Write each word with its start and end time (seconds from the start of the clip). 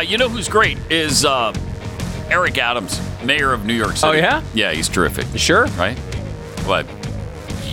Uh, 0.00 0.02
you 0.02 0.16
know 0.16 0.30
who's 0.30 0.48
great 0.48 0.78
is 0.90 1.26
uh, 1.26 1.52
Eric 2.30 2.56
Adams, 2.56 2.98
mayor 3.22 3.52
of 3.52 3.66
New 3.66 3.74
York 3.74 3.98
City. 3.98 4.06
Oh, 4.06 4.12
yeah? 4.12 4.42
Yeah, 4.54 4.72
he's 4.72 4.88
terrific. 4.88 5.26
Sure. 5.38 5.66
Right? 5.76 5.98
What? 6.64 6.86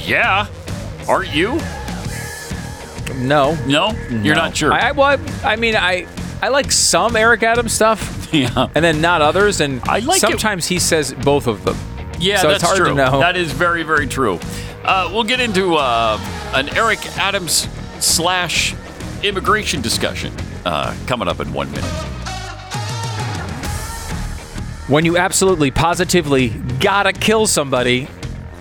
Yeah. 0.06 0.48
Aren't 1.08 1.34
you? 1.34 1.58
No. 3.16 3.56
No? 3.66 3.92
You're 4.10 4.36
No. 4.36 4.42
not 4.42 4.58
sure. 4.58 4.74
I, 4.74 4.90
I- 4.90 4.92
well, 4.92 5.18
I, 5.44 5.54
I 5.54 5.56
mean, 5.56 5.78
I 5.78 6.06
I 6.42 6.50
like 6.50 6.70
some 6.70 7.16
Eric 7.16 7.44
Adams 7.44 7.72
stuff, 7.72 8.28
yeah. 8.34 8.68
and 8.76 8.84
then 8.84 9.00
not 9.00 9.22
others. 9.22 9.62
And 9.62 9.82
I 9.88 10.00
like 10.00 10.18
it- 10.18 10.28
sometimes 10.28 10.68
he 10.68 10.80
says 10.80 11.14
both 11.14 11.48
of 11.48 11.64
them. 11.64 11.78
Yeah, 12.20 12.40
so 12.42 12.50
that's 12.50 12.62
it's 12.62 12.70
hard 12.70 12.78
true. 12.78 12.90
to 12.90 12.94
know. 12.96 13.20
That 13.22 13.38
is 13.38 13.54
very, 13.54 13.84
very 13.84 14.06
true. 14.06 14.38
Uh, 14.84 15.10
we'll 15.14 15.24
get 15.24 15.40
into 15.40 15.76
uh, 15.76 16.20
an 16.54 16.68
Eric 16.76 17.06
Adams 17.18 17.70
slash 18.02 18.76
immigration 19.24 19.82
discussion 19.82 20.34
uh, 20.66 20.94
coming 21.08 21.30
up 21.30 21.40
in 21.40 21.54
one 21.54 21.72
minute. 21.72 21.94
When 24.88 25.04
you 25.04 25.18
absolutely 25.18 25.70
positively 25.70 26.48
gotta 26.80 27.12
kill 27.12 27.46
somebody 27.46 28.08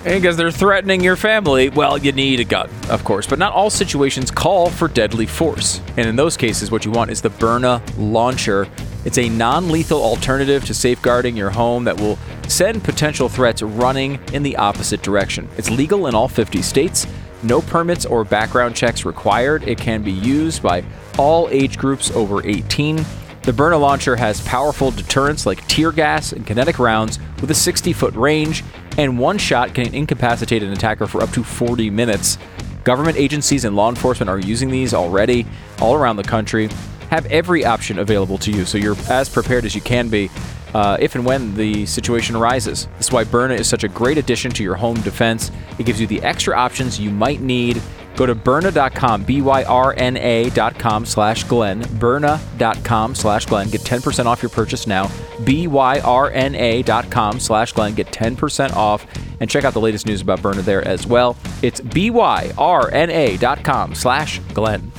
because 0.03 0.37
they're 0.37 0.51
threatening 0.51 1.01
your 1.05 1.15
family, 1.15 1.69
well, 1.69 1.99
you 1.99 2.11
need 2.11 2.41
a 2.41 2.45
gun, 2.45 2.69
of 2.91 3.05
course. 3.05 3.29
But 3.29 3.39
not 3.39 3.53
all 3.53 3.71
situations 3.71 4.33
call 4.33 4.69
for 4.69 4.89
deadly 4.89 5.27
force. 5.27 5.81
And 5.97 6.09
in 6.09 6.17
those 6.17 6.37
cases, 6.37 6.69
what 6.69 6.85
you 6.85 6.91
want 6.91 7.13
is 7.13 7.23
the 7.23 7.31
Byrna 7.31 7.81
launcher. 7.97 8.67
It's 9.05 9.19
a 9.19 9.29
non 9.29 9.71
lethal 9.71 10.03
alternative 10.03 10.65
to 10.65 10.75
safeguarding 10.75 11.37
your 11.37 11.51
home 11.51 11.85
that 11.85 12.01
will 12.01 12.19
send 12.49 12.83
potential 12.83 13.29
threats 13.29 13.63
running 13.63 14.19
in 14.33 14.43
the 14.43 14.57
opposite 14.57 15.03
direction. 15.03 15.49
It's 15.57 15.71
legal 15.71 16.09
in 16.09 16.17
all 16.17 16.27
50 16.27 16.61
states. 16.61 17.07
No 17.45 17.61
permits 17.61 18.05
or 18.05 18.25
background 18.25 18.75
checks 18.75 19.05
required. 19.05 19.63
It 19.69 19.79
can 19.79 20.03
be 20.03 20.11
used 20.11 20.61
by 20.61 20.83
all 21.19 21.49
age 21.51 21.79
groups 21.79 22.11
over 22.11 22.45
18. 22.45 23.05
The 23.47 23.53
Byrna 23.53 23.79
launcher 23.81 24.17
has 24.17 24.41
powerful 24.41 24.91
deterrents 24.91 25.47
like 25.47 25.65
tear 25.69 25.93
gas 25.93 26.33
and 26.33 26.45
kinetic 26.45 26.81
rounds 26.81 27.21
with 27.41 27.49
a 27.49 27.55
60 27.55 27.93
foot 27.93 28.13
range, 28.15 28.65
and 28.99 29.21
one 29.21 29.39
shot 29.39 29.73
can 29.73 29.95
incapacitate 29.95 30.65
an 30.65 30.73
attacker 30.73 31.07
for 31.07 31.23
up 31.23 31.31
to 31.31 31.45
40 31.45 31.89
minutes. 31.91 32.39
Government 32.83 33.17
agencies 33.17 33.65
and 33.65 33.77
law 33.77 33.89
enforcement 33.89 34.29
are 34.29 34.41
using 34.41 34.69
these 34.69 34.93
already 34.93 35.47
all 35.81 35.95
around 35.95 36.17
the 36.17 36.25
country. 36.25 36.69
Have 37.11 37.27
every 37.27 37.65
option 37.65 38.01
available 38.01 38.37
to 38.39 38.51
you, 38.51 38.65
so 38.65 38.79
you're 38.79 38.97
as 39.09 39.29
prepared 39.29 39.65
as 39.65 39.77
you 39.77 39.81
can 39.81 40.09
be 40.09 40.29
uh, 40.75 40.97
if 40.99 41.15
and 41.15 41.25
when 41.25 41.55
the 41.55 41.87
situation 41.87 42.35
arises. 42.35 42.89
That's 42.95 43.13
why 43.13 43.23
Byrna 43.23 43.57
is 43.57 43.69
such 43.69 43.85
a 43.85 43.89
great 43.89 44.19
addition 44.19 44.51
to 44.55 44.65
your 44.65 44.75
home 44.75 45.01
defense. 45.03 45.53
It 45.79 45.87
gives 45.87 46.01
you 46.01 46.09
the 46.09 46.21
extra 46.23 46.57
options 46.57 46.99
you 46.99 47.11
might 47.11 47.41
need. 47.41 47.81
Go 48.17 48.25
to 48.25 48.35
Byrna.com, 48.35 49.25
B-Y-R-N-A 49.25 50.51
dot 50.51 50.79
com 50.79 51.05
slash 51.05 51.45
Glenn, 51.45 51.83
Byrna.com 51.83 53.15
slash 53.15 53.47
Glenn. 53.47 53.69
Get 53.69 53.83
10% 53.83 54.25
off 54.25 54.43
your 54.43 54.51
purchase 54.51 54.87
now. 54.87 55.11
B-Y-R-N-A 55.45 56.83
dot 56.83 57.11
com 57.11 57.39
slash 57.39 57.73
Glenn. 57.73 57.95
Get 57.95 58.07
10% 58.09 58.73
off 58.73 59.07
and 59.41 59.51
check 59.51 59.65
out 59.65 59.75
the 59.75 59.81
latest 59.81 60.07
news 60.07 60.23
about 60.23 60.41
Byrna 60.41 60.63
there 60.63 60.87
as 60.87 61.07
well. 61.07 61.37
It's 61.63 61.81
B-Y-R-N-A 61.81 63.37
dot 63.37 63.63
com 63.63 63.95
slash 63.95 64.39
Glenn. 64.55 64.91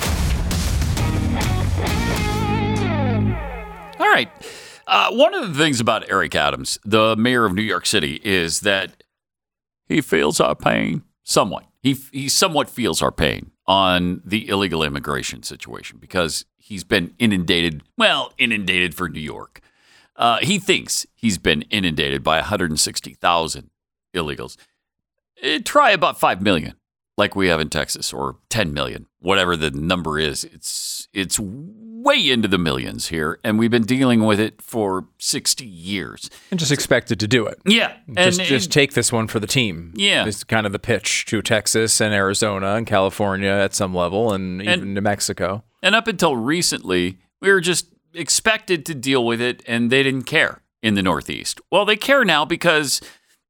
All 3.99 4.07
right. 4.07 4.29
Uh, 4.85 5.11
one 5.11 5.33
of 5.33 5.51
the 5.51 5.57
things 5.57 5.79
about 5.81 6.09
Eric 6.09 6.33
Adams, 6.35 6.79
the 6.85 7.15
mayor 7.17 7.45
of 7.45 7.53
New 7.53 7.61
York 7.63 7.85
City, 7.85 8.21
is 8.23 8.61
that 8.61 9.03
he 9.87 10.01
feels 10.01 10.39
our 10.39 10.55
pain 10.55 11.03
somewhat. 11.23 11.65
He, 11.87 11.95
he 12.11 12.27
somewhat 12.27 12.69
feels 12.69 13.01
our 13.01 13.13
pain 13.13 13.51
on 13.65 14.21
the 14.25 14.49
illegal 14.49 14.83
immigration 14.83 15.41
situation 15.43 15.99
because 15.99 16.43
he's 16.57 16.83
been 16.83 17.13
inundated, 17.17 17.81
well, 17.97 18.33
inundated 18.37 18.93
for 18.93 19.07
New 19.07 19.21
York. 19.21 19.61
Uh, 20.17 20.39
he 20.41 20.59
thinks 20.59 21.05
he's 21.15 21.37
been 21.37 21.61
inundated 21.69 22.23
by 22.23 22.37
160,000 22.37 23.69
illegals. 24.13 24.57
Eh, 25.41 25.59
try 25.63 25.91
about 25.91 26.19
5 26.19 26.41
million 26.41 26.73
like 27.17 27.37
we 27.37 27.47
have 27.47 27.61
in 27.61 27.69
Texas 27.69 28.11
or 28.11 28.35
10 28.49 28.73
million, 28.73 29.05
whatever 29.19 29.55
the 29.55 29.71
number 29.71 30.19
is. 30.19 30.43
It's 30.43 31.07
it's 31.13 31.39
way 32.07 32.29
into 32.29 32.47
the 32.47 32.57
millions 32.57 33.07
here 33.07 33.39
and 33.43 33.59
we've 33.59 33.69
been 33.71 33.83
dealing 33.85 34.23
with 34.23 34.39
it 34.39 34.61
for 34.61 35.05
60 35.19 35.65
years. 35.65 36.29
And 36.51 36.59
just 36.59 36.71
expected 36.71 37.19
to 37.19 37.27
do 37.27 37.45
it. 37.45 37.59
Yeah. 37.65 37.93
just, 38.15 38.39
and 38.39 38.47
just 38.47 38.71
take 38.71 38.93
this 38.93 39.11
one 39.11 39.27
for 39.27 39.39
the 39.39 39.47
team. 39.47 39.93
Yeah. 39.95 40.25
It's 40.25 40.43
kind 40.43 40.65
of 40.65 40.71
the 40.71 40.79
pitch 40.79 41.25
to 41.27 41.41
Texas 41.41 41.99
and 42.01 42.13
Arizona 42.13 42.75
and 42.75 42.87
California 42.87 43.49
at 43.51 43.73
some 43.75 43.93
level 43.93 44.33
and 44.33 44.61
even 44.61 44.79
And- 44.81 44.93
New 44.93 45.01
Mexico. 45.01 45.63
And 45.83 45.93
up 45.93 46.07
until 46.07 46.35
recently, 46.35 47.19
we 47.39 47.51
were 47.51 47.61
just 47.61 47.87
expected 48.13 48.85
to 48.87 48.95
deal 48.95 49.23
with 49.23 49.39
it, 49.39 49.61
and 49.67 49.91
they 49.91 50.01
didn't 50.01 50.23
care 50.23 50.61
in 50.81 50.95
the 50.95 51.03
Northeast. 51.03 51.61
Well, 51.71 51.85
they 51.85 51.95
care 51.95 52.25
now 52.25 52.45
because 52.45 52.99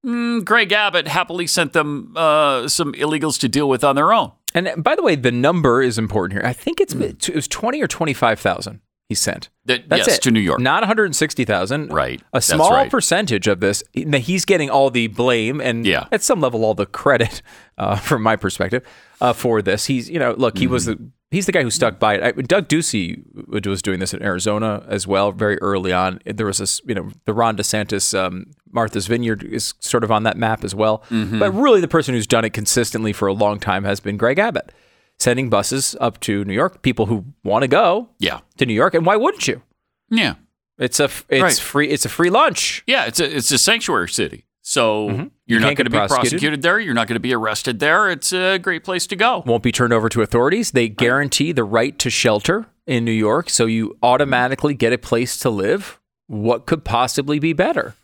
mm, 0.06 0.44
Greg 0.44 0.72
Abbott 0.72 1.08
happily 1.08 1.48
sent 1.48 1.74
them 1.74 2.14
uh, 2.18 2.68
some 2.68 2.94
illegals 2.94 3.40
to 3.40 3.48
deal 3.50 3.70
with 3.70 3.84
on 3.84 3.96
their 3.96 4.12
own. 4.12 4.32
And 4.58 4.84
by 4.84 4.96
the 4.96 5.04
way, 5.04 5.16
the 5.16 5.32
number 5.32 5.82
is 5.82 5.98
important 5.98 6.40
here. 6.40 6.48
I 6.48 6.54
think 6.54 6.82
it's 6.82 6.94
it 6.94 7.36
was 7.36 7.48
20 7.48 7.82
or 7.82 7.88
25,000 7.88 8.82
he 9.10 9.16
sent. 9.16 9.50
That, 9.66 9.88
That's 9.88 10.06
yes, 10.08 10.18
it. 10.18 10.22
to 10.24 10.32
New 10.32 10.42
York. 10.42 10.60
Not 10.60 10.82
160,000. 10.82 11.94
Right. 11.94 12.22
A 12.34 12.42
small 12.42 12.72
right. 12.72 12.92
percentage 12.92 13.48
of 13.48 13.62
this, 13.62 13.82
he's 13.94 14.44
getting 14.44 14.70
all 14.70 14.90
the 14.90 15.08
blame 15.08 15.62
and 15.62 15.86
Yeah. 15.86 16.08
at 16.12 16.22
some 16.22 16.42
level 16.42 16.66
all 16.66 16.74
the 16.74 16.86
credit 16.86 17.42
uh, 17.78 17.96
from 17.96 18.22
my 18.22 18.36
perspective 18.36 18.84
uh, 19.22 19.32
for 19.34 19.62
this. 19.62 19.86
He's, 19.86 20.10
you 20.10 20.20
know, 20.20 20.34
look, 20.38 20.58
he 20.58 20.68
was 20.68 20.88
Mm-hmm. 20.88 21.04
the 21.06 21.12
he's 21.32 21.46
the 21.46 21.52
guy 21.52 21.62
who 21.64 21.70
stuck 21.72 22.00
by 22.00 22.16
it. 22.16 22.24
I, 22.24 22.32
Doug 22.42 22.68
Ducey 22.68 23.24
was 23.66 23.82
doing 23.82 24.00
this 24.00 24.14
in 24.14 24.22
Arizona 24.24 24.84
as 24.88 25.08
well 25.08 25.32
very 25.32 25.58
early 25.62 25.92
on. 25.94 26.20
There 26.26 26.46
was 26.46 26.58
this, 26.58 26.82
you 26.86 26.96
know, 26.96 27.10
the 27.26 27.34
Ron 27.34 27.56
DeSantis 27.58 28.18
um, 28.18 28.52
Martha's 28.78 29.08
Vineyard 29.08 29.44
is 29.44 29.74
sort 29.80 30.04
of 30.04 30.12
on 30.12 30.22
that 30.24 30.38
map 30.38 30.64
as 30.64 30.76
well. 30.76 31.00
Mm-hmm. 31.10 31.40
But 31.40 31.52
really 31.52 31.82
the 31.82 31.88
person 31.88 32.14
who's 32.14 32.28
done 32.28 32.46
it 32.46 32.54
consistently 32.54 33.12
for 33.12 33.28
a 33.28 33.34
long 33.34 33.60
time 33.60 33.84
has 33.86 34.00
been 34.00 34.18
Greg 34.18 34.38
Abbott. 34.40 34.72
Sending 35.20 35.50
buses 35.50 35.96
up 36.00 36.20
to 36.22 36.46
New 36.46 36.54
York, 36.54 36.84
people 36.84 37.08
who 37.08 37.26
want 37.44 37.64
to 37.64 37.68
go 37.68 38.10
Yeah. 38.20 38.42
to 38.58 38.66
New 38.68 38.76
York, 38.76 38.94
and 38.94 39.04
why 39.04 39.16
wouldn't 39.16 39.48
you? 39.48 39.64
Yeah. 40.12 40.36
It's 40.78 41.00
a 41.00 41.06
it's 41.28 41.42
Right. 41.42 41.54
free 41.58 41.90
it's 41.90 42.06
a 42.06 42.10
free 42.10 42.30
lunch. 42.30 42.84
Yeah, 42.86 43.06
it's 43.06 43.20
a 43.20 43.36
it's 43.38 43.52
a 43.52 43.58
sanctuary 43.58 44.10
city. 44.10 44.46
So 44.62 45.08
Mm-hmm. 45.10 45.22
You 45.22 45.32
you're 45.48 45.60
not 45.62 45.68
can't 45.70 45.78
going 45.78 45.86
to 45.86 45.90
be 45.92 45.98
prosecuted. 45.98 46.30
prosecuted 46.32 46.62
there. 46.62 46.80
You're 46.80 46.94
not 46.94 47.08
going 47.08 47.16
to 47.16 47.20
be 47.30 47.34
arrested 47.34 47.80
there. 47.80 48.10
It's 48.12 48.32
a 48.32 48.60
great 48.60 48.84
place 48.84 49.08
to 49.08 49.16
go. 49.16 49.42
Won't 49.46 49.64
be 49.64 49.72
turned 49.72 49.94
over 49.94 50.08
to 50.10 50.22
authorities. 50.22 50.72
They 50.72 50.88
guarantee 50.90 51.52
the 51.54 51.64
right 51.64 51.98
to 52.00 52.10
shelter 52.12 52.68
in 52.86 53.04
New 53.06 53.12
York, 53.14 53.50
so 53.50 53.66
you 53.66 53.98
automatically 54.04 54.74
get 54.76 54.92
a 54.94 54.98
place 54.98 55.40
to 55.40 55.50
live. 55.50 56.00
What 56.28 56.66
could 56.66 56.84
possibly 56.84 57.40
be 57.40 57.54
better? 57.54 57.96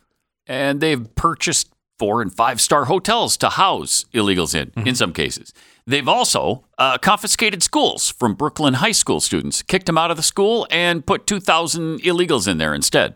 And 0.46 0.80
they've 0.80 1.14
purchased 1.14 1.70
four 1.98 2.20
and 2.22 2.32
five 2.34 2.60
star 2.60 2.86
hotels 2.86 3.36
to 3.38 3.48
house 3.50 4.04
illegals 4.12 4.54
in, 4.54 4.70
Mm-hmm. 4.70 4.88
in 4.88 4.94
some 4.94 5.12
cases. 5.12 5.52
They've 5.86 6.08
also 6.08 6.64
uh, 6.78 6.96
confiscated 6.98 7.62
schools 7.62 8.10
from 8.10 8.34
Brooklyn 8.34 8.74
high 8.74 8.92
school 8.92 9.20
students, 9.20 9.62
kicked 9.62 9.86
them 9.86 9.98
out 9.98 10.10
of 10.10 10.16
the 10.16 10.22
school, 10.22 10.66
and 10.70 11.04
put 11.06 11.26
2,000 11.26 12.00
illegals 12.00 12.48
in 12.48 12.58
there 12.58 12.74
instead. 12.74 13.14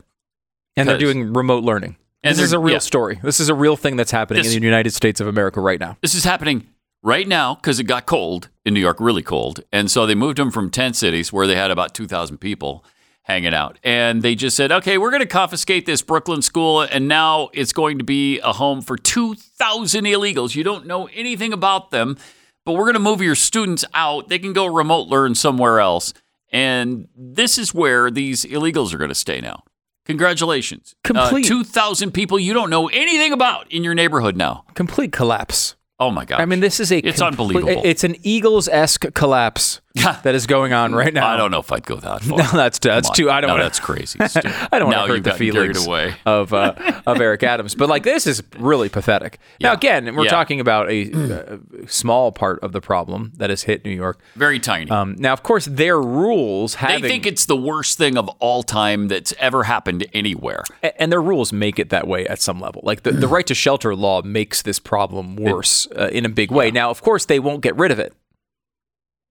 And 0.77 0.89
they're 0.89 0.99
doing 0.99 1.33
remote 1.33 1.65
learning. 1.65 1.97
And 2.23 2.37
this 2.37 2.45
is 2.45 2.53
a 2.53 2.59
real 2.59 2.75
yeah. 2.75 2.79
story. 2.79 3.19
This 3.23 3.41
is 3.41 3.49
a 3.49 3.55
real 3.55 3.75
thing 3.77 3.97
that's 3.97 4.11
happening 4.11 4.43
This- 4.43 4.55
in 4.55 4.61
the 4.61 4.67
United 4.67 4.93
States 4.93 5.21
of 5.21 5.27
America 5.27 5.61
right 5.61 5.81
now. 5.81 5.97
This 6.03 6.15
is 6.15 6.25
happening 6.25 6.67
right 7.03 7.27
now 7.27 7.55
because 7.55 7.81
it 7.81 7.85
got 7.85 8.07
cold 8.07 8.49
in 8.67 8.75
New 8.75 8.81
York, 8.81 8.99
really 9.01 9.23
cold. 9.23 9.63
And 9.73 9.91
so 9.91 10.05
they 10.05 10.15
moved 10.15 10.37
them 10.39 10.51
from 10.51 10.69
10 10.71 10.95
cities 10.95 11.33
where 11.33 11.47
they 11.47 11.57
had 11.57 11.71
about 11.71 11.95
2,000 11.95 12.39
people 12.39 12.85
hanging 13.29 13.53
out. 13.55 13.79
And 13.85 14.23
they 14.23 14.35
just 14.35 14.57
said, 14.57 14.73
okay, 14.73 14.97
we're 14.99 15.11
going 15.11 15.21
to 15.21 15.27
confiscate 15.27 15.85
this 15.87 16.01
Brooklyn 16.03 16.41
school. 16.43 16.81
And 16.81 17.07
now 17.09 17.51
it's 17.53 17.73
going 17.73 17.99
to 17.99 18.05
be 18.05 18.41
a 18.41 18.53
home 18.55 18.81
for 18.81 18.97
2,000 18.97 20.05
illegals. 20.07 20.55
You 20.55 20.65
don't 20.65 20.87
know 20.87 21.07
anything 21.15 21.53
about 21.53 21.91
them, 21.91 22.17
but 22.65 22.73
we're 22.73 22.85
going 22.85 22.95
to 22.95 23.01
move 23.01 23.21
your 23.21 23.35
students 23.35 23.85
out. 23.95 24.29
They 24.29 24.39
can 24.39 24.53
go 24.55 24.67
remote 24.67 25.09
learn 25.09 25.35
somewhere 25.35 25.79
else. 25.79 26.15
And 26.51 27.09
this 27.15 27.59
is 27.59 27.75
where 27.75 28.11
these 28.11 28.45
illegals 28.47 28.95
are 28.95 28.99
going 28.99 29.11
to 29.11 29.15
stay 29.15 29.41
now. 29.41 29.63
Congratulations. 30.07 30.95
Complete- 31.05 31.45
Uh, 31.45 31.49
2,000 31.49 32.13
people 32.13 32.39
you 32.39 32.55
don't 32.55 32.71
know 32.71 32.89
anything 32.89 33.33
about 33.35 33.71
in 33.71 33.85
your 33.85 33.95
neighborhood 33.95 34.37
now. 34.37 34.65
Complete 34.75 35.13
collapse. 35.13 35.75
Oh 36.01 36.11
my 36.11 36.25
God. 36.25 36.41
I 36.41 36.47
mean, 36.47 36.61
this 36.61 36.81
is 36.81 36.91
a 36.91 36.99
It's 36.99 37.21
complete- 37.21 37.57
unbelievable. 37.57 37.83
It's 37.85 38.05
an 38.05 38.17
Eagles 38.23 38.69
esque 38.69 39.13
collapse 39.15 39.83
that 40.23 40.35
is 40.35 40.47
going 40.47 40.73
on 40.73 40.95
right 40.95 41.13
now. 41.13 41.27
I 41.29 41.37
don't 41.37 41.51
know 41.51 41.61
if 41.61 41.71
I'd 41.73 41.85
go 41.87 41.97
that 41.97 42.23
far. 42.25 42.39
No, 42.39 42.45
that's 42.53 42.79
that's 42.79 43.11
too. 43.11 43.31
I 43.31 43.41
don't 43.41 43.49
No, 43.57 43.63
that's 43.63 43.81
crazy. 43.81 44.19
I 44.73 44.79
don't 44.79 44.87
want 44.93 45.07
to 45.09 45.15
hurt 45.15 45.25
the 45.25 45.35
feelings 45.35 45.87
away. 45.87 46.15
of 46.27 46.53
uh, 46.53 46.75
of 47.07 47.21
Eric 47.21 47.43
Adams, 47.43 47.75
but 47.75 47.89
like 47.89 48.03
this 48.03 48.27
is 48.27 48.43
really 48.59 48.89
pathetic. 48.89 49.39
Now 49.61 49.73
again, 49.73 50.15
we're 50.17 50.25
Yeah. 50.25 50.31
talking 50.31 50.61
about 50.61 50.91
a, 50.91 51.13
uh 51.53 51.59
small 51.87 52.33
part 52.33 52.61
of 52.61 52.73
the 52.73 52.81
problem 52.81 53.33
that 53.37 53.51
has 53.51 53.63
hit 53.63 53.85
New 53.85 53.91
York. 53.93 54.21
Very 54.37 54.59
tiny. 54.61 54.91
Um, 54.91 55.17
now, 55.19 55.33
of 55.33 55.43
course, 55.43 55.65
their 55.67 56.01
rules 56.01 56.77
they 56.77 57.01
think 57.01 57.27
it's 57.27 57.47
the 57.47 57.57
worst 57.57 57.99
thing 57.99 58.17
of 58.19 58.29
all 58.41 58.63
time 58.63 59.09
that's 59.09 59.33
ever 59.39 59.65
happened 59.65 60.07
anywhere. 60.13 60.63
A- 60.83 61.01
and 61.01 61.11
their 61.13 61.23
rules 61.23 61.53
make 61.53 61.79
it 61.79 61.91
that 61.91 62.07
way 62.07 62.27
at 62.27 62.41
some 62.41 62.61
level. 62.61 62.83
Like 62.85 63.03
the, 63.03 63.13
the 63.13 63.29
right 63.37 63.47
to 63.47 63.55
shelter 63.55 63.95
law 63.95 64.23
makes 64.23 64.63
this 64.63 64.79
problem 64.79 65.37
worse 65.37 65.87
uh, 65.99 66.09
in 66.13 66.25
a 66.25 66.29
big 66.29 66.51
way. 66.51 66.71
Now, 66.71 66.91
of 66.91 67.03
course, 67.03 67.25
they 67.27 67.39
won't 67.39 67.63
get 67.63 67.77
rid 67.77 67.91
of 67.91 67.99
it. 67.99 68.13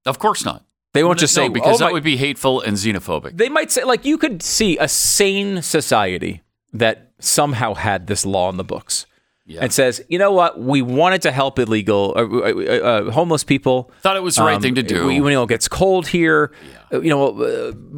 Of 0.08 0.20
course 0.20 0.46
not. 0.46 0.64
They 0.94 1.04
won't 1.04 1.20
just 1.20 1.36
no, 1.38 1.44
say 1.44 1.50
because 1.50 1.76
oh, 1.76 1.78
that 1.80 1.86
my- 1.86 1.92
would 1.92 2.04
be 2.04 2.18
hateful 2.18 2.62
and 2.62 2.76
xenophobic. 2.76 3.38
They 3.38 3.50
might 3.50 3.72
say 3.72 3.84
like 3.84 4.06
you 4.06 4.18
could 4.18 4.42
see 4.42 4.78
a 4.80 4.88
sane 4.88 5.62
society 5.62 6.42
that 6.74 7.12
somehow 7.20 7.74
had 7.74 8.08
this 8.08 8.26
law 8.26 8.50
in 8.50 8.58
the 8.58 8.64
books 8.64 9.06
Yeah. 9.50 9.62
and 9.62 9.72
says, 9.72 10.04
you 10.10 10.20
know 10.20 10.34
what, 10.34 10.60
we 10.60 10.82
wanted 10.82 11.22
to 11.22 11.32
help 11.32 11.58
illegal 11.58 12.14
uh, 12.18 12.22
uh, 12.22 12.52
uh, 13.08 13.12
homeless 13.12 13.46
people. 13.46 13.90
Thought 14.02 14.18
it 14.18 14.24
was 14.24 14.36
the 14.36 14.44
right 14.44 14.58
Um, 14.58 14.62
thing 14.62 14.76
to 14.76 14.84
do. 14.84 15.06
When 15.08 15.16
you 15.16 15.24
know, 15.30 15.44
it 15.44 15.50
gets 15.50 15.70
cold 15.70 16.08
here. 16.08 16.52
Uh, 16.92 17.00
You 17.00 17.10
know, 17.10 17.28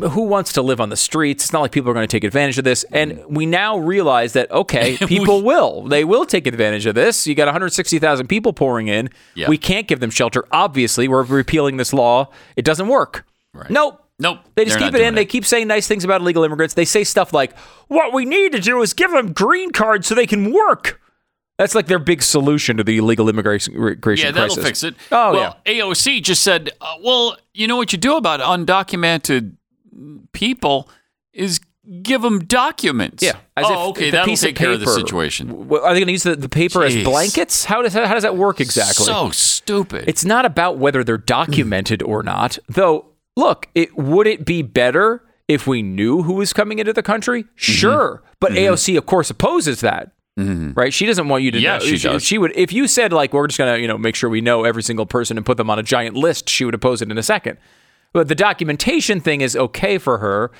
uh, 0.04 0.10
who 0.10 0.24
wants 0.24 0.54
to 0.54 0.62
live 0.62 0.80
on 0.80 0.90
the 0.90 0.96
streets? 0.96 1.46
It's 1.46 1.52
not 1.54 1.62
like 1.62 1.72
people 1.72 1.90
are 1.90 1.94
going 1.96 2.08
to 2.08 2.12
take 2.12 2.24
advantage 2.24 2.60
of 2.60 2.66
this. 2.66 2.84
And 2.92 3.20
we 3.28 3.48
now 3.48 3.78
realize 3.80 4.34
that 4.34 4.52
okay, 4.52 4.98
people 5.08 5.42
will. 5.42 5.84
They 5.84 6.04
will 6.04 6.26
take 6.26 6.46
advantage 6.46 6.86
of 6.86 6.94
this. 6.94 7.26
You 7.26 7.34
got 7.34 7.46
160,000 7.46 8.28
people 8.28 8.54
pouring 8.54 8.88
in. 8.88 9.10
Yeah. 9.34 9.50
We 9.50 9.58
can't 9.58 9.88
give 9.88 10.00
them 10.02 10.12
shelter. 10.12 10.46
Obviously, 10.52 11.08
we're 11.08 11.24
repealing 11.24 11.78
this 11.78 11.94
law. 11.94 12.30
It 12.58 12.64
doesn't 12.66 12.88
work. 12.88 13.26
Right. 13.54 13.72
Nope. 13.72 14.06
Nope. 14.20 14.40
They 14.54 14.66
just 14.66 14.78
keep 14.78 14.90
it 14.94 14.96
in. 14.96 15.02
doing 15.02 15.16
They 15.16 15.26
keep 15.26 15.46
saying 15.46 15.68
nice 15.68 15.88
things 15.88 16.04
about 16.04 16.22
illegal 16.22 16.44
immigrants. 16.44 16.76
They 16.76 16.86
say 16.86 17.04
stuff 17.04 17.34
like, 17.34 17.58
"What 17.88 18.14
we 18.14 18.26
need 18.26 18.52
to 18.52 18.60
do 18.60 18.82
is 18.84 18.94
give 18.94 19.10
them 19.12 19.32
green 19.34 19.72
cards 19.72 20.06
so 20.08 20.14
they 20.14 20.28
can 20.28 20.52
work." 20.54 21.00
That's 21.60 21.76
like 21.76 21.88
their 21.88 22.00
big 22.00 22.24
solution 22.24 22.78
to 22.78 22.86
the 22.86 22.98
illegal 23.00 23.28
immigration 23.28 23.98
crisis. 24.00 24.24
Yeah, 24.24 24.32
that'll 24.32 24.56
fix 24.56 24.82
it. 24.82 24.96
Oh 25.12 25.34
well, 25.34 25.58
AOC 25.66 26.24
just 26.24 26.42
said, 26.42 26.70
uh, 26.80 26.96
well, 27.04 27.38
you 27.54 27.68
know 27.68 27.76
what 27.76 27.92
you 27.92 27.98
do 28.00 28.16
about 28.16 28.40
undocumented 28.40 29.58
people 30.32 30.90
is 31.34 31.60
give 32.02 32.22
them 32.22 32.46
documents. 32.46 33.22
yeah. 33.22 33.40
As 33.58 33.66
oh, 33.68 33.72
if 33.72 33.78
okay, 33.90 34.10
that'll 34.10 34.26
piece 34.26 34.40
take 34.40 34.52
of 34.52 34.58
care 34.58 34.72
of 34.72 34.80
the 34.80 34.88
situation. 34.88 35.50
Are 35.50 35.94
they 35.94 36.00
going 36.00 36.06
to 36.06 36.12
use 36.14 36.24
the, 36.24 36.38
the 36.38 36.48
paper 36.48 36.82
as 36.86 36.96
blankets? 37.04 37.66
How 37.66 37.82
does 37.82 37.92
that, 37.92 38.08
how 38.08 38.14
does 38.14 38.24
that 38.24 38.38
work 38.38 38.62
exactly? 38.62 39.06
So 39.06 39.30
stupid. 39.32 40.06
It's 40.08 40.24
not 40.24 40.46
about 40.46 40.78
whether 40.78 41.04
they're 41.04 41.18
documented 41.18 42.02
or 42.02 42.24
not. 42.24 42.58
Though, 42.70 43.08
look, 43.36 43.68
it 43.76 43.98
would 43.98 44.28
it 44.28 44.46
be 44.46 44.62
better 44.62 45.26
if 45.50 45.68
we 45.68 45.82
knew 45.82 46.24
who 46.24 46.34
was 46.34 46.54
coming 46.54 46.80
into 46.80 46.94
the 46.94 47.04
country? 47.04 47.44
Mm-hmm. 47.44 47.50
Sure. 47.58 48.24
But 48.40 48.54
AOC, 48.54 48.98
of 48.98 49.06
course, 49.06 49.30
opposes 49.30 49.82
that. 49.82 50.14
Right? 50.76 50.94
She 50.94 51.06
doesn't 51.06 51.28
want 51.28 51.44
you 51.44 51.52
to 51.52 51.60
Yeah, 51.60 51.78
know. 51.78 51.86
she 51.86 51.98
does. 51.98 52.24
She 52.24 52.38
would 52.38 52.52
if 52.56 52.72
you 52.72 52.88
said 52.88 53.12
like 53.14 53.34
we're 53.34 53.48
just 53.48 53.58
gonna, 53.58 53.78
you 53.78 53.88
know, 53.88 53.98
make 53.98 54.16
sure 54.16 54.30
we 54.30 54.42
know 54.42 54.64
every 54.64 54.84
single 54.84 55.06
person 55.06 55.38
and 55.38 55.46
put 55.46 55.58
them 55.58 55.70
on 55.70 55.80
a 55.80 55.84
giant 55.84 56.16
list, 56.16 56.50
she 56.50 56.66
would 56.66 56.74
oppose 56.76 57.02
it 57.02 57.12
in 57.12 57.18
a 57.18 57.24
second. 57.24 57.58
But 58.14 58.28
the 58.28 58.36
documentation 58.36 59.20
thing 59.20 59.42
is 59.42 59.56
okay 59.56 59.98
for 59.98 60.18
her. 60.20 60.52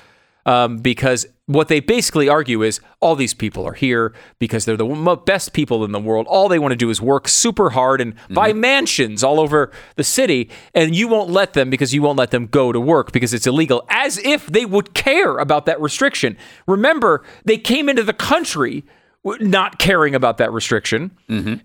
Um, 0.46 0.78
because 0.78 1.26
what 1.44 1.68
they 1.68 1.80
basically 1.80 2.26
argue 2.26 2.62
is 2.62 2.80
all 3.00 3.14
these 3.14 3.34
people 3.34 3.66
are 3.66 3.74
here 3.74 4.14
because 4.38 4.64
they're 4.64 4.74
the 4.76 5.22
best 5.26 5.52
people 5.52 5.84
in 5.84 5.92
the 5.92 6.00
world. 6.00 6.26
All 6.30 6.48
they 6.48 6.58
want 6.58 6.72
to 6.72 6.76
do 6.76 6.88
is 6.88 6.98
work 6.98 7.28
super 7.28 7.70
hard 7.70 8.00
and 8.00 8.14
buy 8.30 8.54
mansions 8.54 9.22
all 9.22 9.38
over 9.38 9.70
the 9.96 10.02
city, 10.02 10.48
and 10.74 10.94
you 10.96 11.08
won't 11.08 11.28
let 11.28 11.52
them 11.52 11.68
because 11.68 11.92
you 11.92 12.00
won't 12.00 12.16
let 12.18 12.30
them 12.30 12.46
go 12.46 12.72
to 12.72 12.80
work 12.80 13.12
because 13.12 13.34
it's 13.34 13.46
illegal, 13.46 13.84
as 13.90 14.16
if 14.16 14.46
they 14.46 14.64
would 14.64 14.94
care 14.94 15.36
about 15.36 15.66
that 15.66 15.78
restriction. 15.78 16.38
Remember, 16.66 17.22
they 17.44 17.58
came 17.58 17.90
into 17.90 18.02
the 18.02 18.14
country 18.14 18.82
not 19.24 19.78
caring 19.78 20.14
about 20.14 20.38
that 20.38 20.52
restriction. 20.52 21.10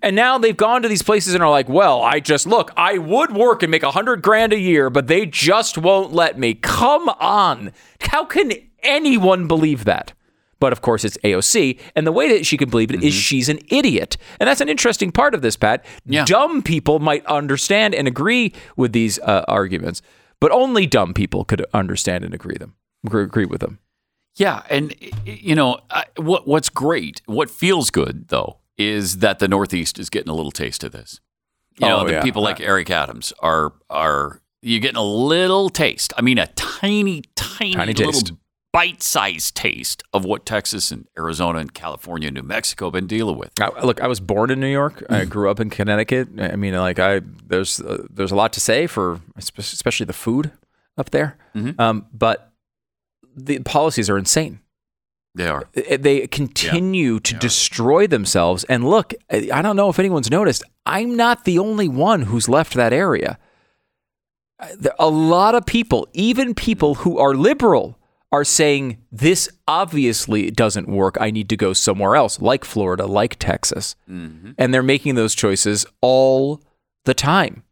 And 0.02 0.16
now 0.16 0.38
they've 0.38 0.56
gone 0.56 0.82
to 0.82 0.88
these 0.88 1.02
places 1.02 1.34
and 1.34 1.44
are 1.44 1.50
like, 1.50 1.70
well, 1.70 2.02
I 2.02 2.20
just 2.20 2.46
look, 2.46 2.72
I 2.76 2.98
would 2.98 3.34
work 3.34 3.64
and 3.64 3.72
make 3.72 3.84
a 3.84 3.92
hundred 3.92 4.22
grand 4.22 4.54
a 4.54 4.60
year, 4.60 4.90
but 4.90 5.08
they 5.08 5.26
just 5.26 5.78
won't 5.78 6.14
let 6.14 6.38
me. 6.38 6.54
Come 6.54 7.10
on. 7.10 7.72
How 8.02 8.26
can 8.26 8.52
anyone 8.84 9.48
believe 9.48 9.86
that? 9.86 10.14
But 10.60 10.72
of 10.72 10.82
course, 10.82 11.04
it's 11.04 11.18
AOC. 11.24 11.80
And 11.96 12.08
the 12.08 12.12
way 12.12 12.30
that 12.30 12.46
she 12.46 12.58
can 12.58 12.70
believe 12.70 12.92
it 12.92 13.04
is 13.04 13.14
she's 13.14 13.50
an 13.50 13.60
idiot. 13.70 14.18
And 14.40 14.48
that's 14.48 14.62
an 14.62 14.70
interesting 14.70 15.12
part 15.12 15.34
of 15.36 15.42
this, 15.42 15.56
Pat. 15.56 15.86
Yeah. 16.06 16.26
Dumb 16.26 16.62
people 16.62 17.00
might 17.00 17.26
understand 17.26 17.94
and 17.94 18.08
agree 18.08 18.54
with 18.78 18.94
these 18.94 19.20
uh, 19.20 19.44
arguments, 19.48 20.02
but 20.40 20.52
only 20.52 20.86
dumb 20.88 21.14
people 21.14 21.44
could 21.46 21.66
understand 21.74 22.24
and 22.24 22.34
agree 22.34 22.58
them 22.58 22.76
agree 23.14 23.46
with 23.46 23.62
them. 23.62 23.80
Yeah, 24.38 24.64
and 24.70 24.94
you 25.26 25.56
know 25.56 25.80
I, 25.90 26.06
what? 26.18 26.48
What's 26.48 26.70
great, 26.70 27.22
what 27.26 27.50
feels 27.50 27.90
good 27.90 28.28
though, 28.28 28.58
is 28.78 29.20
that 29.20 29.40
the 29.40 29.48
Northeast 29.48 29.98
is 30.00 30.10
getting 30.10 30.30
a 30.30 30.34
little 30.36 30.52
taste 30.52 30.84
of 30.84 30.92
this. 30.92 31.20
You 31.80 31.88
know, 31.88 32.00
Oh, 32.02 32.06
the 32.06 32.14
yeah. 32.14 32.22
people 32.24 32.42
like 32.42 32.60
Eric 32.60 32.90
Adams 32.90 33.32
are 33.40 33.74
are 33.90 34.42
you 34.62 34.80
getting 34.80 34.98
a 34.98 35.04
little 35.04 35.70
taste? 35.70 36.12
I 36.18 36.22
mean, 36.22 36.38
a 36.38 36.48
tiny, 36.56 37.22
tiny, 37.36 37.74
Tiny 37.76 37.94
little 37.94 38.12
taste. 38.14 38.34
bite-sized 38.74 39.56
taste 39.56 40.04
of 40.14 40.26
what 40.26 40.46
Texas 40.46 40.92
and 40.92 41.08
Arizona 41.18 41.60
and 41.60 41.74
California, 41.74 42.28
and 42.28 42.36
New 42.36 42.44
Mexico 42.44 42.88
have 42.88 42.94
been 42.94 43.08
dealing 43.08 43.38
with. 43.38 43.52
I, 43.62 43.70
look, 43.86 44.02
I 44.02 44.08
was 44.08 44.20
born 44.20 44.52
in 44.52 44.60
New 44.60 44.68
York. 44.72 45.04
I 45.10 45.24
Mm. 45.26 45.30
grew 45.30 45.50
up 45.50 45.60
in 45.62 45.70
Connecticut. 45.70 46.28
I 46.40 46.56
mean, 46.58 46.74
like 46.74 47.00
I 47.00 47.22
there's 47.48 47.80
uh, 47.80 48.06
there's 48.10 48.32
a 48.32 48.36
lot 48.36 48.52
to 48.54 48.60
say 48.60 48.86
for 48.88 49.22
especially 49.38 50.06
the 50.06 50.14
food 50.14 50.52
up 50.98 51.12
there. 51.12 51.38
Mhm. 51.56 51.80
Um, 51.80 52.06
but 52.14 52.52
the 53.36 53.60
policies 53.60 54.10
are 54.10 54.18
insane. 54.18 54.60
They 55.36 55.48
are. 55.48 55.68
Uh, 55.76 55.98
They 56.00 56.28
continue 56.28 57.20
to 57.20 57.34
destroy 57.36 58.08
themselves. 58.08 58.64
And 58.66 58.84
look, 58.90 59.14
I 59.32 59.50
I 59.54 59.62
don't 59.62 59.76
know 59.76 59.90
if 59.90 60.00
anyone's 60.00 60.32
noticed. 60.32 60.64
I'm 60.86 61.16
not 61.16 61.44
the 61.46 61.60
only 61.60 61.88
one 61.90 62.24
who's 62.24 62.48
left 62.48 62.74
that 62.76 62.94
area. 62.94 63.38
Uh, 64.60 64.68
A 65.00 65.10
lot 65.10 65.56
of 65.56 65.66
people, 65.66 66.08
even 66.14 66.54
people 66.56 66.96
who 66.96 67.18
are 67.20 67.34
liberal, 67.36 67.98
are 68.32 68.44
saying 68.46 68.98
this 69.12 69.50
obviously 69.68 70.52
doesn't 70.52 70.88
work. 70.88 71.18
I 71.20 71.32
need 71.32 71.50
to 71.50 71.58
go 71.58 71.74
somewhere 71.74 72.16
else, 72.16 72.40
like 72.42 72.66
Florida, 72.66 73.06
like 73.06 73.36
Texas. 73.40 73.96
And 74.58 74.74
they're 74.74 74.84
making 74.84 75.16
those 75.16 75.36
choices 75.36 75.86
all 76.02 76.62
the 77.06 77.14
time. 77.14 77.64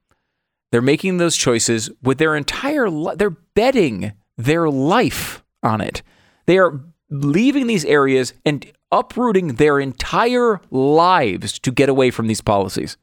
They're 0.71 0.81
making 0.81 1.17
those 1.17 1.35
choices 1.37 1.89
with 2.01 2.17
their 2.17 2.35
entire 2.35 2.89
li- 2.89 3.15
they're 3.15 3.37
betting 3.55 4.13
their 4.37 4.69
life 4.69 5.42
on 5.63 5.81
it. 5.81 6.01
They 6.45 6.57
are 6.57 6.79
leaving 7.09 7.67
these 7.67 7.85
areas 7.85 8.33
and 8.45 8.65
uprooting 8.91 9.55
their 9.55 9.79
entire 9.79 10.61
lives 10.69 11.57
to 11.59 11.71
get 11.71 11.89
away 11.89 12.11
from 12.11 12.27
these 12.27 12.41
policies. 12.41 12.97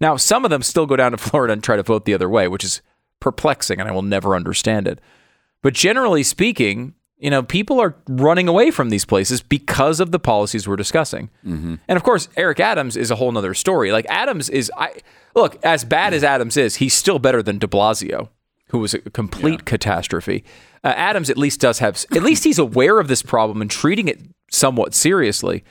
Now, 0.00 0.16
some 0.16 0.44
of 0.44 0.50
them 0.50 0.62
still 0.62 0.86
go 0.86 0.96
down 0.96 1.12
to 1.12 1.18
Florida 1.18 1.52
and 1.52 1.62
try 1.62 1.76
to 1.76 1.82
vote 1.82 2.04
the 2.04 2.14
other 2.14 2.28
way, 2.28 2.48
which 2.48 2.64
is 2.64 2.82
perplexing 3.20 3.80
and 3.80 3.88
I 3.88 3.92
will 3.92 4.02
never 4.02 4.34
understand 4.34 4.88
it. 4.88 5.00
But 5.62 5.74
generally 5.74 6.24
speaking, 6.24 6.94
you 7.18 7.30
know, 7.30 7.44
people 7.44 7.80
are 7.80 7.94
running 8.08 8.48
away 8.48 8.72
from 8.72 8.90
these 8.90 9.04
places 9.04 9.40
because 9.42 10.00
of 10.00 10.10
the 10.10 10.18
policies 10.18 10.66
we're 10.66 10.74
discussing. 10.74 11.30
Mm-hmm. 11.46 11.76
And 11.86 11.96
of 11.96 12.02
course, 12.02 12.28
Eric 12.36 12.58
Adams 12.58 12.96
is 12.96 13.12
a 13.12 13.14
whole 13.14 13.30
nother 13.30 13.54
story. 13.54 13.92
Like 13.92 14.06
Adams 14.08 14.50
is, 14.50 14.72
I 14.76 14.94
look 15.36 15.64
as 15.64 15.84
bad 15.84 16.14
as 16.14 16.24
Adams 16.24 16.56
is, 16.56 16.76
he's 16.76 16.94
still 16.94 17.20
better 17.20 17.40
than 17.40 17.58
De 17.58 17.68
Blasio, 17.68 18.28
who 18.72 18.78
was 18.78 18.94
a 18.94 18.98
complete 19.10 19.64
catastrophe. 19.66 20.44
Uh, 20.82 20.88
Adams 20.88 21.28
at 21.30 21.36
least 21.38 21.60
does 21.60 21.78
have, 21.78 22.04
at 22.14 22.22
least 22.22 22.42
he's 22.42 22.58
aware 22.58 22.98
of 22.98 23.06
this 23.06 23.22
problem 23.22 23.60
and 23.60 23.70
treating 23.70 24.08
it 24.08 24.20
somewhat 24.50 24.94
seriously. 24.94 25.62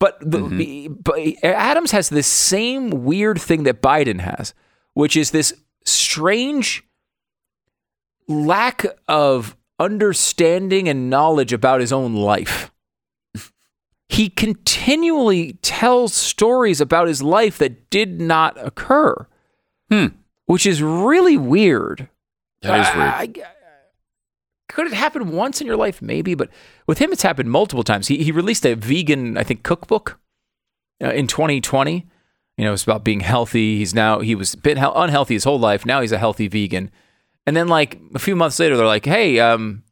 But, 0.00 0.18
the, 0.20 0.88
but 0.88 1.18
Adams 1.42 1.92
has 1.92 2.08
this 2.08 2.26
same 2.26 2.90
weird 3.04 3.40
thing 3.40 3.62
that 3.62 3.80
Biden 3.80 4.20
has, 4.20 4.54
which 4.94 5.16
is 5.16 5.30
this 5.30 5.54
strange 5.84 6.84
lack 8.28 8.84
of 9.06 9.56
understanding 9.78 10.88
and 10.88 11.08
knowledge 11.08 11.52
about 11.52 11.80
his 11.80 11.92
own 11.92 12.14
life. 12.14 12.72
he 14.08 14.28
continually 14.28 15.54
tells 15.62 16.12
stories 16.12 16.80
about 16.80 17.06
his 17.08 17.22
life 17.22 17.58
that 17.58 17.88
did 17.90 18.20
not 18.20 18.56
occur, 18.64 19.26
Hmm. 19.90 20.06
which 20.46 20.66
is 20.66 20.82
really 20.82 21.36
weird. 21.36 22.08
That 22.62 22.80
is 22.80 22.96
weird. 22.96 23.08
I- 23.08 23.44
I- 23.46 23.52
could 24.68 24.86
it 24.86 24.92
happen 24.92 25.32
once 25.32 25.60
in 25.62 25.66
your 25.66 25.76
life? 25.76 26.02
Maybe, 26.02 26.34
but 26.34 26.50
with 26.86 26.98
him, 26.98 27.10
it's 27.10 27.22
happened 27.22 27.50
multiple 27.50 27.82
times. 27.82 28.08
He, 28.08 28.22
he 28.22 28.30
released 28.30 28.66
a 28.66 28.74
vegan, 28.74 29.38
I 29.38 29.42
think, 29.42 29.62
cookbook 29.62 30.18
uh, 31.02 31.08
in 31.10 31.26
2020. 31.26 32.06
You 32.58 32.64
know, 32.64 32.74
it's 32.74 32.82
about 32.82 33.02
being 33.02 33.20
healthy. 33.20 33.78
He's 33.78 33.94
now, 33.94 34.20
he 34.20 34.34
was 34.34 34.54
hel- 34.64 34.92
unhealthy 35.00 35.34
his 35.34 35.44
whole 35.44 35.58
life. 35.58 35.86
Now 35.86 36.02
he's 36.02 36.12
a 36.12 36.18
healthy 36.18 36.48
vegan. 36.48 36.90
And 37.46 37.56
then, 37.56 37.68
like, 37.68 37.98
a 38.14 38.18
few 38.18 38.36
months 38.36 38.58
later, 38.58 38.76
they're 38.76 38.84
like, 38.86 39.06
hey, 39.06 39.40
um, 39.40 39.84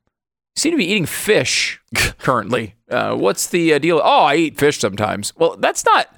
you 0.57 0.61
seem 0.61 0.73
to 0.73 0.77
be 0.77 0.85
eating 0.91 1.07
fish 1.07 1.81
currently. 2.19 2.75
Uh, 2.91 3.15
what's 3.15 3.47
the 3.49 3.73
uh, 3.73 3.79
deal? 3.79 3.99
Oh, 4.05 4.25
I 4.25 4.35
eat 4.37 4.59
fish 4.59 4.79
sometimes. 4.79 5.33
Well, 5.37 5.57
that's 5.57 5.87
not 5.87 6.15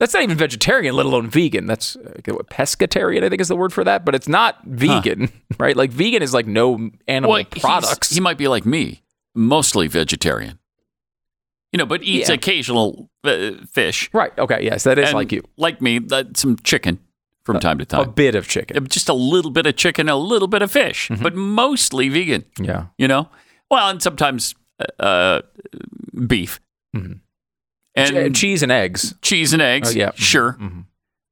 That's 0.00 0.14
not 0.14 0.22
even 0.24 0.36
vegetarian, 0.36 0.96
let 0.96 1.06
alone 1.06 1.28
vegan. 1.30 1.66
That's 1.66 1.94
uh, 1.94 2.20
what, 2.28 2.48
pescatarian, 2.50 3.22
I 3.22 3.28
think 3.28 3.40
is 3.40 3.48
the 3.48 3.54
word 3.54 3.72
for 3.72 3.84
that. 3.84 4.04
But 4.04 4.14
it's 4.16 4.26
not 4.28 4.58
vegan, 4.64 5.30
right? 5.60 5.76
Like 5.76 5.90
vegan 5.92 6.22
is 6.22 6.34
like 6.34 6.46
no 6.48 6.90
animal 7.06 7.30
Well, 7.34 7.44
products. 7.44 8.10
He 8.10 8.18
might 8.20 8.38
be 8.38 8.48
like 8.48 8.64
me, 8.66 9.02
mostly 9.34 9.86
vegetarian. 9.86 10.58
You 11.72 11.78
know, 11.78 11.86
but 11.86 12.02
eats 12.02 12.28
Yeah. 12.30 12.34
occasional 12.34 13.10
uh, 13.22 13.52
fish. 13.70 14.10
right. 14.12 14.32
Okay. 14.38 14.64
Yes, 14.64 14.82
that 14.84 14.98
is 14.98 15.10
And 15.10 15.14
like 15.14 15.30
you. 15.30 15.42
Like 15.56 15.80
me, 15.80 15.98
that, 16.00 16.36
some 16.36 16.56
chicken 16.64 16.98
from 17.44 17.60
time 17.60 17.78
to 17.78 17.84
time. 17.84 18.00
A 18.00 18.06
bit 18.10 18.34
of 18.34 18.48
chicken. 18.48 18.86
Just 18.88 19.08
a 19.08 19.14
little 19.14 19.50
bit 19.50 19.66
of 19.66 19.76
chicken, 19.76 20.08
a 20.08 20.16
little 20.16 20.48
bit 20.48 20.62
of 20.62 20.70
fish, 20.72 21.08
Mm-hmm. 21.10 21.22
but 21.22 21.34
mostly 21.36 22.08
vegan. 22.08 22.44
Yeah. 22.58 22.86
You 22.98 23.06
know, 23.06 23.28
well, 23.70 23.88
and 23.90 24.02
sometimes 24.02 24.54
uh, 24.98 25.42
beef 26.26 26.58
and 27.94 28.34
Ch- 28.34 28.38
cheese 28.40 28.62
and 28.62 28.70
eggs. 28.72 29.14
cheese 29.22 29.52
and 29.52 29.60
eggs. 29.62 29.90
Oh, 29.94 29.98
yeah. 29.98 30.10
sure. 30.14 30.56
Mhm. 30.60 30.84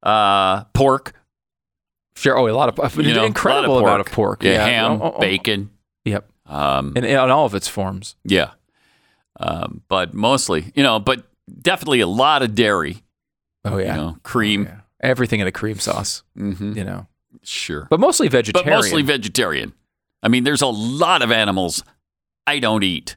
Uh, 0.03 0.63
pork. 0.73 1.13
Sure. 2.15 2.37
Oh, 2.37 2.47
a 2.47 2.51
lot 2.51 2.69
of 2.77 2.95
You 2.97 3.03
know, 3.13 3.13
a 3.13 3.21
lot 3.21 3.25
incredible 3.27 3.77
of 3.77 3.83
amount 3.83 4.01
of 4.01 4.07
pork. 4.07 4.43
Yeah, 4.43 4.65
ham, 4.65 4.91
Oh, 5.01 5.05
oh, 5.05 5.13
oh. 5.15 5.19
bacon. 5.19 5.69
Yep. 6.05 6.29
Um, 6.47 6.93
In, 6.97 7.03
in 7.05 7.17
all 7.17 7.45
of 7.45 7.53
its 7.55 7.67
forms. 7.67 8.15
Yeah. 8.25 8.51
Um, 9.39 9.83
but 9.87 10.13
mostly, 10.13 10.71
you 10.75 10.83
know, 10.83 10.99
but 10.99 11.23
definitely 11.61 12.01
a 12.01 12.07
lot 12.07 12.41
of 12.41 12.55
dairy, 12.55 13.03
Oh 13.63 13.77
yeah. 13.77 13.95
you 13.95 14.01
know, 14.01 14.17
cream. 14.23 14.63
Yeah. 14.65 14.75
Everything 15.01 15.39
in 15.39 15.47
a 15.47 15.51
cream 15.51 15.79
sauce. 15.79 16.23
hmm 16.35 16.73
You 16.75 16.83
know. 16.83 17.07
Sure. 17.43 17.87
But 17.89 17.99
mostly 18.01 18.27
vegetarian. 18.27 18.65
But 18.69 18.75
mostly 18.75 19.01
vegetarian. 19.01 19.73
I 20.21 20.27
mean, 20.27 20.43
there's 20.43 20.61
a 20.61 20.67
lot 20.67 21.21
of 21.21 21.31
animals 21.31 21.83
I 22.45 22.59
don't 22.59 22.83
eat 22.83 23.15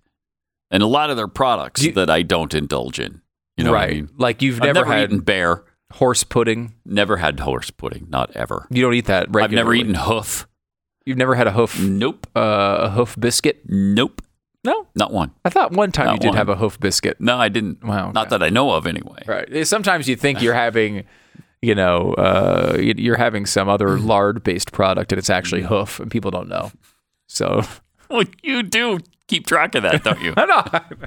and 0.71 0.81
a 0.83 0.87
lot 0.87 1.11
of 1.11 1.17
their 1.17 1.27
products 1.29 1.83
you- 1.83 1.93
that 1.93 2.09
I 2.11 2.23
don't 2.23 2.55
indulge 2.55 3.01
in. 3.01 3.22
You 3.57 3.65
know 3.65 3.73
right. 3.73 3.91
I 3.91 3.95
mean? 3.95 4.09
Like 4.17 4.43
you've 4.43 4.61
never, 4.61 4.81
never, 4.81 4.93
had 4.93 5.05
eaten 5.05 5.21
bear, 5.21 5.65
horse 5.93 6.25
pudding. 6.25 6.75
never 6.85 7.19
had 7.19 7.41
horse 7.41 7.71
pudding, 7.71 8.07
not 8.11 8.31
ever. 8.35 8.67
You 8.71 8.83
don't 8.83 8.95
eat 8.95 9.07
that 9.07 9.27
regularly. 9.29 9.45
I've 9.45 9.51
never 9.53 9.75
eaten 9.75 9.95
hoof. 9.95 10.47
You've 11.05 11.19
never 11.19 11.35
had 11.35 11.47
a 11.47 11.53
hoof 11.53 11.81
Nope. 11.81 12.27
uh, 12.37 12.79
a 12.83 12.91
hoof 12.91 13.17
biscuit? 13.19 13.63
Nope. 13.67 14.23
No. 14.65 14.87
Not 14.95 15.13
one. 15.13 15.33
I 15.45 15.51
thought 15.51 15.73
one 15.73 15.91
time 15.91 16.07
Not 16.07 16.13
you 16.15 16.21
did 16.21 16.29
one. 16.29 16.37
have 16.37 16.49
a 16.49 16.55
hoof 16.57 16.79
biscuit. 16.79 17.21
No, 17.21 17.37
I 17.37 17.49
didn't. 17.49 17.83
Wow, 17.85 18.13
Not 18.13 18.31
that 18.31 18.43
I 18.43 18.49
know 18.49 18.71
of 18.71 18.87
anyway. 18.87 19.23
Right. 19.27 19.67
Sometimes 19.67 20.09
you 20.09 20.15
think 20.17 20.41
you're 20.41 20.55
having, 20.67 21.05
you 21.61 21.75
know, 21.75 22.15
uh, 22.15 22.77
you- 22.79 22.95
you're 22.97 23.17
having 23.17 23.45
some 23.47 23.69
other 23.69 23.99
lard-based 23.99 24.71
product, 24.73 25.11
and 25.13 25.19
it's 25.19 25.31
actually 25.31 25.63
hoof, 25.63 25.99
and 26.01 26.11
people 26.11 26.31
don't 26.31 26.49
know. 26.49 26.71
So 27.27 27.63
Well, 28.09 28.23
you 28.43 28.63
do 28.63 29.01
keep 29.29 29.47
track 29.47 29.75
of 29.75 29.83
that, 29.85 30.05
don't 30.05 30.21
you? 30.21 30.35
I 30.37 30.47
know. 30.47 30.99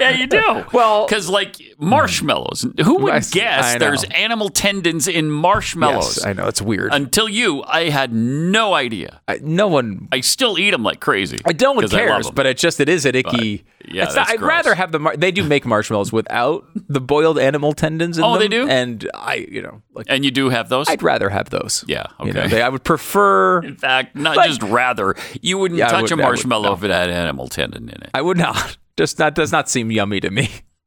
yeah, 0.00 0.10
you 0.10 0.26
do. 0.26 0.64
Well- 0.72 1.06
because 1.06 1.28
like 1.28 1.56
marshmallows, 1.78 2.66
who 2.84 2.98
would 2.98 3.12
I 3.12 3.20
guess 3.20 3.74
I 3.74 3.78
there's 3.78 4.04
animal 4.04 4.48
tendons 4.48 5.08
in 5.08 5.30
marshmallows? 5.30 6.16
Yes, 6.18 6.26
I 6.26 6.32
know 6.32 6.46
it's 6.48 6.62
weird. 6.62 6.92
Until 6.92 7.28
you, 7.28 7.62
I 7.64 7.88
had 7.90 8.12
no 8.12 8.74
idea. 8.74 9.20
I, 9.28 9.38
no 9.42 9.68
one. 9.68 10.08
I 10.12 10.20
still 10.20 10.58
eat 10.58 10.70
them 10.70 10.82
like 10.82 11.00
crazy. 11.00 11.38
I 11.44 11.52
don't 11.52 11.72
I 11.92 12.06
love 12.18 12.34
but 12.34 12.46
it 12.46 12.56
just 12.58 12.80
it 12.80 12.88
is 12.88 13.04
an 13.06 13.14
icky. 13.14 13.64
yeah, 13.86 14.04
it's 14.04 14.14
that's 14.14 14.30
I'd 14.30 14.38
gross. 14.38 14.48
rather 14.48 14.74
have 14.74 14.92
the. 14.92 14.98
Mar- 15.00 15.16
they 15.16 15.30
do 15.30 15.42
make 15.44 15.64
marshmallows 15.66 16.12
without 16.12 16.64
the 16.88 17.00
boiled 17.00 17.38
animal 17.38 17.72
tendons 17.72 18.18
in 18.18 18.24
Oh, 18.24 18.32
them. 18.32 18.40
they 18.40 18.48
do? 18.48 18.68
and 18.68 19.08
I, 19.14 19.46
you 19.50 19.62
know, 19.62 19.82
like 19.94 20.06
and 20.08 20.24
you 20.24 20.30
do 20.30 20.48
have 20.50 20.68
those. 20.68 20.88
I'd 20.88 21.02
rather 21.02 21.28
have 21.30 21.50
those. 21.50 21.84
yeah, 21.88 22.06
okay. 22.20 22.26
You 22.28 22.32
know, 22.32 22.48
they, 22.48 22.62
I 22.62 22.68
would 22.68 22.84
prefer. 22.84 23.60
in 23.62 23.76
fact, 23.76 24.14
not 24.16 24.36
Like- 24.36 24.48
just 24.48 24.62
rather. 24.62 25.14
You 25.40 25.58
wouldn't 25.58 25.78
Yeah, 25.78 25.88
touch 25.88 26.02
would- 26.02 26.12
a 26.12 26.14
I 26.14 26.16
would- 26.16 26.22
marshmallow 26.22 26.68
no. 26.68 26.74
if 26.74 26.84
it 26.84 26.90
had 26.90 27.01
animal 27.10 27.48
tendon 27.48 27.88
in 27.88 28.02
it. 28.02 28.10
I 28.14 28.22
would 28.22 28.36
not. 28.38 28.76
Just 28.96 29.16
that 29.18 29.34
does 29.34 29.52
not 29.52 29.68
seem 29.68 29.90
yummy 29.90 30.20
to 30.20 30.30
me. 30.30 30.48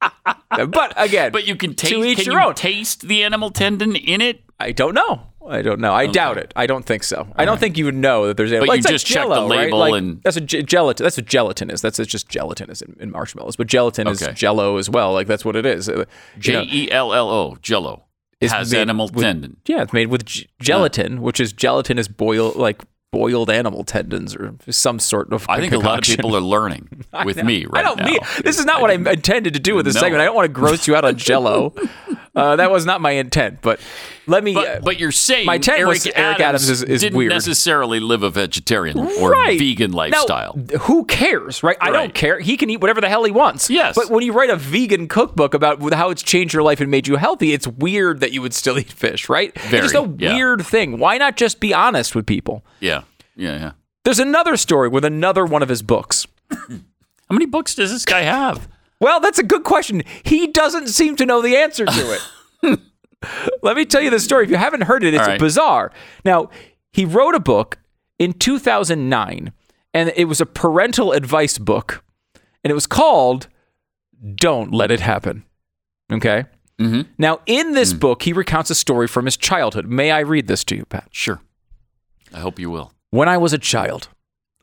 but 0.50 0.92
again, 0.96 1.32
But 1.32 1.46
you 1.46 1.56
can 1.56 1.74
taste. 1.74 1.92
each 1.94 2.18
can 2.18 2.26
your 2.26 2.40
you 2.40 2.46
own. 2.48 2.54
taste 2.54 3.02
the 3.08 3.24
animal 3.24 3.50
tendon 3.50 3.96
in 3.96 4.20
it? 4.20 4.42
I 4.60 4.72
don't 4.72 4.94
know. 4.94 5.22
I 5.48 5.62
don't 5.62 5.80
know. 5.80 5.92
I 5.92 6.06
doubt 6.06 6.38
it. 6.38 6.52
I 6.56 6.66
don't 6.66 6.84
think 6.84 7.04
so. 7.04 7.28
I 7.36 7.44
don't 7.44 7.58
think 7.60 7.78
you 7.78 7.84
would 7.84 7.94
know 7.94 8.26
that 8.26 8.36
there's. 8.36 8.50
But 8.50 8.62
like, 8.66 8.68
you 8.68 8.74
it's 8.78 8.84
like 8.86 8.92
just 8.94 9.06
check 9.06 9.22
the 9.22 9.34
Jell-O, 9.34 9.48
right? 9.48 9.58
label 9.66 9.78
Like, 9.78 9.94
and- 9.94 10.20
that's 10.22 10.36
a 10.36 10.40
ge- 10.40 10.64
gelatin. 10.66 11.04
That's 11.04 11.16
what 11.16 11.26
gelatin 11.26 11.70
is. 11.70 11.80
That's 11.82 11.98
just 11.98 12.28
gelatin 12.28 12.68
is 12.70 12.82
in, 12.82 12.96
in 12.98 13.10
marshmallows. 13.12 13.54
But 13.56 13.68
gelatin 13.68 14.08
Okay. 14.08 14.30
is 14.32 14.38
Jello 14.38 14.76
as 14.76 14.90
well. 14.90 15.12
Like 15.12 15.26
that's 15.28 15.44
what 15.44 15.54
it 15.54 15.64
is. 15.64 15.88
Uh, 15.88 16.04
J 16.38 16.62
e 16.64 16.90
l 16.90 17.12
l 17.14 17.28
o 17.30 17.56
Jello 17.62 18.04
has 18.42 18.74
animal 18.74 19.08
with- 19.12 19.22
tendon. 19.24 19.56
yeah, 19.66 19.82
it's 19.82 19.92
made 19.92 20.08
with 20.08 20.24
g- 20.24 20.48
gelatin, 20.60 21.22
which 21.22 21.38
is 21.38 21.52
gelatin 21.52 21.96
is 21.98 22.08
boiled 22.08 22.56
like 22.56 22.82
boiled 23.12 23.48
animal 23.50 23.84
tendons 23.84 24.34
or 24.34 24.54
some 24.68 24.98
sort 24.98 25.32
of. 25.32 25.46
I 25.48 25.60
think 25.60 25.72
a 25.72 25.78
lot 25.78 25.98
of 25.98 26.04
people 26.04 26.36
are 26.36 26.40
learning 26.40 27.04
with 27.24 27.42
me 27.42 27.64
right 27.66 27.84
I 27.84 27.88
don't 27.88 27.98
now. 28.00 28.06
mean 28.06 28.18
this 28.44 28.58
is 28.58 28.64
not 28.66 28.82
what 28.82 28.90
I 28.90 28.94
intended 28.94 29.54
to 29.54 29.60
do 29.60 29.74
with 29.74 29.84
this 29.86 29.94
No. 29.94 30.00
segment. 30.02 30.20
I 30.20 30.26
don't 30.26 30.34
want 30.34 30.46
to 30.46 30.52
gross 30.52 30.86
you 30.86 30.94
out 30.96 31.04
on 31.04 31.16
Jello. 31.16 31.72
Uh, 32.36 32.54
that 32.56 32.70
was 32.70 32.86
not 32.86 33.00
my 33.00 33.12
intent. 33.12 33.58
But 33.62 33.80
let 34.28 34.44
me. 34.44 34.54
uh, 34.54 34.60
But, 34.62 34.84
but 34.84 35.00
you're 35.00 35.10
saying 35.10 35.46
my 35.46 35.56
intent 35.56 35.78
Eric, 35.80 35.88
was 35.88 36.06
Eric 36.06 36.38
Adams 36.40 36.68
is- 36.68 36.82
is 36.84 37.00
didn't 37.00 37.16
weird. 37.18 37.32
necessarily 37.32 37.98
live 37.98 38.22
a 38.22 38.30
vegetarian 38.30 38.98
or 38.98 39.30
right. 39.32 39.58
vegan 39.58 39.90
Now, 39.90 39.96
lifestyle. 39.96 40.52
who 40.82 41.04
cares, 41.06 41.62
right? 41.62 41.76
I 41.80 41.86
Right. 41.90 41.92
don't 41.94 42.14
care. 42.14 42.38
He 42.38 42.56
can 42.56 42.70
eat 42.70 42.80
whatever 42.80 43.00
the 43.00 43.08
hell 43.08 43.24
he 43.24 43.32
wants. 43.32 43.68
Yes. 43.70 43.94
But 43.96 44.10
when 44.10 44.22
you 44.22 44.32
write 44.32 44.50
a 44.50 44.56
vegan 44.56 45.08
cookbook 45.08 45.54
about 45.54 45.80
how 45.94 46.10
it's 46.10 46.22
changed 46.22 46.54
your 46.54 46.62
life 46.62 46.80
and 46.80 46.90
made 46.90 47.08
you 47.08 47.16
healthy, 47.16 47.52
it's 47.52 47.66
weird 47.66 48.20
that 48.20 48.32
you 48.32 48.42
would 48.42 48.54
still 48.54 48.78
eat 48.78 48.92
fish, 48.92 49.28
right? 49.28 49.58
Very, 49.58 49.84
it's 49.84 49.92
just 49.92 50.04
a 50.06 50.14
yeah. 50.18 50.34
weird 50.34 50.64
thing. 50.64 50.98
Why 50.98 51.18
not 51.18 51.36
just 51.36 51.58
be 51.58 51.72
honest 51.74 52.14
with 52.14 52.26
people? 52.26 52.64
yeah, 52.80 53.02
yeah, 53.34 53.56
yeah. 53.58 53.70
There's 54.04 54.20
another 54.20 54.56
story 54.56 54.88
with 54.88 55.04
another 55.04 55.44
one 55.44 55.62
of 55.62 55.68
his 55.68 55.82
books. 55.82 56.26
How 56.50 57.32
many 57.32 57.46
books 57.46 57.74
does 57.74 57.90
this 57.90 58.04
guy 58.04 58.20
have? 58.22 58.68
Well, 59.00 59.20
that's 59.20 59.38
a 59.38 59.42
good 59.42 59.64
question. 59.64 60.02
He 60.24 60.46
doesn't 60.46 60.88
seem 60.88 61.16
to 61.16 61.26
know 61.26 61.42
the 61.42 61.56
answer 61.56 61.84
to 61.84 62.18
it. 62.62 62.80
Let 63.62 63.76
me 63.76 63.84
tell 63.84 64.00
you 64.00 64.10
the 64.10 64.20
story. 64.20 64.44
If 64.44 64.50
you 64.50 64.56
haven't 64.56 64.82
heard 64.82 65.04
it, 65.04 65.14
it's 65.14 65.26
right. 65.26 65.40
bizarre. 65.40 65.92
Now, 66.24 66.50
he 66.92 67.04
wrote 67.04 67.34
a 67.34 67.40
book 67.40 67.78
in 68.18 68.32
2009, 68.32 69.52
and 69.92 70.12
it 70.16 70.26
was 70.26 70.40
a 70.40 70.46
parental 70.46 71.12
advice 71.12 71.58
book, 71.58 72.04
and 72.64 72.70
it 72.70 72.74
was 72.74 72.86
called 72.86 73.48
Don't 74.34 74.72
Let 74.72 74.90
It 74.90 75.00
Happen. 75.00 75.44
Okay? 76.10 76.44
Mm-hmm. 76.78 77.02
Now, 77.18 77.40
in 77.46 77.72
this 77.72 77.92
book, 77.92 78.22
he 78.22 78.32
recounts 78.32 78.70
a 78.70 78.74
story 78.74 79.08
from 79.08 79.24
his 79.24 79.36
childhood. 79.36 79.86
May 79.86 80.10
I 80.10 80.20
read 80.20 80.46
this 80.46 80.64
to 80.64 80.76
you, 80.76 80.84
Pat? 80.84 81.08
Sure. 81.10 81.40
I 82.32 82.40
hope 82.40 82.58
you 82.58 82.70
will. 82.70 82.92
When 83.10 83.28
I 83.28 83.38
was 83.38 83.52
a 83.52 83.58
child, 83.58 84.08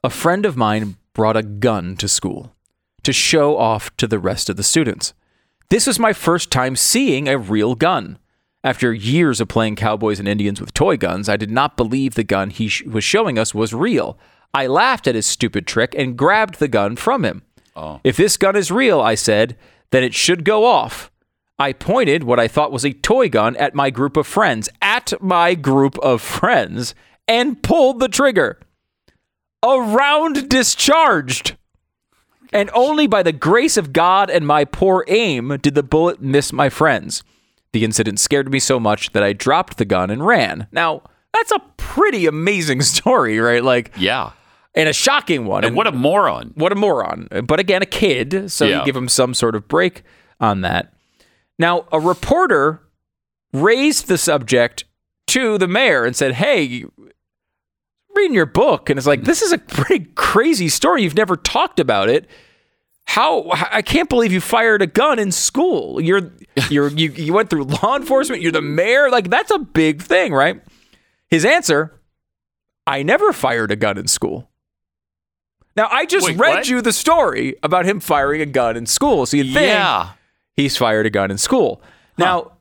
a 0.04 0.10
friend 0.10 0.46
of 0.46 0.56
mine 0.56 0.98
brought 1.14 1.38
a 1.38 1.44
gun 1.44 1.96
to 1.98 2.08
school 2.08 2.56
to 3.04 3.14
show 3.14 3.58
off 3.58 3.96
to 3.98 4.08
the 4.08 4.20
rest 4.20 4.50
of 4.50 4.56
the 4.58 4.64
students. 4.64 5.14
This 5.70 5.88
was 5.88 6.00
my 6.00 6.14
first 6.14 6.52
time 6.52 6.76
seeing 6.76 7.28
a 7.28 7.38
real 7.38 7.76
gun. 7.76 8.18
After 8.64 8.94
years 8.94 9.42
of 9.42 9.50
playing 9.50 9.76
cowboys 9.76 10.20
and 10.20 10.28
Indians 10.28 10.62
with 10.62 10.74
toy 10.74 10.96
guns, 10.96 11.28
I 11.28 11.36
did 11.36 11.52
not 11.52 11.76
believe 11.76 12.16
the 12.16 12.24
gun 12.24 12.50
he 12.50 12.70
sh- 12.70 12.84
was 12.84 13.04
showing 13.04 13.38
us 13.38 13.54
was 13.54 13.74
real. 13.74 14.18
I 14.54 14.68
laughed 14.68 15.08
at 15.08 15.16
his 15.16 15.26
stupid 15.26 15.68
trick 15.68 15.94
and 15.98 16.18
grabbed 16.18 16.60
the 16.60 16.68
gun 16.68 16.96
from 16.96 17.26
him. 17.26 17.42
Oh. 17.76 18.00
If 18.04 18.16
this 18.18 18.38
gun 18.38 18.56
is 18.56 18.72
real, 18.72 19.02
I 19.02 19.16
said, 19.16 19.58
then 19.92 20.04
it 20.04 20.14
should 20.14 20.46
go 20.46 20.66
off. 20.66 21.12
I 21.60 21.74
pointed 21.74 22.24
what 22.24 22.40
I 22.40 22.48
thought 22.48 22.72
was 22.72 22.86
a 22.86 22.94
toy 22.94 23.30
gun 23.30 23.56
at 23.58 23.76
my 23.76 23.90
group 23.90 24.16
of 24.16 24.28
friends, 24.28 24.70
at 24.82 25.14
my 25.22 25.56
group 25.56 25.98
of 26.00 26.22
friends, 26.22 26.96
and 27.28 27.62
pulled 27.62 28.00
the 28.00 28.08
trigger. 28.08 28.60
A 29.62 29.80
round 29.80 30.50
discharged. 30.50 31.56
And 32.54 32.70
only 32.74 33.08
by 33.08 33.24
the 33.24 33.32
grace 33.32 33.78
of 33.78 33.92
God 33.94 34.30
and 34.30 34.46
my 34.48 34.66
poor 34.66 35.04
aim 35.08 35.58
did 35.62 35.76
the 35.76 35.84
bullet 35.84 36.22
miss 36.22 36.54
my 36.54 36.70
friends. 36.70 37.24
The 37.72 37.84
incident 37.84 38.20
scared 38.20 38.52
me 38.52 38.60
so 38.60 38.80
much 38.80 39.12
that 39.14 39.24
I 39.24 39.34
dropped 39.34 39.78
the 39.78 39.86
gun 39.86 40.10
and 40.12 40.26
ran. 40.26 40.68
Now, 40.72 41.02
that's 41.34 41.52
a 41.52 41.60
pretty 41.78 42.26
amazing 42.28 42.82
story, 42.94 43.40
right? 43.40 43.64
Like, 43.64 43.92
Yeah. 43.98 44.32
and 44.76 44.88
a 44.88 44.94
shocking 44.94 45.46
one. 45.46 45.64
And 45.64 45.76
what 45.76 45.88
a 45.88 45.92
moron. 45.92 46.52
what 46.56 46.72
a 46.72 46.76
moron. 46.76 47.28
But 47.48 47.60
again, 47.60 47.82
a 47.82 47.88
kid, 47.88 48.52
so 48.52 48.66
Yeah. 48.66 48.80
you 48.80 48.86
give 48.86 48.96
him 48.96 49.10
some 49.10 49.34
sort 49.34 49.56
of 49.56 49.68
break 49.68 50.04
on 50.40 50.62
that. 50.62 50.94
Now, 51.58 51.86
a 51.92 52.00
reporter 52.00 52.82
raised 53.52 54.08
the 54.08 54.18
subject 54.18 54.86
to 55.28 55.58
the 55.58 55.68
mayor 55.68 56.04
and 56.06 56.16
said, 56.16 56.34
"Hey, 56.34 56.86
reading 58.16 58.34
your 58.36 58.46
book," 58.46 58.90
and 58.90 58.98
it's 58.98 59.08
like, 59.08 59.24
"This 59.24 59.42
is 59.42 59.52
a 59.52 59.58
pretty 59.58 60.06
crazy 60.16 60.70
story. 60.70 61.04
You've 61.04 61.16
never 61.16 61.36
talked 61.36 61.80
about 61.80 62.10
it. 62.10 62.28
How? 63.06 63.50
I 63.52 63.82
can't 63.82 64.10
believe 64.10 64.32
you 64.32 64.40
fired 64.42 64.82
a 64.82 64.88
gun 64.88 65.20
in 65.20 65.32
school. 65.32 66.00
You're, 66.02 66.32
you're, 66.70 66.88
you, 66.90 67.12
you 67.12 67.34
went 67.34 67.50
through 67.50 67.64
law 67.66 67.96
enforcement. 67.98 68.42
You're 68.42 68.52
the 68.52 68.62
mayor. 68.62 69.10
Like 69.10 69.30
that's 69.30 69.52
a 69.52 69.60
big 69.60 70.02
thing, 70.02 70.34
right?" 70.34 70.62
His 71.30 71.46
answer: 71.46 72.00
"I 72.88 73.04
never 73.04 73.34
fired 73.34 73.72
a 73.72 73.76
gun 73.76 73.98
in 73.98 74.08
school." 74.08 74.50
Now, 75.76 75.88
I 75.90 76.06
just 76.06 76.28
Wait, 76.28 76.38
read 76.38 76.54
what? 76.58 76.68
you 76.70 76.82
the 76.82 76.94
story 76.94 77.56
about 77.64 77.86
him 77.86 78.00
firing 78.00 78.42
a 78.42 78.46
gun 78.46 78.78
in 78.78 78.86
school. 78.86 79.26
So 79.26 79.38
you 79.38 79.44
think 79.46 79.56
Yeah. 79.70 80.12
he's 80.56 80.78
fired 80.78 81.08
a 81.08 81.10
gun 81.10 81.32
in 81.32 81.40
school. 81.40 81.82
Now, 82.16 82.52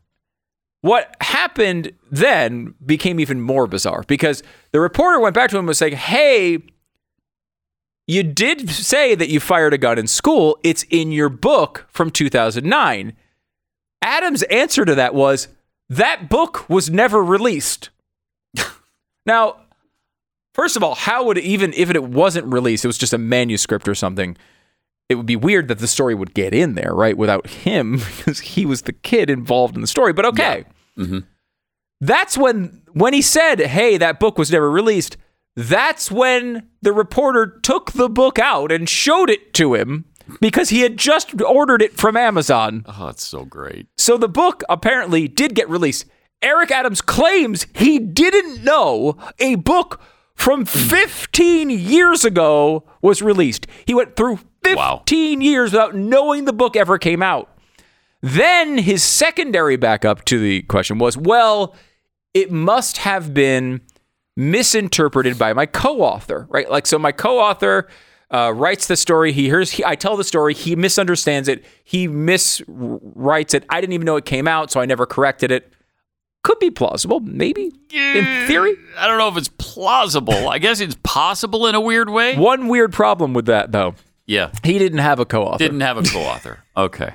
what 0.83 1.17
happened 1.21 1.93
then 2.11 2.75
became 2.85 3.19
even 3.19 3.41
more 3.41 3.67
bizarre 3.67 4.05
because 4.07 4.43
the 4.73 4.81
reporter 4.81 5.19
went 5.19 5.35
back 5.35 5.49
to 5.51 5.57
him 5.57 5.61
and 5.61 5.69
was 5.69 5.79
saying, 5.79 5.95
Hey, 5.95 6.59
you 8.07 8.23
did 8.23 8.69
say 8.69 9.15
that 9.15 9.29
you 9.29 9.41
fired 9.41 9.73
a 9.73 9.79
gun 9.79 9.99
in 9.99 10.07
school. 10.07 10.59
It's 10.63 10.83
in 10.91 11.13
your 11.13 11.29
book 11.29 11.87
from 11.89 12.11
2009. 12.11 13.17
Adams' 14.03 14.43
answer 14.45 14.85
to 14.85 14.95
that 14.97 15.15
was 15.15 15.49
that 15.89 16.29
book 16.29 16.69
was 16.69 16.91
never 16.91 17.23
released. 17.23 17.91
now, 19.27 19.57
first 20.53 20.77
of 20.77 20.83
all, 20.83 20.97
how 20.97 21.25
would 21.25 21.39
it, 21.39 21.45
even 21.45 21.73
if 21.75 21.91
it 21.91 22.03
wasn't 22.03 22.53
released, 22.53 22.85
it 22.85 22.89
was 22.89 22.99
just 22.99 23.13
a 23.13 23.19
manuscript 23.19 23.89
or 23.89 23.95
something. 23.95 24.37
It 25.09 25.15
would 25.15 25.27
be 25.27 25.37
weird 25.37 25.69
that 25.69 25.79
the 25.79 25.87
story 25.87 26.15
would 26.15 26.35
get 26.35 26.55
in 26.55 26.75
there, 26.75 26.95
right? 26.95 27.17
Without 27.17 27.47
him, 27.47 27.99
because 28.17 28.41
he 28.41 28.67
was 28.67 28.83
the 28.83 28.93
kid 28.93 29.31
involved 29.31 29.77
in 29.77 29.81
the 29.81 29.87
story. 29.87 30.13
But 30.13 30.25
okay. 30.27 30.65
Mm-hmm. 30.99 31.19
That's 32.01 32.37
when 32.37 32.83
when 32.93 33.13
he 33.15 33.23
said, 33.23 33.61
"Hey, 33.61 33.97
that 33.99 34.19
book 34.21 34.39
was 34.39 34.51
never 34.51 34.71
released." 34.71 35.17
That's 35.55 36.11
when 36.11 36.69
the 36.81 36.93
reporter 36.93 37.47
took 37.63 37.93
the 37.93 38.09
book 38.09 38.39
out 38.39 38.73
and 38.73 38.89
showed 38.89 39.29
it 39.29 39.53
to 39.55 39.75
him 39.75 40.07
because 40.41 40.71
he 40.71 40.81
had 40.81 40.97
just 40.97 41.39
ordered 41.43 41.83
it 41.83 41.93
from 41.99 42.17
Amazon. 42.17 42.85
Oh, 42.87 43.09
it's 43.09 43.27
so 43.27 43.45
great. 43.45 43.87
So 43.99 44.17
the 44.17 44.29
book 44.31 44.63
apparently 44.71 45.29
did 45.29 45.55
get 45.55 45.69
released. 45.69 46.07
Eric 46.41 46.71
Adams 46.71 47.03
claims 47.03 47.67
he 47.75 47.99
didn't 47.99 48.65
know 48.65 49.17
a 49.39 49.57
book 49.57 50.01
from 50.35 50.65
15 50.65 51.69
years 51.69 52.25
ago 52.25 52.85
was 53.03 53.21
released. 53.21 53.67
He 53.85 53.95
went 53.95 54.17
through 54.17 54.39
15 54.65 54.77
Wow. 54.77 55.03
years 55.07 55.73
without 55.73 55.95
knowing 55.95 56.47
the 56.47 56.53
book 56.55 56.77
ever 56.77 56.97
came 56.97 57.23
out. 57.23 57.51
Then 58.23 58.79
his 58.79 59.03
secondary 59.03 59.77
backup 59.77 60.25
to 60.27 60.39
the 60.39 60.63
question 60.63 60.99
was, 60.99 61.17
well, 61.17 61.75
it 62.35 62.51
must 62.53 62.99
have 62.99 63.35
been 63.35 63.81
misinterpreted 64.37 65.39
by 65.39 65.53
my 65.53 65.67
co-author, 65.67 66.47
right? 66.49 66.71
Like, 66.71 66.87
so 66.87 66.99
my 66.99 67.13
co-author 67.13 67.89
uh, 68.31 68.53
writes 68.55 68.87
the 68.87 68.97
story. 68.97 69.33
He 69.33 69.45
hears, 69.47 69.73
he, 69.73 69.85
I 69.85 69.95
tell 69.97 70.17
the 70.17 70.25
story. 70.25 70.55
He 70.55 70.77
misunderstands 70.77 71.49
it. 71.49 71.65
He 71.85 72.09
miswrites 72.09 73.55
it. 73.55 73.65
I 73.69 73.81
didn't 73.81 73.93
even 73.93 74.07
know 74.07 74.17
it 74.17 74.25
came 74.25 74.49
out, 74.49 74.71
so 74.71 74.81
I 74.81 74.87
never 74.87 75.05
corrected 75.05 75.51
it. 75.51 75.73
Could 76.45 76.59
be 76.59 76.71
plausible, 76.71 77.21
maybe 77.21 77.71
in 77.93 78.47
theory. 78.47 78.75
I 78.99 79.07
don't 79.07 79.19
know 79.19 79.29
if 79.29 79.37
it's 79.37 79.51
plausible. 79.59 80.49
I 80.49 80.59
guess 80.59 80.81
it's 80.81 80.97
possible 81.05 81.67
in 81.69 81.75
a 81.77 81.81
weird 81.81 82.11
way. 82.11 82.37
One 82.37 82.67
weird 82.69 82.93
problem 82.93 83.33
with 83.33 83.47
that, 83.47 83.71
though, 83.71 83.95
Yeah. 84.27 84.51
he 84.65 84.79
didn't 84.79 84.99
have 84.99 85.21
a 85.21 85.25
co-author. 85.25 85.59
Didn't 85.59 85.83
have 85.83 85.99
a 85.99 86.03
co-author. 86.03 86.59
Okay. 86.77 87.13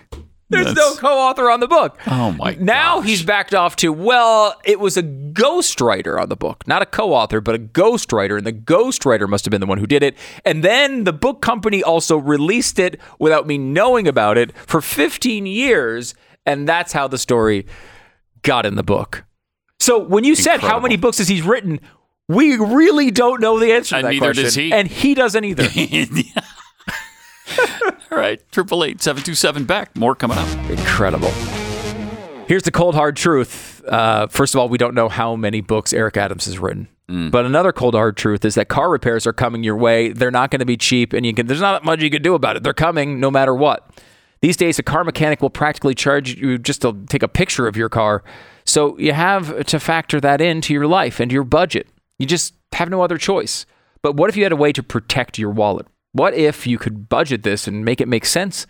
There's 0.50 0.74
no 0.74 0.96
co-author 0.96 1.51
on 1.51 1.60
the 1.60 1.68
book. 1.68 2.00
Oh 2.08 2.32
my 2.32 2.56
Now 2.60 2.98
gosh. 3.00 3.06
he's 3.08 3.24
backed 3.24 3.54
off 3.54 3.75
to 3.77 3.92
well, 3.92 4.56
it 4.63 4.80
was 4.80 4.96
a 4.96 5.04
ghostwriter 5.04 6.20
on 6.22 6.30
the 6.30 6.36
book, 6.38 6.66
not 6.68 6.82
a 6.82 6.86
co-author, 6.86 7.42
but 7.42 7.56
a 7.56 7.60
ghostwriter, 7.60 8.38
and 8.38 8.48
the 8.48 8.54
ghostwriter 8.54 9.27
must 9.27 9.44
have 9.46 9.51
been 9.51 9.62
the 9.62 9.68
one 9.68 9.77
who 9.77 9.88
did 9.88 10.04
it. 10.04 10.16
And 10.46 10.63
then 10.63 11.04
the 11.04 11.13
book 11.13 11.42
company 11.42 11.84
also 11.84 12.18
released 12.18 12.80
it 12.80 13.00
without 13.20 13.46
me 13.46 13.58
knowing 13.58 14.08
about 14.08 14.38
it 14.38 14.56
for 14.58 14.80
15 14.82 15.46
years, 15.46 16.16
and 16.46 16.68
that's 16.68 16.94
how 16.94 17.08
the 17.08 17.18
story 17.18 17.66
got 18.42 18.66
in 18.66 18.75
the 18.75 18.84
book. 18.84 19.25
So 19.80 20.00
when 20.00 20.24
you 20.24 20.34
said 20.36 20.62
how 20.62 20.80
many 20.80 20.96
books 20.98 21.18
has 21.20 21.27
he 21.27 21.42
written, 21.42 21.80
we 22.30 22.56
really 22.58 23.12
don't 23.12 23.42
know 23.42 23.60
the 23.60 23.74
answer 23.74 23.92
to 23.92 23.96
And 23.98 24.06
that 24.06 24.12
neither 24.12 24.25
question, 24.27 24.44
does 24.46 24.56
he. 24.56 24.72
and 24.74 24.88
he 24.88 25.13
doesn't 25.13 25.44
either. 25.44 25.68
All 28.12 28.18
right. 28.18 28.42
Triple 28.52 28.84
eight 28.84 29.02
seven 29.02 29.24
two 29.24 29.36
seven 29.36 29.66
Beck. 29.66 29.96
More 29.96 30.16
coming 30.16 30.38
up. 30.38 30.48
Incredible. 30.70 31.32
Here's 32.48 32.64
the 32.64 32.72
cold 32.72 32.96
hard 32.96 33.16
truth. 33.18 33.84
Uh, 33.86 34.28
first 34.28 34.56
of 34.56 34.60
all, 34.60 34.70
we 34.70 34.78
don't 34.78 34.94
know 34.94 35.10
how 35.10 35.36
many 35.36 35.62
books 35.62 35.92
Eric 35.94 36.18
Adams 36.18 36.46
has 36.46 36.58
written. 36.60 36.88
But 37.10 37.46
another 37.46 37.72
cold 37.72 37.94
hard 37.94 38.18
truth 38.18 38.44
is 38.44 38.56
that 38.56 38.68
car 38.68 38.90
repairs 38.90 39.26
are 39.26 39.32
coming 39.32 39.64
your 39.64 39.78
way. 39.78 40.12
They're 40.12 40.30
not 40.30 40.52
going 40.52 40.60
to 40.60 40.66
be 40.66 40.76
cheap, 40.76 41.14
and 41.14 41.26
you 41.26 41.34
can. 41.34 41.48
There's 41.48 41.62
not 41.62 41.86
much 41.86 42.02
you 42.02 42.10
can 42.10 42.22
do 42.22 42.36
about 42.36 42.58
it. 42.58 42.63
They're 42.63 42.74
coming 42.74 43.22
no 43.22 43.32
matter 43.32 43.56
what. 43.56 43.89
These 44.41 44.58
days, 44.58 44.78
a 44.78 44.84
car 44.84 45.06
mechanic 45.06 45.41
will 45.41 45.50
practically 45.50 45.96
charge 45.96 46.36
you 46.36 46.58
just 46.58 46.82
to 46.82 47.06
take 47.08 47.24
a 47.24 47.30
picture 47.30 47.65
of 47.65 47.78
your 47.78 47.88
car. 47.88 48.26
So 48.65 48.98
you 49.00 49.13
have 49.13 49.65
to 49.67 49.80
factor 49.80 50.20
that 50.20 50.41
into 50.41 50.74
your 50.74 50.86
life 50.86 51.22
and 51.22 51.32
your 51.32 51.46
budget. 51.46 51.88
You 52.20 52.26
just 52.26 52.54
have 52.74 52.89
no 52.89 53.02
other 53.02 53.17
choice. 53.17 53.65
But 54.02 54.15
what 54.17 54.30
if 54.30 54.36
you 54.36 54.43
had 54.43 54.52
a 54.52 54.58
way 54.58 54.74
to 54.74 54.84
protect 54.84 55.39
your 55.39 55.52
wallet? 55.52 55.88
What 56.17 56.34
if 56.34 56.67
you 56.67 56.77
could 56.77 57.08
budget 57.08 57.43
this 57.43 57.67
and 57.67 57.86
make 57.86 58.01
it 58.01 58.08
make 58.08 58.25
sense? 58.25 58.67